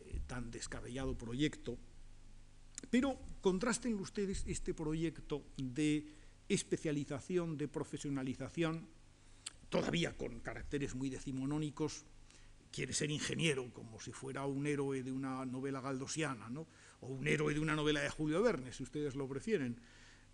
eh, 0.00 0.20
tan 0.26 0.50
descabellado 0.50 1.16
proyecto, 1.16 1.78
pero 2.90 3.18
contrasten 3.40 3.94
ustedes 3.94 4.44
este 4.46 4.74
proyecto 4.74 5.44
de 5.56 6.06
especialización, 6.48 7.56
de 7.56 7.68
profesionalización, 7.68 8.86
todavía 9.70 10.16
con 10.16 10.40
caracteres 10.40 10.94
muy 10.94 11.10
decimonónicos, 11.10 12.04
quiere 12.76 12.92
ser 12.92 13.10
ingeniero, 13.10 13.72
como 13.72 13.98
si 13.98 14.12
fuera 14.12 14.44
un 14.44 14.66
héroe 14.66 15.02
de 15.02 15.10
una 15.10 15.46
novela 15.46 15.80
galdosiana, 15.80 16.50
¿no? 16.50 16.66
o 17.00 17.06
un 17.06 17.26
héroe 17.26 17.54
de 17.54 17.60
una 17.60 17.74
novela 17.74 18.02
de 18.02 18.10
Julio 18.10 18.42
Verne, 18.42 18.70
si 18.70 18.82
ustedes 18.82 19.14
lo 19.14 19.26
prefieren. 19.26 19.80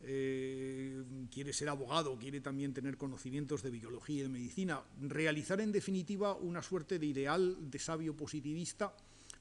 Eh, 0.01 1.05
quiere 1.31 1.53
ser 1.53 1.69
abogado, 1.69 2.19
quiere 2.19 2.41
también 2.41 2.75
tener 2.75 2.97
conocimientos 2.97 3.63
de 3.63 3.71
biología 3.71 4.17
y 4.17 4.23
de 4.23 4.29
medicina, 4.29 4.83
realizar 5.01 5.61
en 5.61 5.71
definitiva 5.71 6.35
una 6.35 6.63
suerte 6.63 6.99
de 6.99 7.07
ideal 7.07 7.71
de 7.71 7.79
sabio 7.79 8.17
positivista, 8.17 8.93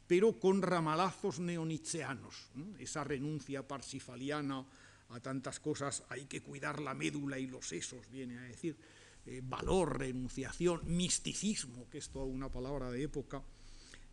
pero 0.06 0.40
con 0.40 0.62
ramalazos 0.62 1.40
neonitzeanos, 1.40 2.52
¿no? 2.54 2.78
esa 2.78 3.04
renuncia 3.04 3.68
parsifaliana 3.68 4.64
a 5.10 5.20
tantas 5.20 5.60
cosas, 5.60 6.04
hay 6.10 6.26
que 6.26 6.44
cuidar 6.44 6.80
la 6.80 6.94
médula 6.94 7.40
y 7.40 7.48
los 7.48 7.68
sesos, 7.68 8.08
viene 8.12 8.38
a 8.38 8.44
decir, 8.44 8.78
eh, 9.26 9.42
valor, 9.44 10.00
renunciación, 10.00 10.82
misticismo, 10.86 11.90
que 11.90 12.00
es 12.00 12.10
toda 12.10 12.26
una 12.26 12.50
palabra 12.50 12.90
de 12.90 13.04
época, 13.04 13.44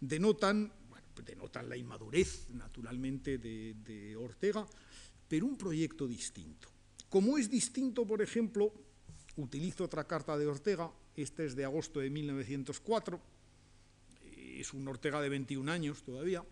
denotan 0.00 0.72
denotan 1.24 1.68
la 1.68 1.76
inmadurez, 1.76 2.48
naturalmente, 2.50 3.38
de, 3.38 3.74
de 3.84 4.16
Ortega, 4.16 4.66
pero 5.26 5.46
un 5.46 5.56
proyecto 5.56 6.06
distinto. 6.06 6.68
Como 7.08 7.38
es 7.38 7.50
distinto, 7.50 8.06
por 8.06 8.22
ejemplo, 8.22 8.72
utilizo 9.36 9.84
otra 9.84 10.04
carta 10.04 10.36
de 10.36 10.46
Ortega, 10.46 10.90
esta 11.16 11.42
es 11.42 11.56
de 11.56 11.64
agosto 11.64 12.00
de 12.00 12.10
1904, 12.10 13.20
es 14.60 14.72
un 14.72 14.86
Ortega 14.88 15.20
de 15.20 15.28
21 15.28 15.70
años 15.70 16.02
todavía, 16.02 16.44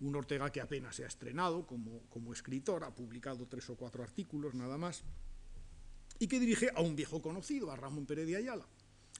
un 0.00 0.14
Ortega 0.14 0.50
que 0.50 0.60
apenas 0.60 0.96
se 0.96 1.04
ha 1.04 1.08
estrenado 1.08 1.66
como, 1.66 2.02
como 2.08 2.32
escritor, 2.32 2.84
ha 2.84 2.94
publicado 2.94 3.46
tres 3.46 3.68
o 3.70 3.76
cuatro 3.76 4.02
artículos 4.02 4.54
nada 4.54 4.76
más, 4.76 5.04
y 6.18 6.26
que 6.28 6.40
dirige 6.40 6.70
a 6.74 6.80
un 6.80 6.96
viejo 6.96 7.20
conocido, 7.20 7.70
a 7.70 7.76
Ramón 7.76 8.06
Pérez 8.06 8.26
de 8.26 8.36
Ayala. 8.36 8.66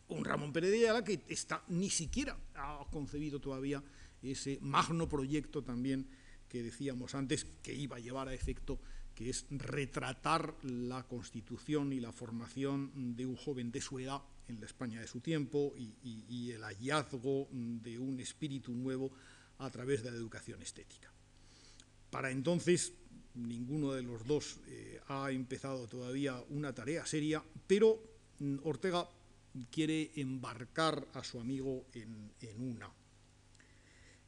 Un 0.09 0.25
Ramón 0.25 0.53
Pérez 0.53 0.71
de 0.71 0.79
Ayala 0.79 1.05
que 1.05 1.21
está, 1.29 1.63
ni 1.69 1.91
siquiera 1.91 2.39
ha 2.55 2.87
concebido 2.91 3.41
todavía 3.41 3.83
ese 4.23 4.59
magno 4.61 5.09
proyecto 5.09 5.63
también 5.63 6.09
que 6.49 6.63
decíamos 6.63 7.15
antes 7.15 7.47
que 7.63 7.75
iba 7.75 7.97
a 7.97 8.01
llevar 8.01 8.29
a 8.29 8.35
efecto, 8.35 8.81
que 9.15 9.31
es 9.31 9.47
retratar 9.51 10.55
la 10.63 11.07
constitución 11.07 11.93
y 11.93 12.01
la 12.01 12.13
formación 12.13 13.17
de 13.17 13.27
un 13.27 13.37
joven 13.37 13.71
de 13.73 13.81
su 13.81 13.99
edad 13.99 14.23
en 14.49 14.61
la 14.61 14.67
España 14.67 15.01
de 15.01 15.07
su 15.07 15.21
tiempo 15.21 15.75
y, 15.77 15.95
y, 16.03 16.25
y 16.29 16.53
el 16.53 16.63
hallazgo 16.63 17.49
de 17.51 17.99
un 17.99 18.21
espíritu 18.21 18.73
nuevo 18.75 19.11
a 19.59 19.71
través 19.71 20.03
de 20.03 20.11
la 20.11 20.17
educación 20.17 20.63
estética. 20.63 21.11
Para 22.11 22.31
entonces, 22.31 22.93
ninguno 23.37 23.92
de 23.92 24.03
los 24.03 24.27
dos 24.27 24.59
eh, 24.66 25.01
ha 25.09 25.31
empezado 25.31 25.87
todavía 25.87 26.42
una 26.51 26.75
tarea 26.75 27.07
seria, 27.07 27.42
pero 27.66 28.03
mm, 28.38 28.57
Ortega 28.64 29.09
quiere 29.70 30.11
embarcar 30.16 31.07
a 31.14 31.25
su 31.25 31.40
amigo 31.40 31.87
en, 31.94 32.33
en 32.40 32.61
una. 32.61 32.90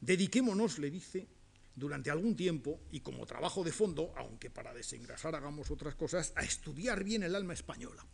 Dediquémonos, 0.00 0.78
le 0.78 0.90
dice, 0.90 1.26
durante 1.74 2.10
algún 2.10 2.34
tiempo 2.36 2.80
y 2.90 3.00
como 3.00 3.26
trabajo 3.26 3.62
de 3.62 3.72
fondo, 3.72 4.12
aunque 4.16 4.50
para 4.50 4.74
desengrasar 4.74 5.34
hagamos 5.34 5.70
otras 5.70 5.94
cosas, 5.94 6.32
a 6.36 6.42
estudiar 6.42 7.04
bien 7.04 7.22
el 7.22 7.34
alma 7.34 7.54
española. 7.54 8.04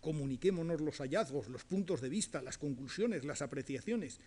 Comuniquémonos 0.00 0.80
los 0.80 0.98
hallazgos, 0.98 1.48
los 1.48 1.64
puntos 1.64 2.00
de 2.00 2.08
vista, 2.08 2.42
las 2.42 2.58
conclusiones, 2.58 3.24
las 3.24 3.42
apreciaciones, 3.42 4.18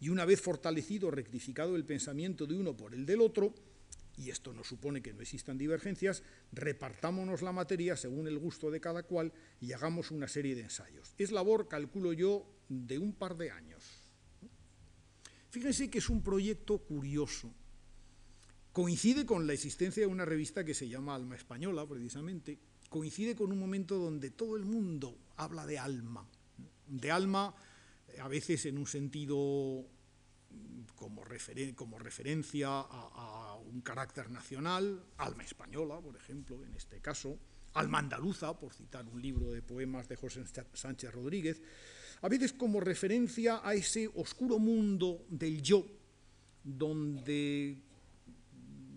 y 0.00 0.08
una 0.08 0.24
vez 0.24 0.40
fortalecido, 0.40 1.10
rectificado 1.10 1.76
el 1.76 1.84
pensamiento 1.84 2.46
de 2.46 2.54
uno 2.54 2.76
por 2.76 2.94
el 2.94 3.04
del 3.04 3.20
otro, 3.20 3.54
y 4.16 4.30
esto 4.30 4.52
no 4.52 4.64
supone 4.64 5.02
que 5.02 5.12
no 5.12 5.22
existan 5.22 5.58
divergencias, 5.58 6.22
repartámonos 6.52 7.42
la 7.42 7.52
materia 7.52 7.96
según 7.96 8.26
el 8.26 8.38
gusto 8.38 8.70
de 8.70 8.80
cada 8.80 9.02
cual 9.02 9.32
y 9.60 9.72
hagamos 9.72 10.10
una 10.10 10.28
serie 10.28 10.54
de 10.54 10.62
ensayos. 10.62 11.14
Es 11.18 11.32
labor, 11.32 11.68
calculo 11.68 12.12
yo, 12.12 12.46
de 12.68 12.98
un 12.98 13.12
par 13.12 13.36
de 13.36 13.50
años. 13.50 13.84
Fíjense 15.50 15.90
que 15.90 15.98
es 15.98 16.08
un 16.08 16.22
proyecto 16.22 16.78
curioso. 16.78 17.52
Coincide 18.72 19.26
con 19.26 19.46
la 19.46 19.52
existencia 19.52 20.02
de 20.04 20.12
una 20.12 20.24
revista 20.24 20.64
que 20.64 20.74
se 20.74 20.88
llama 20.88 21.16
Alma 21.16 21.34
Española, 21.34 21.86
precisamente. 21.88 22.58
Coincide 22.88 23.34
con 23.34 23.50
un 23.50 23.58
momento 23.58 23.98
donde 23.98 24.30
todo 24.30 24.56
el 24.56 24.64
mundo 24.64 25.18
habla 25.36 25.66
de 25.66 25.78
alma. 25.78 26.28
De 26.86 27.10
alma, 27.10 27.54
a 28.20 28.28
veces 28.28 28.66
en 28.66 28.78
un 28.78 28.86
sentido 28.86 29.86
como, 31.00 31.24
referen 31.24 31.72
como 31.74 31.98
referencia 31.98 32.68
a, 32.68 32.84
a, 32.84 33.54
un 33.56 33.80
carácter 33.80 34.30
nacional, 34.30 35.02
alma 35.16 35.42
española, 35.42 35.98
por 35.98 36.14
ejemplo, 36.14 36.62
en 36.62 36.74
este 36.74 37.00
caso, 37.00 37.38
alma 37.72 38.00
andaluza, 38.00 38.52
por 38.60 38.74
citar 38.74 39.06
un 39.06 39.22
libro 39.22 39.50
de 39.50 39.62
poemas 39.62 40.10
de 40.10 40.16
José 40.16 40.44
Sánchez 40.74 41.10
Rodríguez, 41.10 41.62
a 42.20 42.28
veces 42.28 42.52
como 42.52 42.80
referencia 42.80 43.62
a 43.64 43.72
ese 43.72 44.10
oscuro 44.14 44.58
mundo 44.58 45.24
del 45.30 45.62
yo, 45.62 45.86
donde 46.62 47.78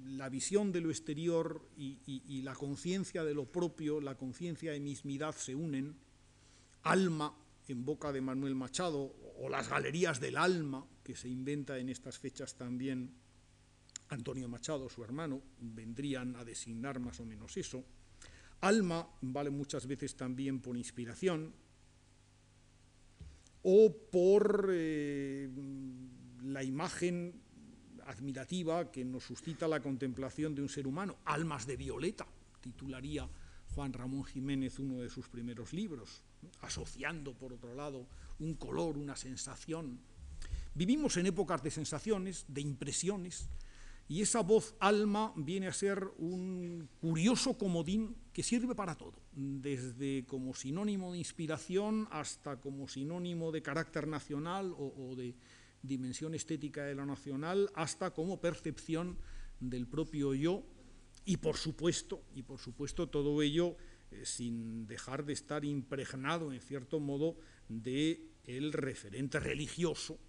la 0.04 0.28
visión 0.28 0.74
de 0.74 0.82
lo 0.82 0.90
exterior 0.90 1.66
y, 1.78 2.42
la 2.42 2.54
conciencia 2.54 3.24
de 3.24 3.34
lo 3.34 3.46
propio, 3.46 4.02
la 4.02 4.18
conciencia 4.18 4.74
de 4.74 4.82
mismidad 4.82 5.34
se 5.38 5.56
unen, 5.56 5.96
alma 6.82 7.34
en 7.70 7.86
boca 7.86 8.12
de 8.12 8.20
Manuel 8.20 8.56
Machado, 8.56 9.16
o 9.40 9.48
las 9.48 9.70
galerías 9.70 10.20
del 10.20 10.36
alma, 10.36 10.86
que 11.04 11.16
se 11.16 11.30
inventa 11.30 11.78
en 11.78 11.90
estas 11.90 12.18
fechas 12.18 12.56
también 12.56 13.12
Antonio 14.10 14.48
Machado, 14.48 14.90
su 14.90 15.04
hermano, 15.04 15.42
vendrían 15.60 16.36
a 16.36 16.46
designar 16.46 17.00
más 17.00 17.20
o 17.20 17.26
menos 17.26 17.58
eso. 17.58 17.84
Alma 18.62 19.08
vale 19.22 19.50
muchas 19.50 19.88
veces 19.88 20.16
también 20.16 20.62
por 20.62 20.78
inspiración 20.78 21.54
o 23.64 23.96
por 24.12 24.70
eh, 24.72 25.50
la 26.44 26.64
imagen 26.64 27.42
admirativa 28.06 28.92
que 28.92 29.06
nos 29.06 29.24
suscita 29.24 29.68
la 29.68 29.82
contemplación 29.82 30.54
de 30.54 30.62
un 30.62 30.70
ser 30.70 30.88
humano, 30.88 31.18
Almas 31.26 31.66
de 31.66 31.78
Violeta, 31.78 32.28
titularía 32.62 33.28
Juan 33.74 33.94
Ramón 33.94 34.24
Jiménez 34.26 34.80
uno 34.80 35.02
de 35.02 35.10
sus 35.10 35.28
primeros 35.30 35.74
libros, 35.74 36.22
asociando, 36.62 37.34
por 37.34 37.54
otro 37.54 37.74
lado, 37.74 38.06
un 38.40 38.56
color, 38.56 38.98
una 38.98 39.16
sensación. 39.16 40.00
Vivimos 40.76 41.18
en 41.18 41.28
épocas 41.28 41.62
de 41.62 41.70
sensaciones, 41.70 42.46
de 42.48 42.62
impresiones, 42.62 43.48
y 44.08 44.22
esa 44.22 44.42
voz 44.42 44.76
alma 44.80 45.32
viene 45.36 45.68
a 45.68 45.74
ser 45.74 46.04
un 46.18 46.90
curioso 47.00 47.58
comodín 47.58 48.16
que 48.34 48.44
sirve 48.44 48.74
para 48.76 48.96
todo, 48.96 49.22
desde 49.32 50.26
como 50.26 50.54
sinónimo 50.54 51.14
de 51.14 51.20
inspiración 51.20 52.08
hasta 52.12 52.60
como 52.60 52.88
sinónimo 52.88 53.52
de 53.52 53.62
carácter 53.62 54.08
nacional 54.08 54.74
o, 54.78 55.16
de 55.16 55.36
dimensión 55.84 56.34
estética 56.34 56.84
de 56.84 56.96
lo 56.96 57.06
nacional, 57.06 57.70
hasta 57.76 58.12
como 58.12 58.42
percepción 58.42 59.18
del 59.60 59.88
propio 59.88 60.34
yo. 60.34 60.64
Y 61.26 61.38
por 61.38 61.56
supuesto, 61.56 62.24
y 62.36 62.44
por 62.44 62.60
supuesto 62.60 63.08
todo 63.08 63.42
ello 63.42 63.78
eh, 64.12 64.26
sin 64.26 64.86
dejar 64.88 65.24
de 65.24 65.34
estar 65.34 65.64
impregnado 65.64 66.52
en 66.52 66.60
cierto 66.60 67.00
modo 67.00 67.38
de 67.70 68.28
el 68.44 68.74
referente 68.74 69.40
religioso 69.40 70.20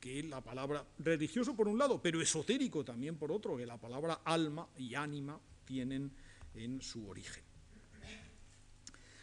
que 0.00 0.22
la 0.22 0.42
palabra 0.42 0.86
religioso 0.98 1.54
por 1.56 1.68
un 1.68 1.78
lado, 1.78 2.00
pero 2.00 2.20
esotérico 2.20 2.84
también 2.84 3.16
por 3.16 3.32
otro, 3.32 3.56
que 3.56 3.66
la 3.66 3.78
palabra 3.78 4.20
alma 4.24 4.68
y 4.76 4.94
ánima 4.94 5.40
tienen 5.64 6.12
en 6.54 6.80
su 6.80 7.08
origen. 7.08 7.44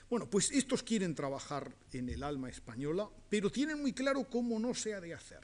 Bueno, 0.10 0.30
pues 0.30 0.52
estos 0.52 0.84
quieren 0.84 1.16
trabajar 1.16 1.76
en 1.92 2.10
el 2.10 2.22
alma 2.24 2.50
española, 2.50 3.10
pero 3.30 3.52
tienen 3.52 3.82
muy 3.82 3.94
claro 3.94 4.30
cómo 4.30 4.60
no 4.60 4.74
se 4.74 4.94
ha 4.94 5.02
de 5.02 5.14
hacer. 5.14 5.44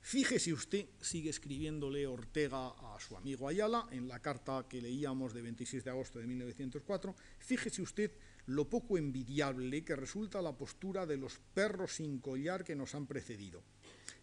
Fíjese 0.00 0.52
usted, 0.52 0.86
sigue 1.00 1.30
escribiéndole 1.30 2.06
Ortega 2.06 2.68
a 2.68 2.98
su 3.00 3.16
amigo 3.16 3.48
Ayala 3.48 3.86
en 3.90 4.06
la 4.06 4.20
carta 4.20 4.66
que 4.68 4.80
leíamos 4.80 5.32
de 5.32 5.40
26 5.40 5.82
de 5.82 5.90
agosto 5.90 6.18
de 6.18 6.26
1904, 6.26 7.14
fíjese 7.38 7.80
usted 7.80 8.10
lo 8.46 8.68
poco 8.68 8.98
envidiable 8.98 9.84
que 9.84 9.96
resulta 9.96 10.42
la 10.42 10.56
postura 10.56 11.06
de 11.06 11.16
los 11.16 11.40
perros 11.54 11.96
sin 11.96 12.18
collar 12.18 12.64
que 12.64 12.76
nos 12.76 12.94
han 12.94 13.06
precedido. 13.06 13.62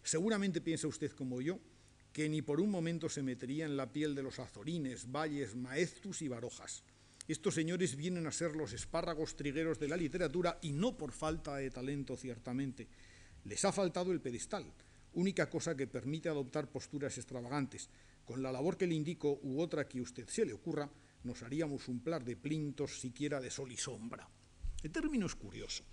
Seguramente 0.02 0.60
piensa 0.60 0.88
usted 0.88 1.12
como 1.12 1.40
yo 1.40 1.58
que 2.12 2.28
ni 2.28 2.42
por 2.42 2.60
un 2.60 2.70
momento 2.70 3.08
se 3.08 3.22
metería 3.22 3.64
en 3.64 3.76
la 3.76 3.90
piel 3.90 4.14
de 4.14 4.22
los 4.22 4.38
azorines, 4.38 5.10
valles, 5.10 5.56
maeztus 5.56 6.20
y 6.22 6.28
barojas. 6.28 6.84
Estos 7.26 7.54
señores 7.54 7.96
vienen 7.96 8.26
a 8.26 8.32
ser 8.32 8.54
los 8.54 8.72
espárragos 8.72 9.34
trigueros 9.34 9.78
de 9.78 9.88
la 9.88 9.96
literatura 9.96 10.58
y 10.60 10.72
no 10.72 10.96
por 10.96 11.12
falta 11.12 11.56
de 11.56 11.70
talento, 11.70 12.16
ciertamente. 12.16 12.88
Les 13.44 13.64
ha 13.64 13.72
faltado 13.72 14.12
el 14.12 14.20
pedestal, 14.20 14.66
única 15.14 15.48
cosa 15.48 15.74
que 15.74 15.86
permite 15.86 16.28
adoptar 16.28 16.70
posturas 16.70 17.16
extravagantes. 17.16 17.88
Con 18.24 18.42
la 18.42 18.52
labor 18.52 18.76
que 18.76 18.86
le 18.86 18.94
indico 18.94 19.40
u 19.42 19.60
otra 19.60 19.88
que 19.88 19.98
a 19.98 20.02
usted 20.02 20.28
se 20.28 20.44
le 20.44 20.52
ocurra, 20.52 20.90
nos 21.24 21.42
haríamos 21.42 21.88
un 21.88 22.00
plan 22.00 22.24
de 22.24 22.36
plintos 22.36 23.00
siquiera 23.00 23.40
de 23.40 23.50
sol 23.50 23.72
y 23.72 23.76
sombra. 23.76 24.28
El 24.82 24.90
término 24.90 25.26
es 25.26 25.34
curioso. 25.34 25.84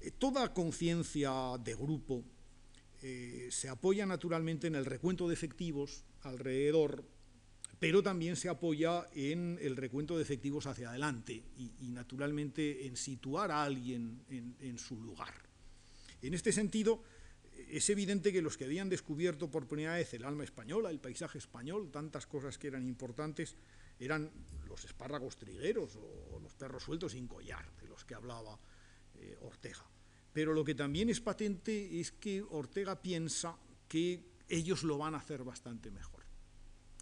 Eh, 0.00 0.10
toda 0.12 0.52
conciencia 0.52 1.32
de 1.62 1.74
grupo 1.74 2.24
eh, 3.02 3.48
se 3.50 3.68
apoya 3.68 4.06
naturalmente 4.06 4.66
en 4.66 4.74
el 4.74 4.84
recuento 4.84 5.28
de 5.28 5.34
efectivos 5.34 6.04
alrededor, 6.22 7.04
pero 7.78 8.02
también 8.02 8.36
se 8.36 8.48
apoya 8.48 9.08
en 9.14 9.58
el 9.60 9.76
recuento 9.76 10.16
de 10.16 10.22
efectivos 10.22 10.66
hacia 10.66 10.90
adelante 10.90 11.42
y, 11.56 11.90
naturalmente 11.90 12.86
en 12.86 12.96
situar 12.96 13.50
a 13.50 13.64
alguien 13.64 14.22
en 14.28 14.78
su 14.78 15.02
lugar. 15.02 15.34
En 16.20 16.32
este 16.32 16.52
sentido, 16.52 17.02
es 17.72 17.88
evidente 17.90 18.32
que 18.32 18.42
los 18.42 18.56
que 18.56 18.64
habían 18.64 18.88
descubierto 18.88 19.50
por 19.50 19.66
primera 19.66 19.94
vez 19.94 20.12
el 20.14 20.24
alma 20.24 20.44
española, 20.44 20.90
el 20.90 21.00
paisaje 21.00 21.38
español, 21.38 21.90
tantas 21.90 22.26
cosas 22.26 22.58
que 22.58 22.68
eran 22.68 22.86
importantes, 22.86 23.56
eran 24.04 24.30
los 24.66 24.84
espárragos 24.84 25.36
trigueros 25.36 25.96
o 25.96 26.38
los 26.40 26.54
perros 26.54 26.82
sueltos 26.82 27.12
sin 27.12 27.26
collar, 27.26 27.70
de 27.80 27.88
los 27.88 28.04
que 28.04 28.14
hablaba 28.14 28.58
eh, 29.14 29.36
Ortega. 29.42 29.84
Pero 30.32 30.54
lo 30.54 30.64
que 30.64 30.74
también 30.74 31.10
es 31.10 31.20
patente 31.20 32.00
es 32.00 32.12
que 32.12 32.42
Ortega 32.42 33.00
piensa 33.00 33.56
que 33.86 34.32
ellos 34.48 34.82
lo 34.82 34.98
van 34.98 35.14
a 35.14 35.18
hacer 35.18 35.44
bastante 35.44 35.90
mejor. 35.90 36.24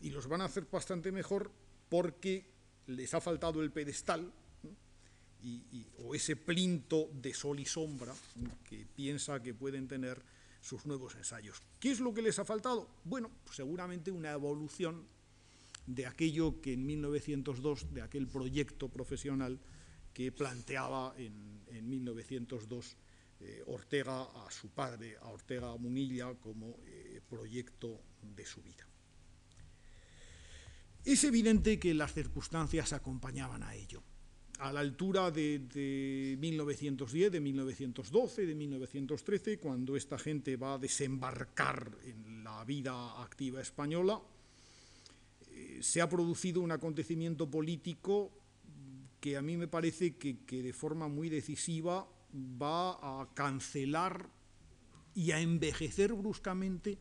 Y 0.00 0.10
los 0.10 0.26
van 0.26 0.40
a 0.40 0.46
hacer 0.46 0.66
bastante 0.70 1.12
mejor 1.12 1.52
porque 1.88 2.50
les 2.86 3.14
ha 3.14 3.20
faltado 3.20 3.62
el 3.62 3.70
pedestal 3.70 4.32
o 5.98 6.14
ese 6.14 6.36
plinto 6.36 7.08
de 7.14 7.32
sol 7.32 7.60
y 7.60 7.64
sombra 7.64 8.14
que 8.64 8.86
piensa 8.94 9.42
que 9.42 9.54
pueden 9.54 9.88
tener 9.88 10.22
sus 10.60 10.84
nuevos 10.86 11.14
ensayos. 11.14 11.62
¿Qué 11.78 11.90
es 11.90 12.00
lo 12.00 12.12
que 12.12 12.22
les 12.22 12.38
ha 12.38 12.44
faltado? 12.44 12.88
Bueno, 13.04 13.30
pues 13.44 13.56
seguramente 13.56 14.10
una 14.10 14.32
evolución 14.32 15.06
de 15.94 16.06
aquello 16.06 16.60
que 16.60 16.72
en 16.72 16.86
1902, 16.86 17.92
de 17.92 18.02
aquel 18.02 18.28
proyecto 18.28 18.88
profesional 18.88 19.58
que 20.12 20.32
planteaba 20.32 21.14
en, 21.16 21.60
1902 21.88 22.96
eh, 23.40 23.62
Ortega 23.66 24.22
a 24.22 24.50
su 24.50 24.68
padre, 24.68 25.16
a 25.16 25.28
Ortega 25.28 25.74
Munilla, 25.76 26.34
como 26.34 26.76
eh, 26.84 27.20
proyecto 27.28 28.02
de 28.22 28.44
su 28.44 28.62
vida. 28.62 28.86
Es 31.04 31.24
evidente 31.24 31.78
que 31.78 31.94
las 31.94 32.12
circunstancias 32.12 32.92
acompañaban 32.92 33.62
a 33.62 33.74
ello. 33.74 34.02
A 34.58 34.70
la 34.72 34.80
altura 34.80 35.30
de, 35.30 35.60
de 35.60 36.36
1910, 36.38 37.32
de 37.32 37.40
1912, 37.40 38.44
de 38.44 38.54
1913, 38.54 39.58
cuando 39.58 39.96
esta 39.96 40.18
gente 40.18 40.56
va 40.56 40.74
a 40.74 40.78
desembarcar 40.78 41.90
en 42.04 42.44
la 42.44 42.62
vida 42.64 43.22
activa 43.22 43.62
española, 43.62 44.20
se 45.80 46.00
ha 46.00 46.08
producido 46.08 46.60
un 46.60 46.72
acontecimiento 46.72 47.50
político 47.50 48.32
que 49.20 49.36
a 49.36 49.42
mí 49.42 49.56
me 49.56 49.68
parece 49.68 50.16
que, 50.16 50.62
de 50.62 50.72
forma 50.72 51.08
muy 51.08 51.28
decisiva 51.28 52.08
va 52.34 52.92
a 52.92 53.28
cancelar 53.34 54.28
y 55.14 55.32
a 55.32 55.40
envejecer 55.40 56.12
bruscamente 56.14 56.98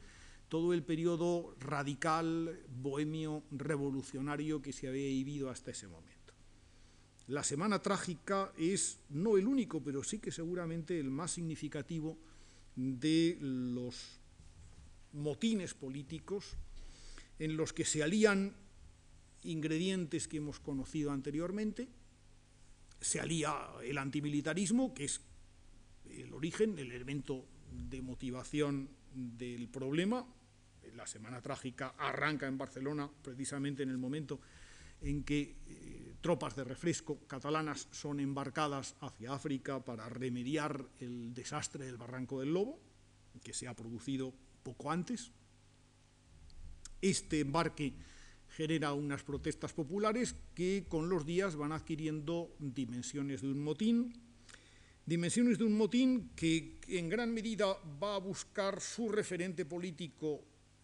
todo 0.50 0.74
el 0.74 0.84
periodo 0.84 1.56
radical, 1.60 2.60
bohemio, 2.82 3.44
revolucionario 3.52 4.62
que 4.62 4.74
se 4.74 4.88
había 4.88 5.08
vivido 5.08 5.50
hasta 5.50 5.72
ese 5.72 5.88
momento. 5.88 6.34
La 7.28 7.44
Semana 7.44 7.80
Trágica 7.80 8.52
es 8.58 9.00
no 9.10 9.38
el 9.38 9.48
único, 9.48 9.84
pero 9.84 10.04
sí 10.04 10.18
que 10.18 10.32
seguramente 10.32 11.00
el 11.00 11.12
más 11.12 11.32
significativo 11.32 12.18
de 12.76 13.38
los 13.40 14.20
motines 15.14 15.74
políticos 15.76 16.58
en 17.40 17.58
los 17.58 17.74
que 17.74 17.86
se 17.86 18.04
alían 18.04 18.56
ingredientes 19.44 20.28
que 20.28 20.38
hemos 20.38 20.60
conocido 20.60 21.12
anteriormente, 21.12 21.88
se 23.00 23.20
alía 23.20 23.56
el 23.84 23.98
antimilitarismo, 23.98 24.94
que 24.94 25.06
es 25.06 25.22
el 26.10 26.34
origen, 26.34 26.78
el 26.78 26.92
elemento 26.92 27.46
de 27.72 28.02
motivación 28.02 28.90
del 29.14 29.70
problema. 29.70 30.26
La 30.96 31.08
Semana 31.08 31.42
Trágica 31.42 31.96
arranca 31.98 32.48
en 32.48 32.58
Barcelona 32.58 33.10
precisamente 33.22 33.84
en 33.84 33.90
el 33.90 33.98
momento 33.98 34.40
en 35.02 35.24
que 35.24 35.56
eh, 35.68 36.16
tropas 36.20 36.56
de 36.56 36.64
refresco 36.64 37.20
catalanas 37.28 37.88
son 37.92 38.20
embarcadas 38.20 38.96
hacia 39.00 39.34
África 39.34 39.84
para 39.84 40.10
remediar 40.10 40.86
el 41.00 41.34
desastre 41.34 41.86
del 41.86 41.98
Barranco 41.98 42.40
del 42.40 42.54
Lobo, 42.54 42.80
que 43.42 43.54
se 43.54 43.68
ha 43.68 43.76
producido 43.76 44.34
poco 44.64 44.92
antes. 44.92 45.32
Este 47.02 47.40
embarque 47.42 47.94
genera 48.50 48.94
unas 48.94 49.24
protestas 49.24 49.74
populares 49.74 50.36
que 50.54 50.86
con 50.90 51.10
los 51.10 51.26
días 51.26 51.56
van 51.56 51.72
adquiriendo 51.72 52.56
dimensiones 52.60 53.42
de 53.42 53.48
un 53.48 53.64
motín, 53.64 54.14
dimensiones 55.06 55.58
de 55.58 55.64
un 55.64 55.78
motín 55.78 56.32
que 56.36 56.80
en 56.88 57.10
gran 57.10 57.34
medida 57.34 57.78
va 58.02 58.16
a 58.16 58.20
buscar 58.20 58.82
su 58.82 59.10
referente 59.10 59.66
político 59.66 60.44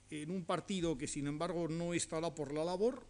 en 0.09 0.31
un 0.31 0.45
partido 0.45 0.97
que 0.97 1.07
sin 1.07 1.27
embargo 1.27 1.67
no 1.67 1.93
estará 1.93 2.33
por 2.33 2.53
la 2.53 2.63
labor, 2.63 3.05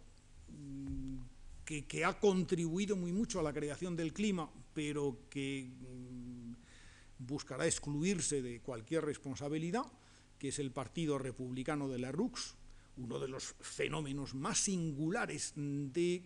mm, 0.48 1.18
que, 1.64 2.04
ha 2.04 2.18
contribuido 2.20 2.96
muy 2.96 3.12
mucho 3.12 3.40
a 3.40 3.42
la 3.42 3.52
creación 3.52 3.96
del 3.96 4.12
clima, 4.12 4.50
pero 4.72 5.18
que 5.30 5.68
mm, 5.68 6.52
buscará 7.18 7.66
excluirse 7.66 8.42
de 8.42 8.60
cualquier 8.60 9.04
responsabilidad, 9.04 9.84
que 10.38 10.48
es 10.48 10.58
el 10.58 10.70
Partido 10.70 11.18
Republicano 11.18 11.88
de 11.88 11.98
la 11.98 12.12
RUX, 12.12 12.55
uno 12.96 13.18
de 13.18 13.28
los 13.28 13.54
fenómenos 13.60 14.34
más 14.34 14.58
singulares 14.58 15.52
de 15.56 16.22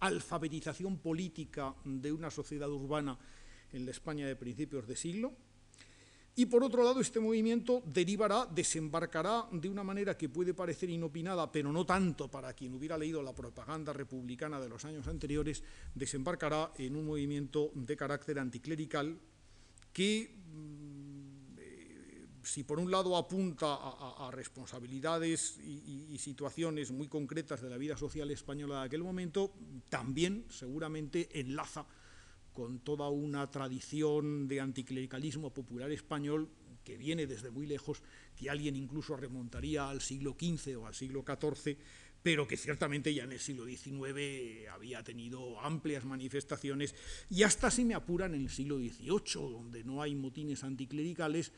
alfabetización 0.00 0.98
política 0.98 1.74
de 1.84 2.12
una 2.12 2.30
sociedad 2.30 2.70
urbana 2.70 3.18
en 3.72 3.84
la 3.84 3.90
España 3.90 4.26
de 4.26 4.36
principios 4.36 4.86
de 4.86 4.96
siglo. 4.96 5.34
Y 6.38 6.46
por 6.46 6.62
otro 6.62 6.84
lado, 6.84 7.00
este 7.00 7.18
movimiento 7.18 7.82
derivará, 7.86 8.44
desembarcará 8.44 9.48
de 9.52 9.70
una 9.70 9.82
manera 9.82 10.18
que 10.18 10.28
puede 10.28 10.52
parecer 10.52 10.90
inopinada, 10.90 11.50
pero 11.50 11.72
no 11.72 11.86
tanto 11.86 12.30
para 12.30 12.52
quien 12.52 12.74
hubiera 12.74 12.98
leído 12.98 13.22
la 13.22 13.34
propaganda 13.34 13.94
republicana 13.94 14.60
de 14.60 14.68
los 14.68 14.84
años 14.84 15.06
anteriores, 15.08 15.62
desembarcará 15.94 16.72
en 16.76 16.94
un 16.94 17.06
movimiento 17.06 17.70
de 17.74 17.96
carácter 17.96 18.38
anticlerical 18.38 19.18
que 19.94 20.36
si 22.46 22.62
por 22.62 22.78
un 22.78 22.90
lado 22.90 23.16
apunta 23.16 23.74
a, 23.74 24.30
responsabilidades 24.30 25.58
y, 25.58 26.16
situaciones 26.18 26.92
muy 26.92 27.08
concretas 27.08 27.60
de 27.60 27.68
la 27.68 27.76
vida 27.76 27.96
social 27.96 28.30
española 28.30 28.80
de 28.80 28.86
aquel 28.86 29.02
momento, 29.02 29.52
también 29.88 30.46
seguramente 30.48 31.28
enlaza 31.38 31.86
con 32.52 32.78
toda 32.80 33.08
una 33.10 33.50
tradición 33.50 34.48
de 34.48 34.60
anticlericalismo 34.60 35.52
popular 35.52 35.90
español 35.90 36.48
que 36.84 36.96
viene 36.96 37.26
desde 37.26 37.50
muy 37.50 37.66
lejos, 37.66 38.02
que 38.36 38.48
alguien 38.48 38.76
incluso 38.76 39.16
remontaría 39.16 39.90
al 39.90 40.00
siglo 40.00 40.36
XV 40.38 40.78
o 40.78 40.86
al 40.86 40.94
siglo 40.94 41.24
XIV, 41.26 41.76
pero 42.22 42.48
que 42.48 42.56
ciertamente 42.56 43.14
ya 43.14 43.24
en 43.24 43.30
el 43.30 43.38
siglo 43.38 43.66
XIX 43.66 44.68
había 44.72 45.02
tenido 45.04 45.60
amplias 45.60 46.04
manifestaciones 46.04 46.94
y 47.30 47.42
hasta 47.44 47.70
si 47.70 47.84
me 47.84 47.94
apuran 47.94 48.34
en 48.34 48.42
el 48.42 48.50
siglo 48.50 48.78
XVIII, 48.78 49.52
donde 49.52 49.84
no 49.84 50.02
hay 50.02 50.14
motines 50.14 50.64
anticlericales, 50.64 51.52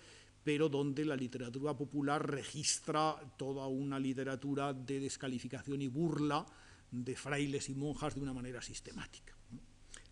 pero 0.45 0.68
donde 0.68 1.05
la 1.05 1.16
literatura 1.16 1.76
popular 1.76 2.28
registra 2.28 3.16
toda 3.36 3.66
una 3.66 3.99
literatura 3.99 4.72
de 4.72 5.01
descalificación 5.01 5.82
y 5.82 5.89
burla 5.89 6.47
de 6.91 7.16
frailes 7.16 7.68
y 7.68 7.74
monjas 7.74 8.14
de 8.14 8.20
una 8.20 8.32
manera 8.32 8.62
sistemática. 8.62 9.34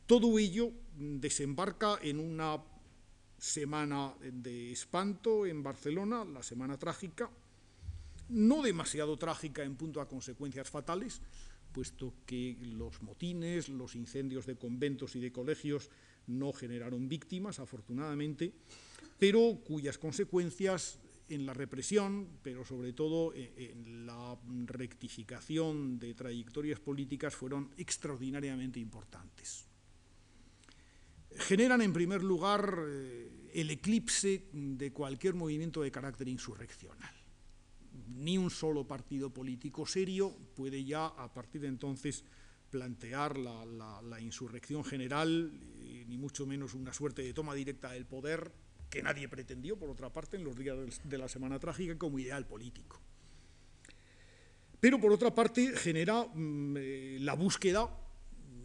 Todo 0.06 0.38
ello 0.38 0.70
desembarca 0.96 1.98
en 2.02 2.20
una 2.20 2.62
semana 3.38 4.14
de 4.20 4.72
espanto 4.72 5.46
en 5.46 5.62
Barcelona, 5.62 6.24
la 6.24 6.42
semana 6.42 6.78
trágica, 6.78 7.30
no 8.28 8.62
demasiado 8.62 9.16
trágica 9.16 9.62
en 9.62 9.76
punto 9.76 10.00
a 10.00 10.08
consecuencias 10.08 10.70
fatales, 10.70 11.20
puesto 11.72 12.14
que 12.24 12.56
los 12.60 13.02
motines, 13.02 13.68
los 13.68 13.94
incendios 13.94 14.46
de 14.46 14.56
conventos 14.56 15.16
y 15.16 15.20
de 15.20 15.32
colegios 15.32 15.90
no 16.26 16.52
generaron 16.52 17.08
víctimas, 17.08 17.58
afortunadamente, 17.58 18.52
pero 19.18 19.60
cuyas 19.64 19.98
consecuencias 19.98 20.98
en 21.28 21.46
la 21.46 21.54
represión, 21.54 22.28
pero 22.42 22.64
sobre 22.64 22.92
todo 22.92 23.32
en 23.34 24.06
la 24.06 24.38
rectificación 24.66 25.98
de 25.98 26.14
trayectorias 26.14 26.78
políticas 26.78 27.34
fueron 27.34 27.70
extraordinariamente 27.76 28.78
importantes. 28.78 29.66
Generan, 31.38 31.82
en 31.82 31.92
primer 31.92 32.22
lugar, 32.22 32.78
eh, 32.88 33.50
el 33.52 33.70
eclipse 33.70 34.48
de 34.52 34.92
cualquier 34.92 35.34
movimiento 35.34 35.82
de 35.82 35.90
carácter 35.90 36.28
insurreccional. 36.28 37.14
Ni 38.08 38.38
un 38.38 38.50
solo 38.50 38.86
partido 38.86 39.30
político 39.30 39.86
serio 39.86 40.34
puede 40.54 40.84
ya, 40.84 41.06
a 41.06 41.32
partir 41.32 41.60
de 41.62 41.68
entonces, 41.68 42.24
plantear 42.76 43.38
la, 43.38 44.20
insurrección 44.20 44.84
general, 44.84 45.50
eh, 45.78 46.04
ni 46.06 46.18
mucho 46.18 46.44
menos 46.44 46.74
una 46.74 46.92
suerte 46.92 47.22
de 47.22 47.32
toma 47.32 47.54
directa 47.54 47.92
del 47.92 48.04
poder, 48.04 48.52
que 48.90 49.02
nadie 49.02 49.30
pretendió, 49.30 49.78
por 49.78 49.88
otra 49.88 50.12
parte, 50.12 50.36
en 50.36 50.44
los 50.44 50.56
días 50.56 51.00
de 51.02 51.18
la 51.18 51.26
Semana 51.26 51.58
Trágica 51.58 51.96
como 51.96 52.18
ideal 52.18 52.46
político. 52.46 53.00
Pero, 54.78 55.00
por 55.00 55.10
otra 55.10 55.34
parte, 55.34 55.74
genera 55.74 56.26
mm, 56.34 56.76
eh, 56.76 57.16
la 57.20 57.32
búsqueda 57.32 57.88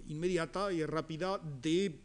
inmediata 0.08 0.74
y 0.74 0.86
rápida 0.86 1.40
de 1.40 2.02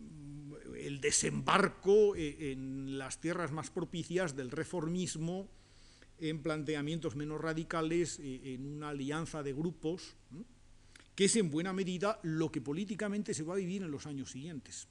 mm, 0.00 0.52
el 0.74 1.00
desembarco 1.00 2.16
eh, 2.16 2.50
en 2.50 2.98
las 2.98 3.20
tierras 3.20 3.52
más 3.52 3.70
propicias 3.70 4.34
del 4.34 4.50
reformismo, 4.50 5.48
en 6.18 6.42
planteamientos 6.42 7.14
menos 7.14 7.40
radicales, 7.40 8.18
en 8.20 8.66
una 8.66 8.88
alianza 8.88 9.44
de 9.44 9.52
grupos 9.52 10.16
que 11.18 11.24
es 11.24 11.34
en 11.34 11.50
buena 11.50 11.72
medida 11.72 12.20
lo 12.22 12.52
que 12.52 12.60
políticamente 12.60 13.34
se 13.34 13.42
va 13.42 13.54
a 13.54 13.56
vivir 13.56 13.82
en 13.82 13.90
los 13.90 14.06
años 14.06 14.30
siguientes. 14.30 14.86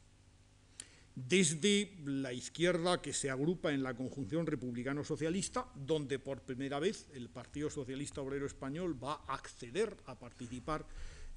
Desde 1.15 1.95
la 2.03 2.33
izquierda 2.33 3.01
que 3.01 3.13
se 3.13 3.29
agrupa 3.29 3.71
en 3.71 3.81
la 3.81 3.95
conjunción 3.95 4.45
republicano-socialista, 4.45 5.71
donde 5.73 6.19
por 6.19 6.41
primera 6.41 6.79
vez 6.79 7.07
el 7.13 7.29
Partido 7.29 7.69
Socialista 7.69 8.19
Obrero 8.19 8.45
Español 8.45 9.01
va 9.01 9.23
a 9.25 9.35
acceder 9.35 9.95
a 10.05 10.19
participar 10.19 10.85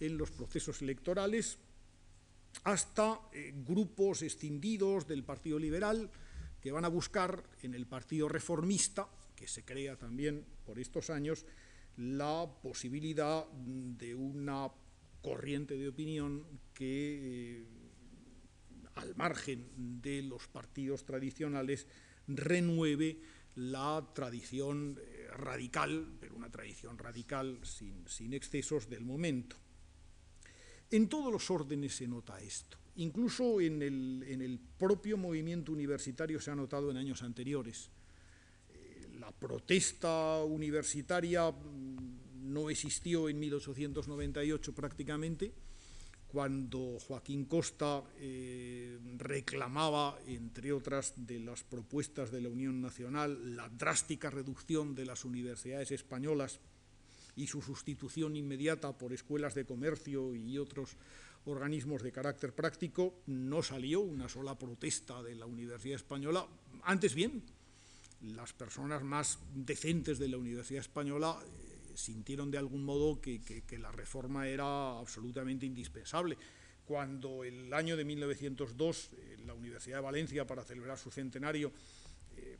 en 0.01 0.19
los 0.19 0.33
procesos 0.33 0.83
electorales, 0.83 1.59
hasta 2.65 3.21
eh, 3.33 3.55
grupos 3.65 4.23
extendidos 4.23 5.07
del 5.07 5.23
Partido 5.23 5.61
Liberal 5.61 6.11
que 6.61 6.73
van 6.73 6.85
a 6.85 6.89
buscar 6.89 7.45
en 7.63 7.75
el 7.75 7.87
Partido 7.87 8.29
Reformista, 8.29 9.09
que 9.37 9.47
se 9.47 9.65
crea 9.65 9.95
también 9.95 10.45
por 10.67 10.81
estos 10.81 11.11
años, 11.11 11.47
la 12.01 12.51
posibilidad 12.63 13.47
de 13.53 14.15
una 14.15 14.71
corriente 15.21 15.77
de 15.77 15.89
opinión 15.89 16.47
que, 16.73 17.59
eh, 17.61 17.67
al 18.95 19.15
margen 19.17 20.01
de 20.01 20.23
los 20.23 20.49
partidos 20.49 21.05
tradicionales, 21.05 21.87
renueve 22.27 23.21
la 23.57 24.09
tradición 24.15 24.99
eh, 24.99 25.29
radical, 25.37 26.17
pero 26.19 26.37
una 26.37 26.51
tradición 26.51 26.97
radical 26.97 27.59
sin, 27.63 28.09
sin 28.09 28.33
excesos 28.33 28.89
del 28.89 29.05
momento. 29.05 29.57
En 30.91 31.09
todos 31.09 31.31
los 31.31 31.51
órdenes 31.51 31.97
se 31.97 32.09
nota 32.09 32.41
esto. 32.41 32.79
Incluso 32.97 33.61
en 33.61 33.83
el, 33.83 34.25
en 34.27 34.41
el, 34.41 34.59
propio 34.59 35.17
movimiento 35.17 35.73
universitario 35.73 36.41
se 36.41 36.51
ha 36.51 36.55
notado 36.55 36.91
en 36.91 36.97
años 36.97 37.23
anteriores. 37.23 37.91
Eh, 38.71 39.09
la 39.19 39.31
protesta 39.31 40.43
universitaria 40.43 41.53
no 42.53 42.71
existió 42.71 43.29
en 43.29 43.39
1898 43.39 44.75
prácticamente, 44.75 45.53
cuando 46.27 46.99
Joaquín 47.01 47.45
Costa 47.45 48.05
eh, 48.19 48.99
reclamaba, 49.17 50.19
entre 50.27 50.73
otras 50.73 51.15
de 51.17 51.41
las 51.41 51.65
propuestas 51.65 52.31
de 52.31 52.41
la 52.41 52.49
Unión 52.49 52.81
Nacional, 52.81 53.57
la 53.57 53.69
drástica 53.69 54.31
reducción 54.31 54.95
de 54.95 55.07
las 55.07 55.25
universidades 55.25 55.91
españolas 55.91 56.61
y 57.35 57.49
su 57.49 57.63
sustitución 57.63 58.37
inmediata 58.37 58.97
por 58.97 59.13
escuelas 59.13 59.55
de 59.55 59.65
comercio 59.65 60.35
y 60.35 60.57
otros 60.59 60.97
organismos 61.47 62.03
de 62.03 62.13
carácter 62.13 62.55
práctico, 62.55 63.23
no 63.27 63.63
salió 63.63 64.01
una 64.01 64.29
sola 64.29 64.57
protesta 64.59 65.23
de 65.23 65.35
la 65.35 65.47
Universidad 65.47 65.97
Española. 65.97 66.47
Antes 66.83 67.15
bien, 67.15 67.43
las 68.23 68.53
personas 68.53 69.03
más 69.03 69.39
decentes 69.55 70.19
de 70.19 70.29
la 70.29 70.37
Universidad 70.37 70.83
Española 70.83 71.43
sintieron 72.01 72.51
de 72.51 72.59
algún 72.59 72.85
modo 72.85 73.21
que, 73.21 73.41
la 73.79 73.93
reforma 73.93 74.49
era 74.49 74.99
absolutamente 74.99 75.67
indispensable. 75.67 76.37
Cuando 76.85 77.45
el 77.45 77.73
año 77.73 77.97
de 77.97 78.05
1902 78.05 79.11
eh, 79.13 79.37
la 79.47 79.55
Universidad 79.55 79.99
de 79.99 80.03
Valencia, 80.03 80.47
para 80.47 80.65
celebrar 80.65 80.99
su 80.99 81.11
centenario, 81.11 81.73
eh, 82.37 82.59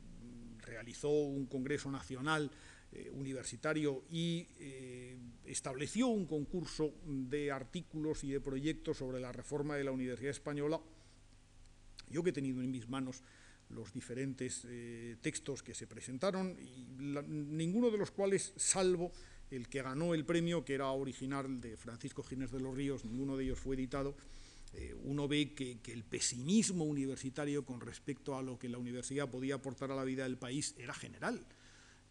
realizó 0.59 1.09
un 1.09 1.47
Congreso 1.47 1.91
Nacional 1.91 2.49
eh, 2.93 3.09
Universitario 3.13 4.03
y 4.09 4.47
estableció 5.45 6.07
un 6.07 6.25
concurso 6.25 6.93
de 7.05 7.51
artículos 7.51 8.23
y 8.23 8.31
de 8.31 8.39
proyectos 8.39 8.97
sobre 8.97 9.19
la 9.19 9.31
reforma 9.31 9.75
de 9.75 9.83
la 9.83 9.91
Universidad 9.91 10.31
Española, 10.31 10.79
yo 12.09 12.23
que 12.23 12.29
he 12.29 12.33
tenido 12.33 12.61
en 12.61 12.71
mis 12.71 12.87
manos 12.87 13.21
los 13.69 13.93
diferentes 13.93 14.67
textos 15.21 15.63
que 15.63 15.73
se 15.73 15.87
presentaron, 15.87 16.57
ninguno 17.57 17.89
de 17.89 17.97
los 17.97 18.11
cuales, 18.11 18.53
salvo 18.55 19.11
el 19.51 19.67
que 19.67 19.81
ganó 19.81 20.13
el 20.13 20.25
premio, 20.25 20.65
que 20.65 20.73
era 20.73 20.89
original 20.91 21.61
de 21.61 21.77
Francisco 21.77 22.23
Ginés 22.23 22.51
de 22.51 22.59
los 22.59 22.75
Ríos, 22.75 23.05
ninguno 23.05 23.37
de 23.37 23.43
ellos 23.43 23.59
fue 23.59 23.75
editado, 23.75 24.15
eh, 24.73 24.95
uno 25.03 25.27
ve 25.27 25.53
que, 25.53 25.79
el 25.91 26.03
pesimismo 26.03 26.85
universitario 26.85 27.65
con 27.65 27.81
respecto 27.81 28.37
a 28.37 28.41
lo 28.41 28.57
que 28.57 28.69
la 28.69 28.77
universidad 28.77 29.29
podía 29.29 29.55
aportar 29.55 29.91
a 29.91 29.95
la 29.95 30.05
vida 30.05 30.23
del 30.23 30.37
país 30.37 30.75
era 30.77 30.93
general 30.93 31.45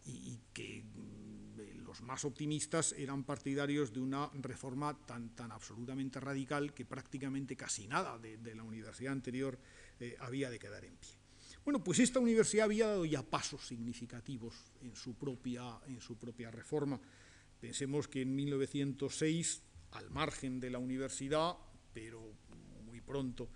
y, 0.05 0.39
que 0.53 0.83
mm, 0.83 1.83
los 1.85 2.01
más 2.01 2.23
optimistas 2.23 2.93
eran 2.93 3.23
partidarios 3.23 3.91
de 3.91 3.99
una 3.99 4.29
reforma 4.35 4.95
tan, 5.05 5.29
tan 5.29 5.51
absolutamente 5.51 6.19
radical 6.19 6.73
que 6.73 6.85
prácticamente 6.85 7.55
casi 7.55 7.87
nada 7.87 8.19
de, 8.19 8.55
la 8.55 8.63
universidad 8.63 9.13
anterior 9.13 9.57
eh, 9.99 10.15
había 10.19 10.51
de 10.51 10.59
quedar 10.59 10.85
en 10.85 10.95
pie. 10.95 11.21
Bueno, 11.63 11.83
pues 11.83 11.99
esta 11.99 12.19
universidad 12.19 12.65
había 12.65 12.87
dado 12.87 13.05
ya 13.05 13.23
pasos 13.23 13.65
significativos 13.67 14.55
en 14.81 14.95
su 14.95 15.15
propia, 15.15 15.79
en 15.87 15.99
su 15.99 16.15
propia 16.15 16.49
reforma. 16.49 16.99
Pensemos 17.61 18.07
que 18.07 18.23
en 18.23 18.35
1906, 18.35 19.61
al 19.91 20.09
margen 20.09 20.59
de 20.59 20.71
la 20.71 20.79
universidad, 20.79 21.53
pero 21.93 22.33
muy 22.83 23.01
pronto 23.01 23.49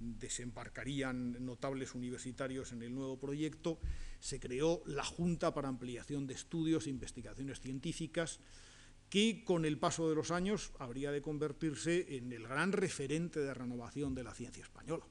desembarcarían 0.00 1.44
notables 1.46 1.94
universitarios 1.94 2.72
en 2.72 2.82
el 2.82 2.92
nuevo 2.92 3.20
proyecto, 3.20 3.78
se 4.18 4.40
creó 4.40 4.82
la 4.84 5.04
Junta 5.04 5.54
para 5.54 5.68
Ampliación 5.68 6.26
de 6.26 6.34
Estudios 6.34 6.88
e 6.88 6.90
Investigaciones 6.90 7.60
Científicas, 7.60 8.40
que 9.08 9.44
con 9.44 9.64
el 9.64 9.78
paso 9.78 10.08
de 10.08 10.16
los 10.16 10.32
años 10.32 10.72
habría 10.80 11.12
de 11.12 11.22
convertirse 11.22 12.16
en 12.16 12.32
el 12.32 12.48
gran 12.48 12.72
referente 12.72 13.38
de 13.38 13.54
renovación 13.54 14.12
de 14.16 14.24
la 14.24 14.34
ciencia 14.34 14.64
española. 14.64 15.06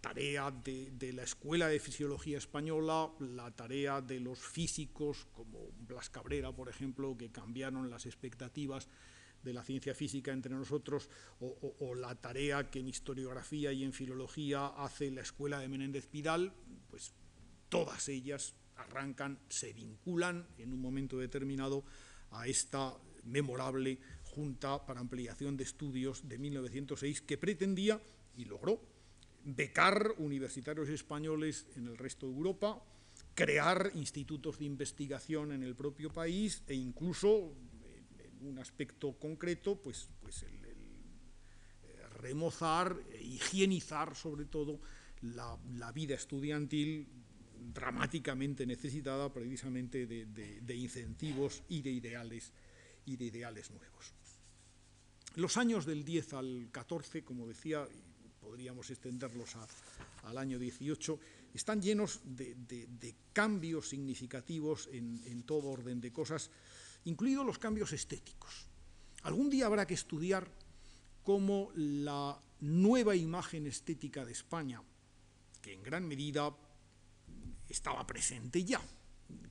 Tarea 0.00 0.50
de, 0.50 0.92
de, 0.92 1.12
la 1.12 1.22
Escuela 1.22 1.68
de 1.68 1.80
Fisiología 1.80 2.38
Española, 2.38 3.10
la 3.18 3.50
tarea 3.50 4.00
de 4.00 4.20
los 4.20 4.38
físicos 4.38 5.26
como 5.32 5.70
Blas 5.86 6.10
Cabrera, 6.10 6.52
por 6.52 6.68
ejemplo, 6.68 7.16
que 7.16 7.30
cambiaron 7.30 7.90
las 7.90 8.06
expectativas 8.06 8.88
de 9.46 9.52
la 9.52 9.62
ciencia 9.62 9.94
física 9.94 10.32
entre 10.32 10.52
nosotros, 10.52 11.08
o, 11.40 11.94
la 11.94 12.14
tarea 12.16 12.68
que 12.68 12.80
en 12.80 12.88
historiografía 12.88 13.72
y 13.72 13.84
en 13.84 13.92
filología 13.92 14.66
hace 14.66 15.10
la 15.10 15.22
escuela 15.22 15.60
de 15.60 15.68
Menéndez 15.68 16.06
Pidal, 16.08 16.52
pues 16.90 17.14
todas 17.68 18.08
ellas 18.08 18.54
arrancan, 18.76 19.38
se 19.48 19.72
vinculan 19.72 20.46
en 20.58 20.72
un 20.72 20.80
momento 20.80 21.16
determinado 21.16 21.84
a 22.32 22.46
esta 22.46 22.94
memorable 23.24 23.98
Junta 24.24 24.84
para 24.84 25.00
Ampliación 25.00 25.56
de 25.56 25.64
Estudios 25.64 26.28
de 26.28 26.38
1906 26.38 27.22
que 27.22 27.38
pretendía 27.38 28.00
y 28.36 28.44
logró 28.44 28.80
becar 29.46 30.12
universitarios 30.18 30.88
españoles 30.88 31.66
en 31.76 31.86
el 31.86 31.96
resto 31.96 32.26
de 32.26 32.32
Europa, 32.32 32.82
crear 33.34 33.92
institutos 33.94 34.58
de 34.58 34.64
investigación 34.64 35.52
en 35.52 35.62
el 35.62 35.76
propio 35.76 36.12
país 36.12 36.62
e 36.66 36.74
incluso 36.74 37.54
un 38.40 38.58
aspecto 38.58 39.12
concreto, 39.12 39.80
pues, 39.80 40.08
pues 40.20 40.42
el, 40.42 40.64
eh, 40.64 42.08
remozar, 42.18 42.98
e 43.12 43.22
higienizar 43.22 44.16
sobre 44.16 44.46
todo 44.46 44.80
la, 45.22 45.92
vida 45.92 46.14
estudiantil 46.14 47.08
dramáticamente 47.72 48.66
necesitada 48.66 49.32
precisamente 49.32 50.06
de, 50.06 50.74
incentivos 50.74 51.62
y 51.68 51.82
de 51.82 51.90
ideales 51.90 52.52
y 53.04 53.16
de 53.16 53.26
ideales 53.26 53.70
nuevos. 53.70 54.12
Los 55.36 55.56
años 55.56 55.86
del 55.86 56.04
10 56.04 56.32
al 56.34 56.68
14, 56.72 57.22
como 57.22 57.46
decía, 57.46 57.86
podríamos 58.46 58.88
extenderlos 58.90 59.56
al 60.22 60.38
año 60.38 60.56
18, 60.56 61.18
están 61.52 61.82
llenos 61.82 62.20
de, 62.22 63.16
cambios 63.32 63.88
significativos 63.88 64.88
en, 64.92 65.20
en 65.26 65.42
todo 65.42 65.70
orden 65.70 66.00
de 66.00 66.12
cosas 66.12 66.48
incluidos 67.06 67.44
los 67.44 67.58
cambios 67.58 67.92
estéticos. 67.92 68.68
Algún 69.22 69.50
día 69.50 69.66
habrá 69.66 69.84
que 69.84 69.94
estudiar 69.94 70.48
cómo 71.24 71.72
la 71.74 72.40
nueva 72.60 73.16
imagen 73.16 73.66
estética 73.66 74.24
de 74.24 74.30
España, 74.30 74.80
que 75.60 75.72
en 75.72 75.82
gran 75.82 76.06
medida 76.06 76.54
estaba 77.68 78.06
presente 78.06 78.62
ya, 78.62 78.80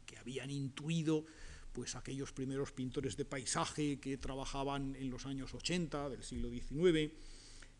que 0.05 0.17
habían 0.17 0.49
intuido 0.49 1.25
pues 1.73 1.97
aquellos 1.97 2.31
primeros 2.31 2.71
pintores 2.71 3.17
de 3.17 3.25
paisaje 3.25 3.99
que 3.99 4.17
trabajaban 4.17 4.95
en 4.95 5.09
los 5.09 5.25
años 5.25 5.53
80 5.53 6.07
del 6.07 6.23
siglo 6.23 6.49
XIX, 6.49 7.11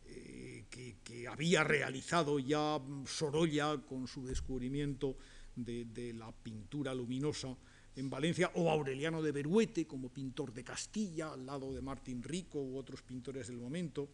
eh, 0.08 0.66
que, 0.70 1.28
había 1.28 1.64
realizado 1.64 2.40
ya 2.40 2.80
Sorolla 3.06 3.78
con 3.88 4.08
su 4.08 4.26
descubrimiento 4.26 5.18
de 5.56 6.14
la 6.14 6.32
pintura 6.32 6.94
luminosa 6.94 7.58
en 7.96 8.10
Valencia, 8.10 8.52
o 8.56 8.70
Aureliano 8.70 9.22
de 9.22 9.32
Beruete 9.32 9.88
como 9.88 10.10
pintor 10.10 10.54
de 10.54 10.64
Castilla, 10.64 11.34
al 11.34 11.46
lado 11.46 11.74
de 11.74 11.82
Martín 11.82 12.22
Rico 12.22 12.60
u 12.60 12.78
otros 12.78 13.02
pintores 13.02 13.48
del 13.48 13.58
momento. 13.58 14.10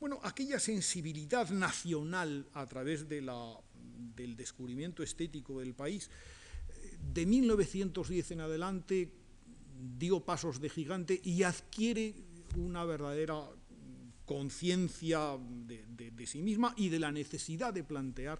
Bueno, 0.00 0.18
aquella 0.22 0.58
sensibilidad 0.58 1.50
nacional 1.50 2.48
a 2.54 2.66
través 2.66 3.08
de 3.08 3.20
la, 3.20 3.58
del 4.16 4.36
descubrimiento 4.36 5.02
estético 5.02 5.60
del 5.60 5.74
país, 5.74 6.08
eh, 6.68 6.96
de 7.12 7.26
1910 7.26 8.30
en 8.30 8.40
adelante 8.40 9.12
dio 9.98 10.20
pasos 10.20 10.60
de 10.60 10.70
gigante 10.70 11.20
y 11.22 11.42
adquiere 11.42 12.14
una 12.56 12.84
verdadera 12.84 13.36
conciencia 14.28 15.38
de, 15.40 16.26
sí 16.26 16.42
misma 16.42 16.74
y 16.76 16.90
de 16.90 17.00
la 17.00 17.10
necesidad 17.10 17.72
de 17.72 17.82
plantear 17.82 18.38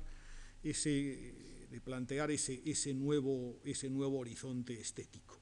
ese 0.63 1.35
de 1.71 1.81
plantear 1.83 2.31
ese, 2.31 2.63
ese, 2.65 2.95
nuevo, 2.95 3.61
ese 3.63 3.91
nuevo 3.91 4.19
horizonte 4.21 4.81
estético. 4.81 5.39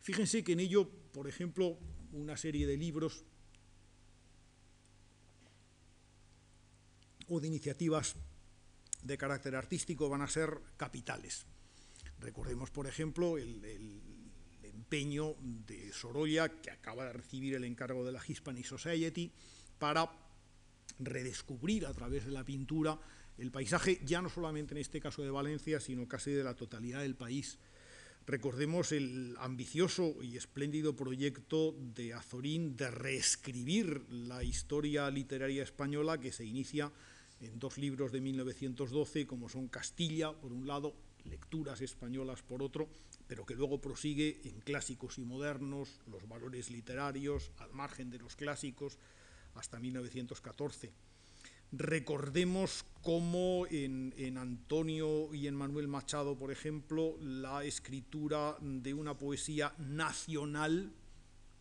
Fíjense 0.00 0.44
que 0.44 0.52
en 0.52 0.60
ello, 0.60 0.88
por 1.12 1.26
ejemplo, 1.26 1.76
una 2.12 2.36
serie 2.36 2.68
de 2.68 2.76
libros 2.76 3.24
o 7.26 7.40
de 7.40 7.48
iniciativas 7.48 8.14
de 9.02 9.18
carácter 9.18 9.56
artístico 9.56 10.08
van 10.08 10.22
a 10.22 10.28
ser 10.28 10.60
capitales. 10.76 11.46
Recordemos, 12.20 12.70
por 12.70 12.86
ejemplo, 12.86 13.36
el, 13.36 13.64
el, 13.64 14.00
empeño 14.62 15.34
de 15.40 15.92
Sorolla, 15.92 16.48
que 16.48 16.70
acaba 16.70 17.06
de 17.06 17.14
recibir 17.14 17.54
el 17.54 17.64
encargo 17.64 18.04
de 18.04 18.12
la 18.12 18.22
Hispanic 18.24 18.66
Society, 18.66 19.32
para 19.78 20.10
redescubrir 20.98 21.86
a 21.86 21.92
través 21.92 22.24
de 22.24 22.32
la 22.32 22.44
pintura 22.44 22.98
el 23.38 23.50
paisaje 23.50 24.00
ya 24.04 24.22
no 24.22 24.28
solamente 24.28 24.74
en 24.74 24.78
este 24.78 25.00
caso 25.00 25.22
de 25.22 25.30
Valencia, 25.30 25.78
sino 25.80 26.08
casi 26.08 26.30
de 26.30 26.44
la 26.44 26.54
totalidad 26.54 27.02
del 27.02 27.16
país. 27.16 27.58
Recordemos 28.26 28.90
el 28.90 29.36
ambicioso 29.38 30.16
y 30.20 30.36
espléndido 30.36 30.96
proyecto 30.96 31.76
de 31.94 32.12
Azorín 32.12 32.76
de 32.76 32.90
reescribir 32.90 34.04
la 34.10 34.42
historia 34.42 35.08
literaria 35.10 35.62
española 35.62 36.18
que 36.18 36.32
se 36.32 36.44
inicia 36.44 36.90
en 37.40 37.58
dos 37.58 37.78
libros 37.78 38.10
de 38.10 38.20
1912, 38.20 39.26
como 39.26 39.48
son 39.48 39.68
Castilla, 39.68 40.32
por 40.32 40.52
un 40.52 40.66
lado, 40.66 40.96
lecturas 41.24 41.80
españolas 41.82 42.42
por 42.42 42.62
otro, 42.62 42.88
pero 43.28 43.44
que 43.44 43.54
luego 43.54 43.80
prosigue 43.80 44.40
en 44.44 44.60
clásicos 44.60 45.18
y 45.18 45.24
modernos, 45.24 46.00
los 46.06 46.26
valores 46.26 46.70
literarios, 46.70 47.52
al 47.58 47.72
margen 47.72 48.10
de 48.10 48.18
los 48.18 48.34
clásicos, 48.34 48.98
hasta 49.56 49.78
1914 49.78 50.92
Recordemos 51.72 52.84
cómo 53.02 53.66
en, 53.68 54.38
Antonio 54.38 55.34
y 55.34 55.46
en 55.48 55.54
Manuel 55.54 55.88
Machado, 55.88 56.38
por 56.38 56.52
ejemplo, 56.52 57.16
la 57.20 57.64
escritura 57.64 58.56
de 58.60 58.94
una 58.94 59.18
poesía 59.18 59.74
nacional, 59.78 60.92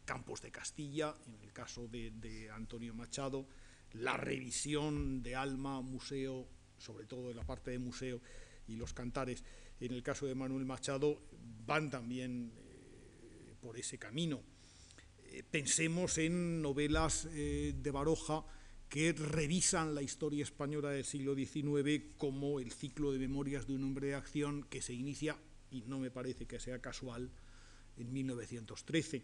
Campos 0.05 0.41
de 0.41 0.51
Castilla, 0.51 1.15
en 1.27 1.41
el 1.41 1.51
caso 1.51 1.87
de, 1.87 2.11
de 2.11 2.51
Antonio 2.51 2.93
Machado, 2.93 3.47
la 3.93 4.15
revisión 4.15 5.23
de 5.23 5.35
Alma, 5.35 5.81
museo, 5.81 6.47
sobre 6.77 7.05
todo 7.05 7.31
en 7.31 7.37
la 7.37 7.43
parte 7.43 7.71
de 7.71 7.79
museo, 7.79 8.21
y 8.67 8.75
los 8.75 8.93
cantares, 8.93 9.43
en 9.79 9.91
el 9.91 10.03
caso 10.03 10.27
de 10.27 10.35
Manuel 10.35 10.65
Machado, 10.65 11.19
van 11.65 11.89
también 11.89 12.51
eh, 12.55 13.55
por 13.59 13.77
ese 13.77 13.97
camino. 13.97 14.43
Pensemos 15.43 16.17
en 16.17 16.61
novelas 16.61 17.27
eh, 17.31 17.73
de 17.75 17.91
Baroja, 17.91 18.45
que 18.89 19.13
revisan 19.13 19.95
la 19.95 20.01
historia 20.01 20.43
española 20.43 20.89
del 20.91 21.03
siglo 21.03 21.35
XIX 21.35 22.13
como 22.17 22.59
el 22.59 22.71
ciclo 22.71 23.11
de 23.11 23.19
memorias 23.19 23.67
de 23.67 23.73
un 23.73 23.83
hombre 23.83 24.07
de 24.07 24.15
acción 24.15 24.63
que 24.63 24.81
se 24.81 24.93
inicia, 24.93 25.37
y 25.71 25.81
no 25.81 25.99
me 25.99 26.11
parece 26.11 26.45
que 26.45 26.59
sea 26.59 26.79
casual, 26.79 27.31
en 27.97 28.13
1913. 28.13 29.23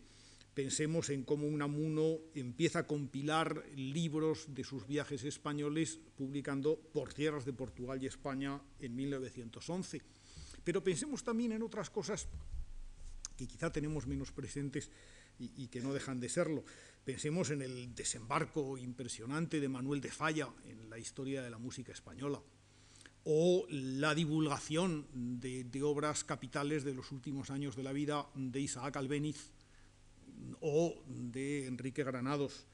Pensemos 0.53 1.09
en 1.09 1.23
cómo 1.23 1.47
Unamuno 1.47 2.17
empieza 2.35 2.79
a 2.79 2.87
compilar 2.87 3.63
libros 3.75 4.53
de 4.53 4.65
sus 4.65 4.85
viajes 4.85 5.23
españoles, 5.23 5.99
publicando 6.17 6.77
Por 6.91 7.13
tierras 7.13 7.45
de 7.45 7.53
Portugal 7.53 8.03
y 8.03 8.07
España 8.07 8.61
en 8.79 8.95
1911. 8.95 10.01
Pero 10.63 10.83
pensemos 10.83 11.23
también 11.23 11.53
en 11.53 11.63
otras 11.63 11.89
cosas 11.89 12.27
que 13.37 13.47
quizá 13.47 13.71
tenemos 13.71 14.05
menos 14.05 14.31
presentes 14.31 14.91
y, 15.41 15.67
que 15.67 15.81
no 15.81 15.93
dejan 15.93 16.19
de 16.19 16.29
serlo. 16.29 16.63
Pensemos 17.03 17.49
en 17.49 17.61
el 17.61 17.95
desembarco 17.95 18.77
impresionante 18.77 19.59
de 19.59 19.69
Manuel 19.69 20.01
de 20.01 20.11
Falla 20.11 20.49
en 20.65 20.89
la 20.89 20.99
historia 20.99 21.41
de 21.41 21.49
la 21.49 21.57
música 21.57 21.91
española, 21.91 22.41
o 23.23 23.65
la 23.69 24.15
divulgación 24.15 25.07
de, 25.13 25.83
obras 25.83 26.23
capitales 26.23 26.83
de 26.83 26.93
los 26.93 27.11
últimos 27.11 27.49
años 27.49 27.75
de 27.75 27.83
la 27.83 27.93
vida 27.93 28.27
de 28.35 28.61
Isaac 28.61 28.97
Albéniz 28.97 29.49
o 30.59 31.01
de 31.07 31.67
Enrique 31.67 32.03
Granados. 32.03 32.65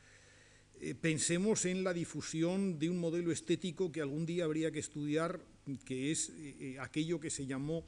Eh, 0.80 0.94
pensemos 0.94 1.66
en 1.66 1.84
la 1.84 1.94
difusión 1.94 2.78
de 2.80 2.90
un 2.90 3.00
modelo 3.00 3.32
estético 3.32 3.92
que 3.92 4.02
algún 4.02 4.26
día 4.26 4.46
habría 4.46 4.72
que 4.72 4.80
estudiar, 4.80 5.42
que 5.86 6.12
es 6.12 6.30
eh, 6.30 6.56
eh, 6.60 6.80
aquello 6.80 7.20
que 7.20 7.32
se 7.32 7.48
llamó 7.48 7.84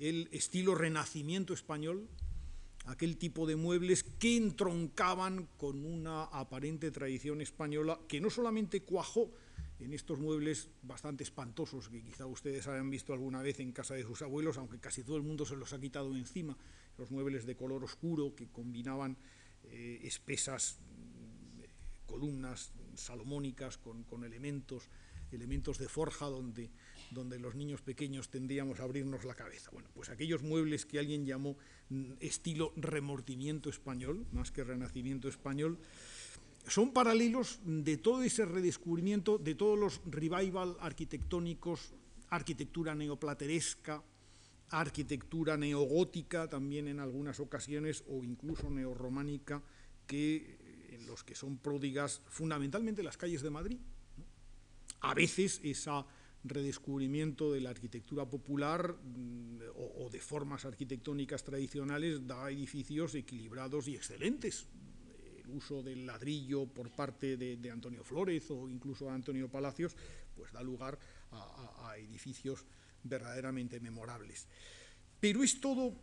el 0.00 0.28
estilo 0.32 0.74
renacimiento 0.74 1.54
español, 1.54 2.08
aquel 2.86 3.16
tipo 3.16 3.46
de 3.46 3.56
muebles 3.56 4.02
que 4.02 4.36
entroncaban 4.36 5.48
con 5.56 5.84
una 5.84 6.24
aparente 6.24 6.90
tradición 6.90 7.40
española 7.40 7.98
que 8.08 8.20
no 8.20 8.30
solamente 8.30 8.82
cuajó 8.82 9.30
en 9.78 9.94
estos 9.94 10.18
muebles 10.20 10.68
bastante 10.82 11.24
espantosos 11.24 11.88
que 11.88 12.02
quizá 12.02 12.26
ustedes 12.26 12.66
hayan 12.68 12.90
visto 12.90 13.12
alguna 13.12 13.42
vez 13.42 13.60
en 13.60 13.72
casa 13.72 13.94
de 13.94 14.04
sus 14.04 14.22
abuelos, 14.22 14.58
aunque 14.58 14.78
casi 14.78 15.02
todo 15.02 15.16
el 15.16 15.22
mundo 15.22 15.44
se 15.44 15.56
los 15.56 15.72
ha 15.72 15.80
quitado 15.80 16.14
encima, 16.16 16.56
los 16.98 17.10
muebles 17.10 17.46
de 17.46 17.56
color 17.56 17.82
oscuro 17.82 18.34
que 18.34 18.48
combinaban 18.48 19.16
eh, 19.64 20.00
espesas 20.04 20.78
columnas 22.12 22.72
salomónicas 22.94 23.78
con, 23.78 24.24
elementos, 24.24 24.90
elementos 25.32 25.78
de 25.78 25.88
forja 25.88 26.26
donde, 26.26 26.70
donde 27.12 27.38
los 27.38 27.54
niños 27.54 27.82
pequeños 27.82 28.28
tendríamos 28.28 28.80
a 28.80 28.84
abrirnos 28.84 29.24
la 29.24 29.34
cabeza. 29.34 29.70
Bueno, 29.70 29.88
pues 29.94 30.08
aquellos 30.08 30.42
muebles 30.42 30.86
que 30.86 30.98
alguien 30.98 31.26
llamó 31.26 31.56
mm, 31.90 32.12
estilo 32.20 32.72
remordimiento 32.76 33.70
español, 33.70 34.26
más 34.32 34.50
que 34.50 34.64
renacimiento 34.64 35.28
español, 35.28 35.78
son 36.66 36.92
paralelos 36.92 37.60
de 37.64 37.96
todo 37.96 38.22
ese 38.22 38.44
redescubrimiento, 38.44 39.38
de 39.38 39.54
todos 39.54 39.78
los 39.78 40.00
revival 40.06 40.76
arquitectónicos, 40.80 41.92
arquitectura 42.30 42.94
neoplateresca, 42.94 44.02
arquitectura 44.70 45.56
neogótica 45.56 46.48
también 46.48 46.88
en 46.88 47.00
algunas 47.00 47.40
ocasiones 47.40 48.04
o 48.08 48.24
incluso 48.24 48.70
neorrománica 48.70 49.62
que 50.06 50.58
en 50.92 51.06
los 51.06 51.24
que 51.24 51.34
son 51.34 51.58
pródigas 51.58 52.22
fundamentalmente 52.28 53.02
las 53.02 53.16
calles 53.16 53.42
de 53.42 53.50
Madrid. 53.50 53.78
A 55.00 55.14
veces 55.14 55.60
ese 55.62 55.90
redescubrimiento 56.44 57.52
de 57.52 57.60
la 57.60 57.70
arquitectura 57.70 58.28
popular 58.28 58.94
mm, 58.94 59.58
o, 59.74 60.10
de 60.10 60.20
formas 60.20 60.64
arquitectónicas 60.64 61.44
tradicionales 61.44 62.26
da 62.26 62.50
edificios 62.50 63.14
equilibrados 63.14 63.88
y 63.88 63.94
excelentes. 63.94 64.66
El 65.44 65.50
uso 65.50 65.82
del 65.82 66.06
ladrillo 66.06 66.66
por 66.66 66.90
parte 66.90 67.36
de, 67.36 67.70
Antonio 67.70 68.04
Flórez 68.04 68.50
o 68.50 68.68
incluso 68.68 69.06
de 69.06 69.12
Antonio 69.12 69.48
Palacios 69.48 69.96
pues 70.34 70.52
da 70.52 70.62
lugar 70.62 70.98
a 71.30 71.94
edificios 71.98 72.64
verdaderamente 73.04 73.80
memorables. 73.80 74.48
Pero 75.20 75.42
es 75.42 75.60
todo, 75.60 75.94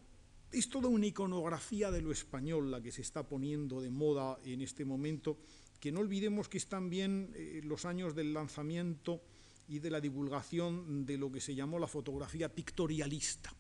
es 0.51 0.69
toda 0.69 0.87
una 0.87 1.07
iconografía 1.07 1.91
de 1.91 2.01
lo 2.01 2.11
español 2.11 2.71
la 2.71 2.81
que 2.81 2.91
se 2.91 3.01
está 3.01 3.27
poniendo 3.27 3.81
de 3.81 3.89
moda 3.89 4.39
en 4.45 4.61
este 4.61 4.85
momento, 4.85 5.37
que 5.79 5.91
no 5.91 5.99
olvidemos 5.99 6.49
que 6.49 6.57
están 6.57 6.89
bien 6.89 7.31
eh, 7.35 7.61
los 7.63 7.85
años 7.85 8.15
del 8.15 8.33
lanzamiento 8.33 9.21
y 9.69 9.79
de 9.79 9.91
la 9.91 10.01
divulgación 10.01 11.05
de 11.05 11.17
lo 11.17 11.31
que 11.31 11.39
se 11.39 11.53
llamó 11.53 11.77
la 11.77 11.87
fotografía 11.87 12.53
pictorialista. 12.53 13.53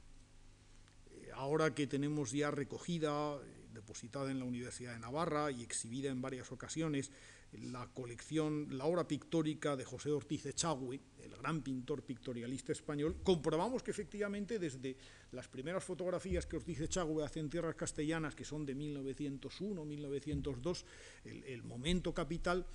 Eh, 1.11 1.29
ahora 1.35 1.73
que 1.75 1.85
tenemos 1.85 2.31
ya 2.31 2.49
recogida, 2.49 3.35
eh, 3.35 3.67
depositada 3.73 4.31
en 4.31 4.39
la 4.39 4.45
Universidad 4.45 4.93
de 4.93 4.99
Navarra 4.99 5.51
y 5.51 5.61
exhibida 5.61 6.09
en 6.09 6.19
varias 6.19 6.51
ocasiones, 6.51 7.11
la 7.51 7.87
colección, 7.93 8.75
la 8.75 8.85
obra 8.85 9.07
pictórica 9.07 9.75
de 9.75 9.85
José 9.85 10.11
Ortiz 10.11 10.47
Echagüe, 10.47 10.99
el 11.19 11.35
gran 11.37 11.61
pintor 11.61 12.03
pictorialista 12.03 12.71
español, 12.71 13.17
comprobamos 13.23 13.83
que 13.83 13.91
efectivamente 13.91 14.57
desde 14.57 14.97
las 15.31 15.47
primeras 15.47 15.83
fotografías 15.83 16.47
que 16.47 16.57
Ortiz 16.57 16.81
Echagüe 16.81 17.23
hace 17.23 17.39
en 17.39 17.51
tierras 17.51 17.75
castellanas, 17.75 18.33
que 18.33 18.45
son 18.45 18.65
de 18.65 18.73
1901, 18.73 19.85
1902, 19.85 20.85
el, 21.25 21.43
el 21.43 21.63
momento 21.63 22.13
capital 22.15 22.65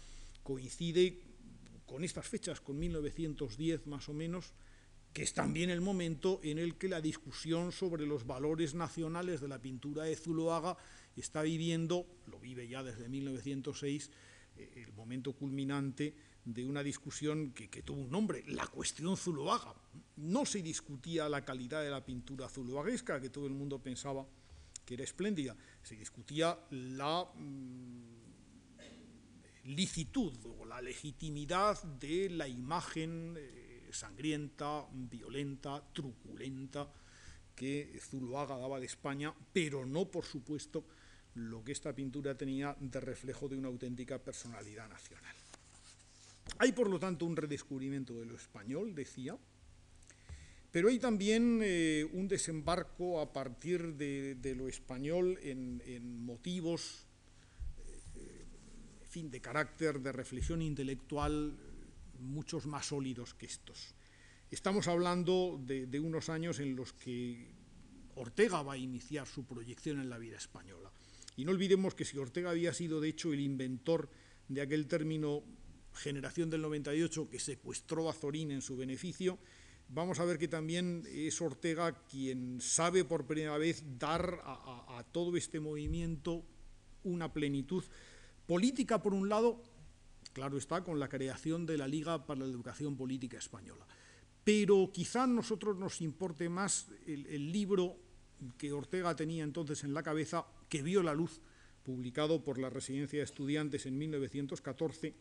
coincide 0.42 1.33
con 1.86 2.04
estas 2.04 2.26
fechas, 2.26 2.60
con 2.60 2.78
1910 2.78 3.86
más 3.86 4.08
o 4.08 4.14
menos, 4.14 4.52
que 5.12 5.22
es 5.22 5.32
también 5.32 5.70
el 5.70 5.80
momento 5.80 6.40
en 6.42 6.58
el 6.58 6.76
que 6.76 6.88
la 6.88 7.00
discusión 7.00 7.70
sobre 7.70 8.06
los 8.06 8.26
valores 8.26 8.74
nacionales 8.74 9.40
de 9.40 9.48
la 9.48 9.62
pintura 9.62 10.04
de 10.04 10.16
Zuloaga 10.16 10.76
está 11.16 11.42
viviendo, 11.42 12.06
lo 12.26 12.40
vive 12.40 12.66
ya 12.66 12.82
desde 12.82 13.08
1906, 13.08 14.10
el 14.56 14.92
momento 14.92 15.32
culminante 15.32 16.14
de 16.44 16.66
una 16.66 16.82
discusión 16.82 17.52
que, 17.52 17.68
tuvo 17.82 18.00
un 18.00 18.10
nombre, 18.10 18.44
la 18.46 18.66
cuestión 18.66 19.16
zuloaga. 19.16 19.74
No 20.16 20.44
se 20.44 20.62
discutía 20.62 21.28
la 21.28 21.44
calidad 21.44 21.82
de 21.82 21.90
la 21.90 22.04
pintura 22.04 22.48
zuloaguesca, 22.48 23.20
que 23.20 23.30
todo 23.30 23.46
el 23.46 23.54
mundo 23.54 23.82
pensaba 23.82 24.26
que 24.84 24.94
era 24.94 25.04
espléndida, 25.04 25.56
se 25.82 25.96
discutía 25.96 26.58
la 26.70 27.24
mm, 27.34 28.13
licitud 29.64 30.34
o 30.58 30.64
la 30.64 30.80
legitimidad 30.80 31.82
de 31.82 32.30
la 32.30 32.46
imagen 32.48 33.34
eh, 33.36 33.88
sangrienta, 33.90 34.86
violenta, 34.92 35.82
truculenta 35.92 36.92
que 37.54 37.98
Zuloaga 38.00 38.58
daba 38.58 38.80
de 38.80 38.86
España, 38.86 39.32
pero 39.52 39.86
no, 39.86 40.10
por 40.10 40.24
supuesto, 40.24 40.84
lo 41.34 41.64
que 41.64 41.72
esta 41.72 41.94
pintura 41.94 42.36
tenía 42.36 42.76
de 42.78 43.00
reflejo 43.00 43.48
de 43.48 43.56
una 43.56 43.68
auténtica 43.68 44.18
personalidad 44.18 44.88
nacional. 44.88 45.34
Hay, 46.58 46.72
por 46.72 46.88
lo 46.88 46.98
tanto, 46.98 47.24
un 47.26 47.36
redescubrimiento 47.36 48.14
de 48.14 48.26
lo 48.26 48.36
español, 48.36 48.94
decía, 48.94 49.36
pero 50.70 50.88
hay 50.88 50.98
también 50.98 51.60
eh, 51.62 52.04
un 52.12 52.26
desembarco 52.28 53.20
a 53.20 53.32
partir 53.32 53.94
de, 53.94 54.54
lo 54.56 54.68
español 54.68 55.38
en, 55.42 56.24
motivos, 56.24 57.06
eh, 57.06 57.13
de 59.22 59.40
carácter, 59.40 60.00
de 60.00 60.12
reflexión 60.12 60.62
intelectual, 60.62 61.56
muchos 62.20 62.66
más 62.66 62.86
sólidos 62.86 63.34
que 63.34 63.46
estos. 63.46 63.94
Estamos 64.50 64.88
hablando 64.88 65.60
de 65.64 66.00
unos 66.00 66.28
años 66.28 66.60
en 66.60 66.76
los 66.76 66.92
que 66.92 67.54
Ortega 68.16 68.62
va 68.62 68.74
a 68.74 68.78
iniciar 68.78 69.26
su 69.26 69.44
proyección 69.44 70.00
en 70.00 70.08
la 70.08 70.18
vida 70.18 70.36
española. 70.36 70.92
Y 71.36 71.44
no 71.44 71.50
olvidemos 71.50 71.94
que 71.94 72.04
si 72.04 72.18
Ortega 72.18 72.50
había 72.50 72.72
sido, 72.72 73.00
de 73.00 73.08
hecho, 73.08 73.32
el 73.32 73.40
inventor 73.40 74.08
de 74.48 74.60
aquel 74.60 74.86
término 74.86 75.42
generación 75.94 76.50
del 76.50 76.62
98 76.62 77.28
que 77.30 77.38
secuestró 77.38 78.08
a 78.08 78.12
Zorín 78.12 78.50
en 78.50 78.62
su 78.62 78.76
beneficio, 78.76 79.38
vamos 79.88 80.18
a 80.20 80.24
ver 80.24 80.38
que 80.38 80.48
también 80.48 81.04
es 81.08 81.40
Ortega 81.40 82.04
quien 82.06 82.60
sabe 82.60 83.04
por 83.04 83.26
primera 83.26 83.58
vez 83.58 83.82
dar 83.98 84.40
a, 84.44 85.04
todo 85.12 85.36
este 85.36 85.60
movimiento 85.60 86.44
una 87.04 87.32
plenitud 87.32 87.84
política, 88.46 89.02
por 89.02 89.14
un 89.14 89.28
lado, 89.28 89.62
claro 90.32 90.56
está, 90.58 90.82
con 90.82 90.98
la 90.98 91.08
creación 91.08 91.66
de 91.66 91.78
la 91.78 91.88
Liga 91.88 92.26
para 92.26 92.40
la 92.40 92.46
Educación 92.46 92.96
Política 92.96 93.38
Española. 93.38 93.86
Pero 94.44 94.90
quizá 94.92 95.24
a 95.24 95.26
nosotros 95.26 95.76
nos 95.76 96.00
importe 96.00 96.48
más 96.48 96.88
el 97.06 97.50
libro 97.50 97.96
que 98.58 98.72
Ortega 98.72 99.16
tenía 99.16 99.44
entonces 99.44 99.84
en 99.84 99.94
la 99.94 100.02
cabeza, 100.02 100.46
que 100.68 100.82
vio 100.82 101.02
la 101.02 101.14
luz, 101.14 101.40
publicado 101.82 102.42
por 102.42 102.58
la 102.58 102.70
Residencia 102.70 103.18
de 103.18 103.24
Estudiantes 103.24 103.86
en 103.86 103.96
1914, 103.96 105.14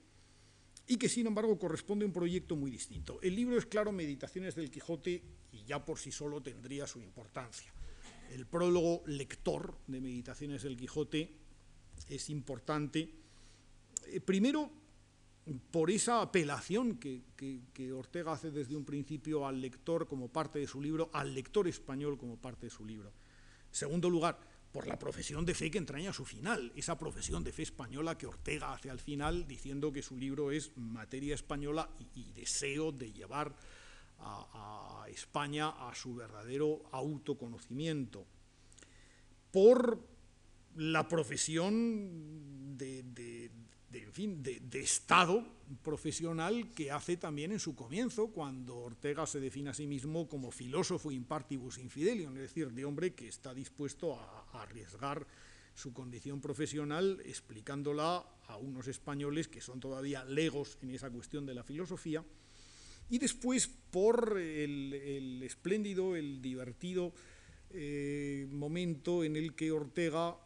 y 0.88 0.98
que 0.98 1.10
sin 1.10 1.28
embargo 1.28 1.58
corresponde 1.58 2.04
a 2.04 2.08
un 2.08 2.14
proyecto 2.14 2.56
muy 2.56 2.70
distinto. 2.70 3.20
El 3.22 3.36
libro 3.36 3.58
es 3.58 3.66
claro 3.66 3.92
Meditaciones 3.92 4.56
del 4.56 4.70
Quijote 4.70 5.24
y 5.52 5.64
ya 5.64 5.86
por 5.86 6.00
sí 6.00 6.12
solo 6.12 6.42
tendría 6.42 6.88
su 6.88 7.00
importancia. 7.00 7.74
El 8.32 8.46
prólogo 8.46 9.04
lector 9.06 9.78
de 9.88 10.02
Meditaciones 10.02 10.64
del 10.64 10.76
Quijote 10.76 11.32
es 12.10 12.30
importante, 12.30 13.10
eh, 14.08 14.20
primero 14.22 14.72
por 15.72 15.92
esa 15.92 16.22
apelación 16.22 16.98
que, 16.98 17.92
Ortega 17.94 18.34
hace 18.34 18.52
desde 18.52 18.76
un 18.76 18.86
principio 18.86 19.46
al 19.46 19.60
lector 19.60 20.08
como 20.08 20.30
parte 20.30 20.60
de 20.60 20.68
su 20.68 20.82
libro, 20.82 21.10
al 21.14 21.34
lector 21.34 21.68
español 21.68 22.18
como 22.18 22.38
parte 22.38 22.68
de 22.68 22.70
su 22.70 22.86
libro. 22.86 23.12
Segundo 23.72 24.10
lugar, 24.10 24.40
por 24.72 24.88
la 24.88 24.98
profesión 24.98 25.46
de 25.46 25.54
fe 25.54 25.70
que 25.70 25.78
entraña 25.78 26.14
su 26.14 26.26
final, 26.26 26.72
esa 26.76 26.98
profesión 26.98 27.44
de 27.44 27.52
fe 27.52 27.64
española 27.64 28.18
que 28.18 28.28
Ortega 28.28 28.74
hace 28.74 28.90
al 28.90 29.00
final 29.00 29.46
diciendo 29.48 29.92
que 29.92 30.02
su 30.02 30.18
libro 30.18 30.52
es 30.52 30.76
materia 30.78 31.36
española 31.36 31.90
y, 32.16 32.32
deseo 32.32 32.92
de 32.92 33.12
llevar 33.12 33.56
a, 34.20 35.06
España 35.10 35.70
a 35.70 35.94
su 35.94 36.16
verdadero 36.16 36.82
autoconocimiento. 36.92 38.26
Por 39.52 40.13
la 40.76 41.08
profesión 41.08 42.78
de 42.78 43.04
en 44.00 44.14
fin, 44.14 44.44
de, 44.44 44.80
estado 44.80 45.44
profesional 45.82 46.72
que 46.74 46.92
hace 46.92 47.18
también 47.18 47.52
en 47.52 47.60
su 47.60 47.76
comienzo, 47.76 48.28
cuando 48.28 48.78
Ortega 48.78 49.26
se 49.26 49.40
define 49.40 49.70
a 49.70 49.74
sí 49.74 49.88
mismo 49.88 50.28
como 50.28 50.52
filósofo 50.52 51.12
impartibus 51.12 51.78
infidelium, 51.78 52.36
es 52.36 52.44
decir, 52.44 52.72
de 52.72 52.86
hombre 52.86 53.14
que 53.14 53.28
está 53.28 53.54
dispuesto 53.54 54.16
a, 54.20 54.62
arriesgar 54.62 55.26
su 55.74 55.94
condición 55.94 56.42
profesional 56.42 57.22
explicándola 57.26 58.24
a 58.48 58.58
unos 58.58 58.88
españoles 58.88 59.48
que 59.48 59.62
son 59.62 59.80
todavía 59.80 60.24
legos 60.26 60.78
en 60.82 60.92
esa 60.92 61.10
cuestión 61.10 61.46
de 61.46 61.56
la 61.56 61.64
filosofía, 61.64 62.24
y 63.10 63.18
después 63.18 63.68
por 63.68 64.40
el, 64.40 65.42
espléndido, 65.44 66.16
el 66.16 66.42
divertido 66.42 67.14
eh, 67.72 68.48
momento 68.50 69.24
en 69.24 69.36
el 69.36 69.56
que 69.56 69.72
Ortega 69.72 70.38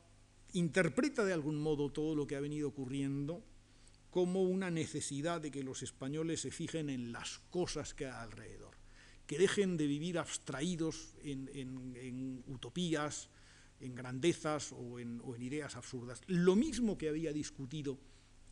interpreta 0.57 1.23
de 1.23 1.33
algún 1.33 1.59
modo 1.59 1.91
todo 1.91 2.15
lo 2.15 2.25
que 2.25 2.35
ha 2.35 2.39
venido 2.39 2.67
ocurriendo 2.67 3.43
como 4.09 4.41
una 4.41 4.71
necesidad 4.71 5.41
de 5.41 5.51
que 5.51 5.63
los 5.63 5.83
españoles 5.83 6.41
se 6.41 6.51
fijen 6.51 6.89
en 6.89 7.11
las 7.11 7.39
cosas 7.51 7.93
que 7.93 8.07
hay 8.07 8.13
alrededor, 8.13 8.75
que 9.27 9.37
dejen 9.37 9.77
de 9.77 9.85
vivir 9.85 10.17
abstraídos 10.17 11.13
en, 11.23 12.43
utopías, 12.47 13.29
en 13.79 13.93
grandezas 13.93 14.71
o 14.71 14.99
en, 14.99 15.21
ideas 15.39 15.75
absurdas. 15.75 16.21
Lo 16.25 16.55
mismo 16.55 16.97
que 16.97 17.09
había 17.09 17.31
discutido 17.31 17.99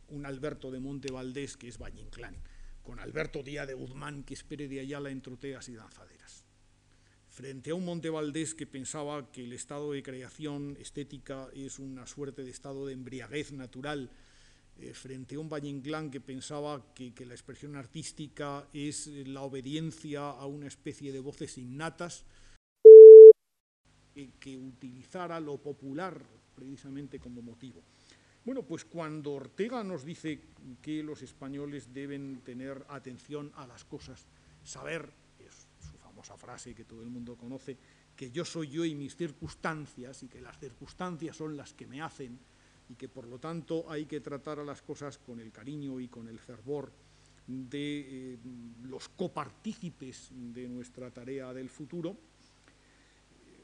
un 0.08 0.24
Alberto 0.24 0.70
de 0.70 0.78
Monte 0.78 1.10
Valdés, 1.10 1.56
que 1.56 1.68
es 1.68 1.78
Valle 1.78 2.00
Inclán, 2.00 2.36
con 2.84 3.00
Alberto 3.00 3.42
Díaz 3.42 3.66
de 3.66 3.74
Guzmán, 3.74 4.22
que 4.22 4.34
es 4.34 4.46
de 4.48 4.80
Ayala 4.80 5.10
en 5.10 5.22
troteas 5.22 5.68
y 5.68 5.74
danzaderas 5.74 6.45
frente 7.36 7.70
a 7.70 7.74
un 7.74 7.84
Monte 7.84 8.08
Valdés 8.08 8.54
que 8.54 8.66
pensaba 8.66 9.30
que 9.30 9.44
el 9.44 9.52
estado 9.52 9.92
de 9.92 10.02
creación 10.02 10.74
estética 10.80 11.50
es 11.52 11.78
una 11.78 12.06
suerte 12.06 12.42
de 12.42 12.50
estado 12.50 12.86
de 12.86 12.94
embriaguez 12.94 13.52
natural 13.52 14.08
eh, 14.78 14.94
frente 14.94 15.34
a 15.34 15.40
un 15.40 15.50
Valle 15.50 15.68
Inclán 15.68 16.10
que 16.10 16.22
pensaba 16.22 16.94
que, 16.94 17.12
la 17.26 17.34
expresión 17.34 17.76
artística 17.76 18.66
es 18.72 19.08
la 19.08 19.42
obediencia 19.42 20.30
a 20.30 20.46
una 20.46 20.66
especie 20.66 21.12
de 21.12 21.20
voces 21.20 21.58
innatas, 21.58 22.24
que 24.40 24.56
utilizara 24.56 25.38
lo 25.38 25.58
popular 25.58 26.18
precisamente 26.54 27.18
como 27.18 27.42
motivo. 27.42 27.82
Bueno, 28.46 28.62
pues 28.62 28.86
cuando 28.86 29.32
Ortega 29.32 29.84
nos 29.84 30.06
dice 30.06 30.40
que 30.80 31.02
los 31.02 31.20
españoles 31.20 31.92
deben 31.92 32.40
tener 32.40 32.86
atención 32.88 33.52
a 33.56 33.66
las 33.66 33.84
cosas, 33.84 34.26
saber, 34.64 35.12
famosa 36.26 36.36
frase 36.36 36.74
que 36.74 36.84
todo 36.84 37.02
el 37.02 37.08
mundo 37.08 37.36
conoce, 37.36 37.76
que 38.16 38.30
yo 38.30 38.44
soy 38.44 38.68
yo 38.68 38.84
y 38.84 38.94
mis 38.94 39.14
circunstancias 39.14 40.22
y 40.22 40.28
que 40.28 40.40
las 40.40 40.58
circunstancias 40.58 41.36
son 41.36 41.56
las 41.56 41.72
que 41.72 41.86
me 41.86 42.02
hacen 42.02 42.38
y 42.88 42.94
que 42.94 43.08
por 43.08 43.26
lo 43.26 43.38
tanto 43.38 43.90
hay 43.90 44.06
que 44.06 44.20
tratar 44.20 44.58
a 44.58 44.64
las 44.64 44.82
cosas 44.82 45.18
con 45.18 45.40
el 45.40 45.52
cariño 45.52 46.00
y 46.00 46.08
con 46.08 46.28
el 46.28 46.38
fervor 46.38 46.90
de 47.46 48.34
eh, 48.34 48.38
los 48.84 49.08
copartícipes 49.10 50.30
de 50.32 50.68
nuestra 50.68 51.10
tarea 51.10 51.52
del 51.52 51.68
futuro, 51.70 52.16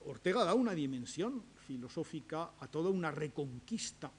Ortega 0.06 0.44
da 0.44 0.54
una 0.54 0.74
dimensión 0.74 1.42
filosófica 1.66 2.52
a 2.58 2.66
toda 2.66 2.90
una 2.90 3.10
reconquista 3.10 4.10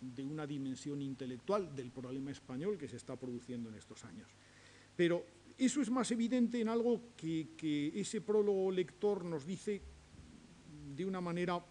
de 0.00 0.24
una 0.24 0.46
dimensión 0.46 1.02
intelectual 1.02 1.74
del 1.74 1.90
problema 1.90 2.30
español 2.30 2.78
que 2.78 2.88
se 2.88 2.96
está 2.96 3.16
produciendo 3.16 3.68
en 3.68 3.74
estos 3.74 4.04
años. 4.04 4.28
Pero 4.96 5.24
eso 5.58 5.82
es 5.82 5.90
más 5.90 6.10
evidente 6.12 6.60
en 6.60 6.68
algo 6.68 7.02
que, 7.16 7.92
ese 7.94 8.20
prólogo 8.20 8.70
lector 8.70 9.24
nos 9.24 9.44
dice 9.44 9.82
de 10.94 11.04
una 11.04 11.20
manera 11.20 11.64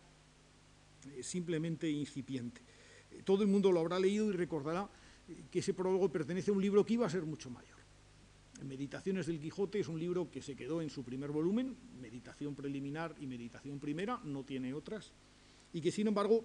eh, 1.16 1.24
simplemente 1.24 1.90
incipiente. 1.90 2.62
Eh, 3.12 3.22
todo 3.24 3.44
el 3.44 3.50
mundo 3.50 3.72
lo 3.72 3.80
habrá 3.80 3.98
leído 4.00 4.30
y 4.30 4.34
recordará 4.34 4.90
eh, 5.30 5.46
que 5.50 5.60
ese 5.60 5.74
prólogo 5.74 6.12
pertenece 6.12 6.52
a 6.52 6.54
un 6.54 6.62
libro 6.62 6.86
que 6.86 6.94
iba 6.94 7.06
a 7.06 7.10
ser 7.10 7.26
mucho 7.26 7.50
mayor. 7.50 7.78
Meditaciones 8.66 9.28
del 9.28 9.40
Quijote 9.40 9.80
es 9.80 9.88
un 9.88 10.00
libro 10.00 10.30
que 10.32 10.42
se 10.42 10.56
quedó 10.56 10.82
en 10.82 10.90
su 10.90 11.04
primer 11.04 11.32
volumen, 11.32 11.78
Meditación 12.02 12.56
preliminar 12.56 13.16
y 13.20 13.28
Meditación 13.28 13.80
primera, 13.80 14.20
no 14.24 14.44
tiene 14.44 14.74
otras, 14.74 15.14
y 15.74 15.80
que 15.80 15.92
sin 15.92 16.08
embargo 16.08 16.44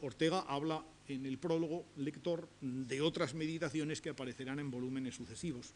Ortega 0.00 0.40
habla 0.48 0.84
en 1.06 1.26
el 1.26 1.38
prólogo 1.38 1.84
lector 1.96 2.48
de 2.60 3.00
otras 3.00 3.34
meditaciones 3.34 4.00
que 4.00 4.10
aparecerán 4.10 4.58
en 4.58 4.70
volúmenes 4.70 5.14
sucesivos. 5.14 5.74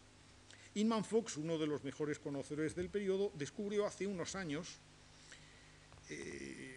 Inman 0.77 1.05
Fox, 1.05 1.39
uno 1.39 1.57
de 1.57 1.67
los 1.67 1.85
mejores 1.85 2.19
conocedores 2.19 2.75
del 2.75 2.91
periodo, 2.91 3.33
descubrió 3.35 3.87
hace 3.87 4.07
unos 4.07 4.37
años 4.37 4.77
eh, 6.11 6.77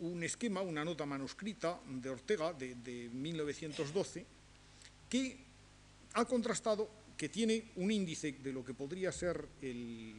un 0.00 0.22
esquema, 0.24 0.60
una 0.60 0.84
nota 0.84 1.06
manuscrita 1.06 1.80
de 1.86 2.10
Ortega 2.10 2.52
de, 2.52 3.08
1912, 3.12 4.26
que 5.08 5.38
ha 6.14 6.24
contrastado 6.24 6.90
que 7.16 7.28
tiene 7.28 7.70
un 7.76 7.92
índice 7.92 8.32
de 8.32 8.52
lo 8.52 8.64
que 8.64 8.74
podría 8.74 9.12
ser 9.12 9.46
eh, 9.62 10.14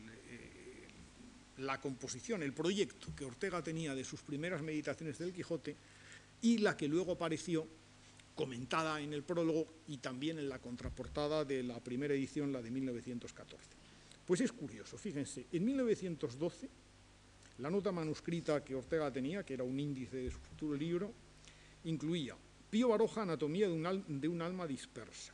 la 1.58 1.82
composición, 1.82 2.42
el 2.42 2.54
proyecto 2.54 3.14
que 3.16 3.26
Ortega 3.26 3.62
tenía 3.62 3.94
de 3.94 4.06
sus 4.06 4.22
primeras 4.22 4.62
meditaciones 4.62 5.18
del 5.18 5.34
Quijote 5.34 5.76
y 6.42 6.60
la 6.60 6.78
que 6.78 6.88
luego 6.88 7.12
apareció 7.12 7.68
comentada 8.36 9.00
en 9.02 9.14
el 9.14 9.24
prólogo 9.24 9.68
y 9.88 9.98
también 9.98 10.40
en 10.40 10.50
la 10.50 10.60
contraportada 10.60 11.46
de 11.46 11.64
la 11.64 11.80
primera 11.80 12.14
edición, 12.14 12.52
la 12.52 12.62
de 12.62 12.72
1914. 12.72 13.70
Pues 14.26 14.42
es 14.42 14.52
curioso, 14.52 14.98
fíjense, 14.98 15.48
en 15.52 15.66
1912 15.66 16.70
la 17.60 17.70
nota 17.70 17.92
manuscrita 17.92 18.64
que 18.64 18.76
Ortega 18.76 19.12
tenía, 19.12 19.44
que 19.44 19.54
era 19.54 19.64
un 19.64 19.80
índice 19.80 20.18
de 20.18 20.32
su 20.32 20.40
futuro 20.40 20.76
libro, 20.76 21.14
incluía 21.84 22.36
Pío 22.70 22.90
Baroja, 22.90 23.22
Anatomía 23.22 23.68
de 23.68 24.28
un, 24.28 24.42
alma 24.42 24.66
dispersa, 24.66 25.34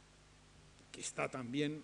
que 0.92 1.00
está 1.00 1.30
también, 1.30 1.82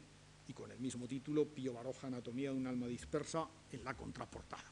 y 0.47 0.53
con 0.53 0.69
el 0.69 0.79
mismo 0.79 1.07
título, 1.07 1.45
Pío 1.45 1.73
Baroja, 1.73 2.07
Anatomía 2.07 2.51
de 2.51 2.57
un 2.57 2.67
alma 2.67 2.87
dispersa, 2.87 3.47
en 3.71 3.83
la 3.85 3.95
contraportada. 3.95 4.65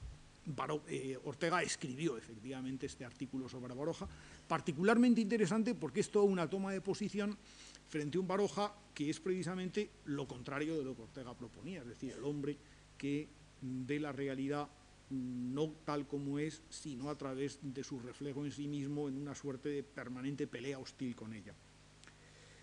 Eh, 0.90 1.18
Ortega 1.24 1.64
escribió 1.64 2.18
efectivamente 2.18 2.88
este 2.88 3.06
artículo 3.06 3.48
sobre 3.48 3.74
Baroja, 3.74 4.10
particularmente 4.48 5.22
interesante 5.22 5.76
porque 5.76 6.02
es 6.02 6.10
toda 6.10 6.26
una 6.26 6.50
toma 6.50 6.72
de 6.72 6.82
posición 6.82 7.38
frente 7.88 8.18
a 8.18 8.22
un 8.22 8.28
Baroja 8.28 8.74
que 8.94 9.10
es 9.10 9.20
precisamente 9.20 9.90
lo 10.06 10.28
contrario 10.28 10.78
de 10.78 10.84
lo 10.84 10.96
que 10.96 11.04
Ortega 11.04 11.34
proponía, 11.34 11.82
es 11.82 11.88
decir, 11.88 12.14
el 12.18 12.24
hombre 12.24 12.58
que 12.98 13.28
ve 13.62 14.00
la 14.00 14.12
realidad 14.12 14.68
no 15.10 15.74
tal 15.86 16.08
como 16.08 16.40
es, 16.40 16.62
sino 16.70 17.10
a 17.10 17.18
través 17.18 17.60
de 17.62 17.84
su 17.84 18.00
reflejo 18.00 18.46
en 18.46 18.52
sí 18.52 18.68
mismo 18.68 19.08
en 19.08 19.18
una 19.18 19.36
suerte 19.36 19.70
de 19.70 19.84
permanente 19.84 20.48
pelea 20.48 20.80
hostil 20.80 21.16
con 21.16 21.34
ella. 21.34 21.54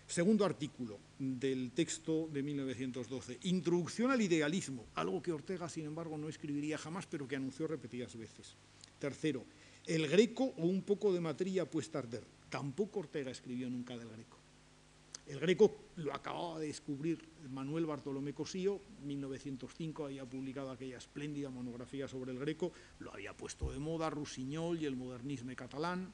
Segundo 0.07 0.43
artículo 0.43 0.99
del 1.17 1.71
texto 1.71 2.27
de 2.27 2.43
1912, 2.43 3.39
Introducción 3.43 4.11
al 4.11 4.21
idealismo, 4.21 4.85
algo 4.95 5.21
que 5.21 5.31
Ortega, 5.31 5.69
sin 5.69 5.85
embargo, 5.85 6.17
no 6.17 6.27
escribiría 6.27 6.77
jamás, 6.77 7.07
pero 7.07 7.27
que 7.27 7.37
anunció 7.37 7.65
repetidas 7.65 8.17
veces. 8.17 8.57
Tercero, 8.99 9.45
el 9.85 10.07
greco 10.07 10.53
o 10.57 10.65
un 10.65 10.83
poco 10.83 11.13
de 11.13 11.19
materia 11.19 11.69
puesta 11.69 11.99
a. 11.99 12.23
Tampoco 12.49 12.99
Ortega 12.99 13.31
escribió 13.31 13.69
nunca 13.69 13.97
del 13.97 14.09
greco. 14.09 14.37
El 15.27 15.39
greco 15.39 15.75
lo 15.95 16.13
acababa 16.13 16.59
de 16.59 16.67
descubrir 16.67 17.23
Manuel 17.49 17.85
Bartolomé 17.85 18.33
Cosío, 18.33 18.81
1905 19.05 20.05
había 20.05 20.25
publicado 20.25 20.71
aquella 20.71 20.97
espléndida 20.97 21.49
monografía 21.49 22.07
sobre 22.07 22.31
el 22.31 22.39
greco, 22.39 22.71
lo 22.99 23.13
había 23.13 23.33
puesto 23.33 23.71
de 23.71 23.79
moda 23.79 24.09
Rusiñol 24.09 24.81
y 24.81 24.85
el 24.85 24.95
modernismo 24.95 25.51
catalán. 25.55 26.11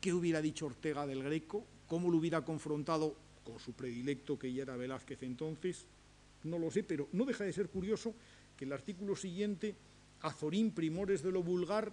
¿Qué 0.00 0.12
hubiera 0.12 0.42
dicho 0.42 0.66
Ortega 0.66 1.06
del 1.06 1.22
greco? 1.22 1.64
¿Cómo 1.86 2.10
lo 2.10 2.18
hubiera 2.18 2.44
confrontado 2.44 3.16
con 3.44 3.58
su 3.58 3.72
predilecto 3.72 4.38
que 4.38 4.52
ya 4.52 4.62
era 4.62 4.76
Velázquez 4.76 5.22
entonces? 5.22 5.86
No 6.44 6.58
lo 6.58 6.70
sé, 6.70 6.82
pero 6.82 7.08
no 7.12 7.24
deja 7.24 7.44
de 7.44 7.52
ser 7.52 7.68
curioso 7.68 8.14
que 8.56 8.64
el 8.64 8.72
artículo 8.72 9.16
siguiente, 9.16 9.74
Azorín 10.20 10.72
Primores 10.72 11.22
de 11.22 11.32
lo 11.32 11.42
Vulgar, 11.42 11.92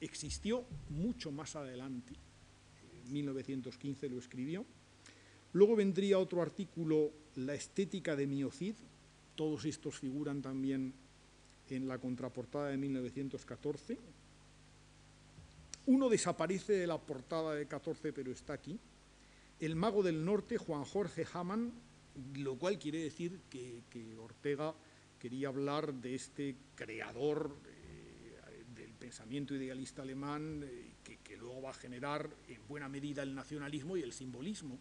existió 0.00 0.64
mucho 0.88 1.30
más 1.30 1.56
adelante. 1.56 2.14
En 3.06 3.12
1915 3.12 4.08
lo 4.08 4.18
escribió. 4.18 4.64
Luego 5.52 5.76
vendría 5.76 6.18
otro 6.18 6.42
artículo, 6.42 7.10
La 7.36 7.54
estética 7.54 8.16
de 8.16 8.26
Miocid. 8.26 8.74
Todos 9.34 9.64
estos 9.64 9.98
figuran 9.98 10.42
también 10.42 10.92
en 11.68 11.88
la 11.88 11.98
contraportada 11.98 12.68
de 12.68 12.76
1914. 12.76 13.98
Uno 15.86 16.08
desaparece 16.08 16.74
de 16.74 16.86
la 16.86 16.98
portada 16.98 17.54
de 17.54 17.66
14, 17.66 18.12
pero 18.12 18.32
está 18.32 18.52
aquí 18.52 18.78
el 19.60 19.76
mago 19.76 20.02
del 20.02 20.24
norte, 20.24 20.56
Juan 20.56 20.84
Jorge 20.84 21.26
Hamann, 21.34 21.70
lo 22.36 22.56
cual 22.56 22.78
quiere 22.78 23.02
decir 23.02 23.40
que, 23.50 23.82
Ortega 24.18 24.74
quería 25.18 25.48
hablar 25.48 25.92
de 25.92 26.14
este 26.14 26.56
creador 26.74 27.54
pensamiento 29.00 29.54
idealista 29.54 30.02
alemán 30.02 30.62
eh, 30.62 31.16
que, 31.24 31.36
luego 31.36 31.62
va 31.62 31.70
a 31.70 31.74
generar 31.74 32.28
en 32.48 32.60
buena 32.68 32.88
medida 32.88 33.22
el 33.22 33.34
nacionalismo 33.34 33.96
y 33.96 34.02
el 34.02 34.12
simbolismo. 34.12 34.78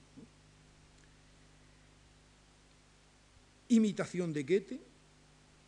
Imitación 3.69 4.33
de 4.33 4.43
Goethe 4.43 4.79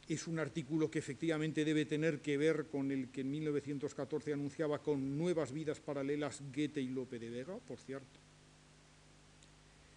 es 0.10 0.28
un 0.28 0.40
artículo 0.40 0.92
que 0.92 1.00
efectivamente 1.00 1.64
debe 1.64 1.86
tener 1.86 2.20
que 2.20 2.36
ver 2.36 2.66
con 2.66 2.92
el 2.92 3.10
que 3.10 3.22
en 3.22 3.32
1914 3.32 4.34
anunciaba 4.34 4.80
con 4.80 5.18
nuevas 5.18 5.54
vidas 5.54 5.80
paralelas 5.80 6.42
Goethe 6.54 6.82
y 6.82 6.90
Lope 6.90 7.20
de 7.20 7.30
Vega, 7.30 7.58
por 7.58 7.80
cierto. 7.80 8.20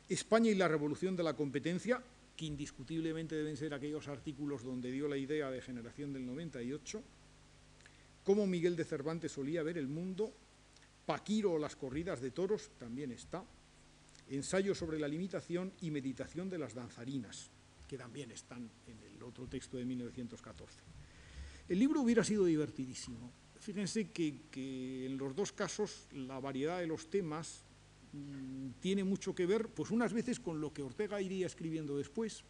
España 0.08 0.50
y 0.50 0.54
la 0.54 0.68
revolución 0.68 1.16
de 1.16 1.24
la 1.24 1.34
competencia, 1.34 2.00
que 2.36 2.44
indiscutiblemente 2.44 3.34
deben 3.34 3.56
ser 3.56 3.74
aquellos 3.74 4.06
artículos 4.06 4.62
donde 4.62 4.92
dio 4.92 5.08
la 5.08 5.16
idea 5.16 5.50
de 5.50 5.62
generación 5.62 6.12
del 6.12 6.26
98, 6.26 7.02
cómo 8.24 8.46
Miguel 8.46 8.76
de 8.76 8.84
Cervantes 8.84 9.32
solía 9.32 9.62
ver 9.62 9.78
el 9.78 9.88
mundo, 9.88 10.32
Paquiro 11.06 11.52
o 11.52 11.58
las 11.58 11.76
corridas 11.76 12.20
de 12.20 12.30
toros, 12.30 12.70
también 12.78 13.12
está, 13.12 13.44
ensayo 14.30 14.74
sobre 14.74 14.98
la 14.98 15.06
limitación 15.06 15.72
y 15.82 15.90
meditación 15.90 16.48
de 16.48 16.58
las 16.58 16.74
danzarinas, 16.74 17.50
que 17.86 17.98
también 17.98 18.30
están 18.30 18.70
en 18.86 18.98
el 19.14 19.22
otro 19.22 19.46
texto 19.46 19.76
de 19.76 19.84
1914. 19.84 20.80
El 21.68 21.78
libro 21.78 22.00
hubiera 22.00 22.24
sido 22.24 22.46
divertidísimo. 22.46 23.30
Fíjense 23.60 24.10
que, 24.10 24.42
que 24.50 25.06
en 25.06 25.18
los 25.18 25.36
dos 25.36 25.52
casos 25.52 26.06
la 26.12 26.40
variedad 26.40 26.80
de 26.80 26.86
los 26.86 27.08
temas 27.10 27.64
Mm, 28.14 28.70
tiene 28.80 29.02
mucho 29.02 29.34
que 29.34 29.44
ver, 29.44 29.68
pues 29.68 29.90
unas 29.90 30.12
veces 30.12 30.38
con 30.38 30.60
lo 30.60 30.72
que 30.72 30.82
Ortega 30.82 31.20
iría 31.20 31.46
escribiendo 31.46 31.96
después. 31.96 32.44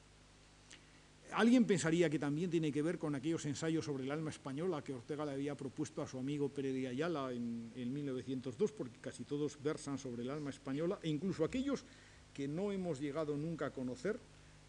Alguien 1.36 1.64
pensaría 1.64 2.08
que 2.08 2.18
también 2.18 2.50
tiene 2.50 2.70
que 2.70 2.82
ver 2.82 2.98
con 2.98 3.14
aquellos 3.14 3.44
ensayos 3.46 3.84
sobre 3.84 4.04
el 4.04 4.10
alma 4.10 4.30
española 4.30 4.82
que 4.82 4.92
Ortega 4.92 5.24
le 5.24 5.32
había 5.32 5.56
propuesto 5.56 6.00
a 6.02 6.06
su 6.06 6.18
amigo 6.18 6.48
Pérez 6.48 6.74
de 6.74 6.88
Ayala 6.88 7.32
en, 7.32 7.72
en 7.74 7.92
1902, 7.92 8.72
porque 8.72 8.98
casi 9.00 9.24
todos 9.24 9.60
versan 9.62 9.98
sobre 9.98 10.22
el 10.22 10.30
alma 10.30 10.50
española, 10.50 10.98
e 11.02 11.08
incluso 11.08 11.44
aquellos 11.44 11.84
que 12.32 12.46
no 12.46 12.72
hemos 12.72 13.00
llegado 13.00 13.36
nunca 13.36 13.66
a 13.66 13.72
conocer, 13.72 14.20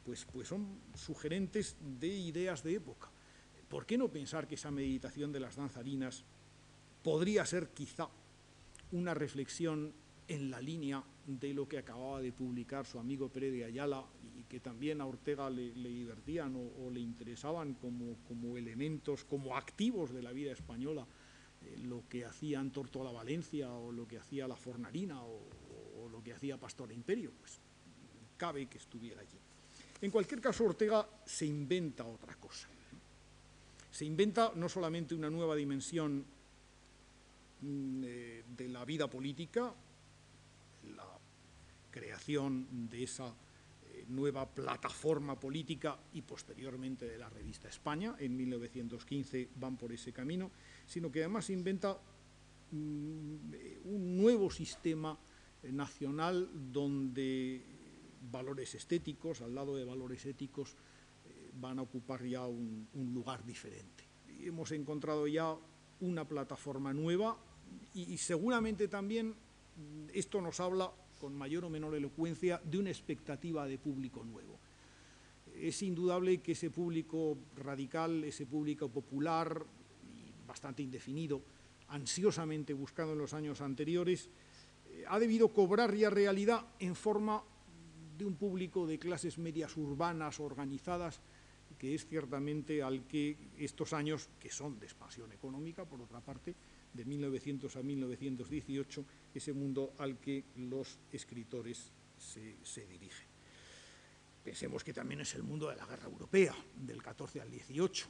pues, 0.05 0.25
pues 0.25 0.47
son 0.47 0.79
sugerentes 0.95 1.75
de 1.99 2.07
ideas 2.07 2.63
de 2.63 2.75
época. 2.75 3.09
¿Por 3.69 3.85
qué 3.85 3.97
no 3.97 4.09
pensar 4.09 4.47
que 4.47 4.55
esa 4.55 4.71
meditación 4.71 5.31
de 5.31 5.39
las 5.39 5.55
danzarinas 5.55 6.23
podría 7.03 7.45
ser 7.45 7.69
quizá 7.69 8.07
una 8.91 9.13
reflexión 9.13 9.93
en 10.27 10.49
la 10.49 10.59
línea 10.59 11.03
de 11.25 11.53
lo 11.53 11.67
que 11.67 11.77
acababa 11.77 12.21
de 12.21 12.31
publicar 12.31 12.85
su 12.85 12.99
amigo 12.99 13.29
Pérez 13.29 13.53
de 13.53 13.65
Ayala 13.65 14.03
y 14.37 14.43
que 14.43 14.59
también 14.59 15.01
a 15.01 15.05
Ortega 15.05 15.49
le, 15.49 15.71
divertían 15.71 16.55
o, 16.55 16.89
le 16.89 16.99
interesaban 16.99 17.73
como, 17.75 18.15
como, 18.27 18.57
elementos, 18.57 19.23
como 19.23 19.55
activos 19.55 20.13
de 20.13 20.21
la 20.21 20.31
vida 20.31 20.51
española, 20.51 21.05
eh, 21.63 21.77
lo 21.83 22.07
que 22.09 22.25
hacían 22.25 22.71
Tortola 22.71 23.11
Valencia 23.11 23.71
o 23.71 23.91
lo 23.91 24.07
que 24.07 24.17
hacía 24.17 24.47
la 24.47 24.55
Fornarina 24.55 25.21
o, 25.23 25.41
lo 26.11 26.23
que 26.23 26.33
hacía 26.33 26.57
Pastor 26.57 26.91
Imperio, 26.91 27.31
pues 27.39 27.59
cabe 28.37 28.67
que 28.67 28.77
estuviera 28.77 29.21
allí. 29.21 29.37
En 30.01 30.11
cualquier 30.11 30.39
caso, 30.39 30.63
Ortega 30.63 31.05
se 31.25 31.45
inventa 31.45 32.05
otra 32.05 32.35
cosa. 32.35 32.69
Se 33.91 34.05
inventa 34.05 34.53
no 34.55 34.69
solamente 34.69 35.15
una 35.15 35.29
nueva 35.29 35.55
dimensión 35.55 36.23
mm, 37.61 38.03
eh, 38.05 38.43
de 38.55 38.69
la 38.69 38.85
vida 38.85 39.09
política, 39.09 39.73
creación 41.95 42.89
de 42.89 43.03
esa 43.03 43.27
eh, 43.27 44.03
nueva 44.09 44.45
plataforma 44.53 45.39
política 45.39 45.97
y 46.11 46.21
posteriormente 46.23 47.07
de 47.07 47.17
la 47.17 47.29
revista 47.29 47.69
España, 47.69 48.15
en 48.19 48.35
1915 48.35 49.49
van 49.55 49.77
por 49.77 49.93
ese 49.93 50.11
camino, 50.11 50.51
sino 50.85 51.09
que 51.09 51.21
además 51.21 51.49
inventa 51.49 51.97
mm, 52.71 53.35
un 53.85 54.17
nuevo 54.17 54.51
sistema 54.51 55.17
eh, 55.63 55.71
nacional 55.71 56.49
donde 56.73 57.63
valores 58.29 58.75
estéticos, 58.75 59.39
al 59.39 59.55
lado 59.55 59.77
de 59.77 59.85
valores 59.85 60.25
éticos, 60.25 60.75
van 61.57 61.79
a 61.79 61.83
ocupar 61.83 62.25
ya 62.25 62.45
un, 62.45 62.89
lugar 63.13 63.45
diferente. 63.45 64.03
Hemos 64.41 64.71
encontrado 64.71 65.27
ya 65.27 65.55
una 66.01 66.27
plataforma 66.27 66.93
nueva 66.93 67.37
y, 67.93 68.17
seguramente 68.17 68.89
también 68.89 69.29
mm, 69.29 70.09
esto 70.13 70.41
nos 70.41 70.59
habla 70.59 70.91
con 71.19 71.35
mayor 71.35 71.65
o 71.65 71.69
menor 71.69 71.95
elocuencia 71.95 72.61
de 72.63 72.77
una 72.77 72.89
expectativa 72.89 73.65
de 73.65 73.77
público 73.77 74.23
nuevo. 74.23 74.59
Es 75.55 75.81
indudable 75.83 76.39
que 76.39 76.51
ese 76.51 76.69
público 76.69 77.37
radical, 77.55 78.23
ese 78.23 78.45
público 78.45 78.89
popular 78.89 79.65
bastante 80.45 80.83
indefinido, 80.83 81.41
ansiosamente 81.89 82.73
buscado 82.73 83.13
en 83.13 83.19
los 83.19 83.33
años 83.33 83.61
anteriores, 83.61 84.29
eh, 84.89 85.05
ha 85.07 85.19
debido 85.19 85.49
cobrar 85.49 85.95
ya 85.95 86.09
realidad 86.09 86.65
en 86.79 86.95
forma 86.95 87.43
de 88.17 88.25
un 88.25 88.35
público 88.35 88.87
de 88.87 88.99
clases 88.99 89.37
medias 89.37 89.75
urbanas 89.77 90.39
organizadas 90.39 91.21
que 91.77 91.93
es 91.93 92.05
ciertamente 92.05 92.81
al 92.81 93.05
que 93.05 93.37
estos 93.57 93.93
años, 93.93 94.29
que 94.39 94.49
son 94.49 94.79
de 94.79 94.85
expansión 94.85 95.31
económica, 95.31 95.85
por 95.85 96.01
otra 96.01 96.21
parte, 96.21 96.55
de 96.95 97.05
1900 97.05 97.75
a 97.75 97.83
1918, 97.83 99.05
ese 99.33 99.53
mundo 99.53 99.93
al 99.97 100.17
que 100.17 100.45
los 100.55 100.97
escritores 101.11 101.91
se, 102.17 102.87
dirigen. 102.87 103.27
Pensemos 104.43 104.83
que 104.83 104.93
también 104.93 105.21
es 105.21 105.35
el 105.35 105.43
mundo 105.43 105.69
de 105.69 105.75
la 105.75 105.85
guerra 105.85 106.07
europea, 106.07 106.55
del 106.75 107.01
14 107.01 107.41
al 107.41 107.51
18. 107.51 108.07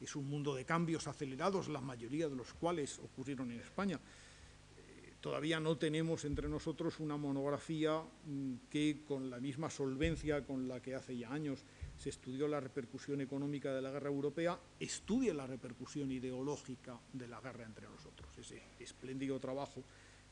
Es 0.00 0.16
un 0.16 0.28
mundo 0.28 0.54
de 0.54 0.64
cambios 0.64 1.06
acelerados, 1.06 1.68
la 1.68 1.80
mayoría 1.80 2.28
de 2.28 2.36
los 2.36 2.52
cuales 2.54 2.98
ocurrieron 2.98 3.52
en 3.52 3.60
España. 3.60 3.98
Eh, 3.98 5.14
todavía 5.20 5.60
no 5.60 5.78
tenemos 5.78 6.24
entre 6.24 6.48
nosotros 6.48 7.00
una 7.00 7.16
monografía 7.16 8.02
mm, 8.26 8.54
que, 8.68 9.02
con 9.06 9.30
la 9.30 9.40
misma 9.40 9.70
solvencia 9.70 10.44
con 10.44 10.68
la 10.68 10.80
que 10.80 10.94
hace 10.94 11.16
ya 11.16 11.32
años 11.32 11.64
se 12.00 12.08
estudió 12.08 12.48
la 12.48 12.60
repercusión 12.60 13.20
económica 13.20 13.74
de 13.74 13.82
la 13.82 13.90
guerra 13.90 14.08
europea, 14.08 14.58
estudia 14.80 15.34
la 15.34 15.46
repercusión 15.46 16.10
ideológica 16.10 16.98
de 17.12 17.28
la 17.28 17.42
guerra 17.42 17.66
entre 17.66 17.86
nosotros. 17.86 18.26
Ese 18.38 18.62
espléndido 18.78 19.38
trabajo 19.38 19.84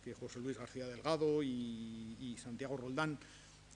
que 0.03 0.14
José 0.14 0.41
Luis 0.41 0.57
García 0.57 0.87
Delgado 0.87 1.43
y, 1.43 2.35
Santiago 2.43 2.79
Roldán 2.79 3.19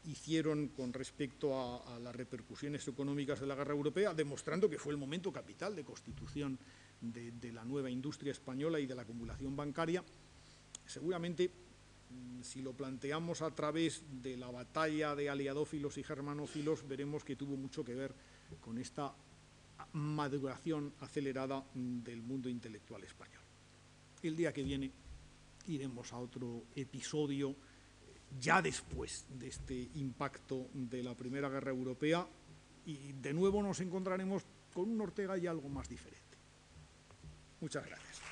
hicieron 0.06 0.68
con 0.68 0.94
respecto 0.94 1.84
a, 1.86 1.98
las 1.98 2.16
repercusiones 2.16 2.88
económicas 2.88 3.40
de 3.40 3.46
la 3.46 3.56
guerra 3.56 3.74
europea, 3.74 4.14
demostrando 4.14 4.70
que 4.70 4.78
fue 4.78 4.94
el 4.94 4.98
momento 4.98 5.30
capital 5.30 5.76
de 5.76 5.84
constitución 5.84 6.58
de 7.02 7.52
la 7.52 7.64
nueva 7.66 7.90
industria 7.90 8.32
española 8.32 8.80
y 8.80 8.86
de 8.86 8.94
la 8.94 9.02
acumulación 9.02 9.54
bancaria, 9.54 10.02
seguramente 10.86 11.50
si 12.42 12.62
lo 12.62 12.72
planteamos 12.72 13.42
a 13.42 13.50
través 13.50 14.02
de 14.22 14.36
la 14.36 14.50
batalla 14.50 15.14
de 15.14 15.30
aliadófilos 15.30 15.98
y 15.98 16.02
germanófilos, 16.02 16.86
veremos 16.86 17.24
que 17.24 17.36
tuvo 17.36 17.56
mucho 17.56 17.84
que 17.84 17.94
ver 17.94 18.14
con 18.60 18.78
esta 18.78 19.14
maduración 19.92 20.92
acelerada 21.00 21.64
mm, 21.74 22.02
del 22.02 22.22
mundo 22.22 22.48
intelectual 22.48 23.04
español. 23.04 23.42
El 24.22 24.36
día 24.36 24.52
que 24.52 24.62
viene 24.62 24.90
iremos 25.66 26.12
a 26.12 26.18
otro 26.18 26.64
episodio 26.74 27.54
ya 28.40 28.62
después 28.62 29.26
de 29.38 29.48
este 29.48 29.90
impacto 29.94 30.68
de 30.72 31.02
la 31.02 31.14
Primera 31.14 31.48
Guerra 31.48 31.70
Europea 31.70 32.26
y 32.86 33.12
de 33.12 33.32
nuevo 33.32 33.62
nos 33.62 33.80
encontraremos 33.80 34.42
con 34.72 34.90
un 34.90 35.00
Ortega 35.00 35.36
y 35.36 35.46
algo 35.46 35.68
más 35.68 35.88
diferente. 35.88 36.22
Muchas 37.60 37.86
gracias. 37.86 38.31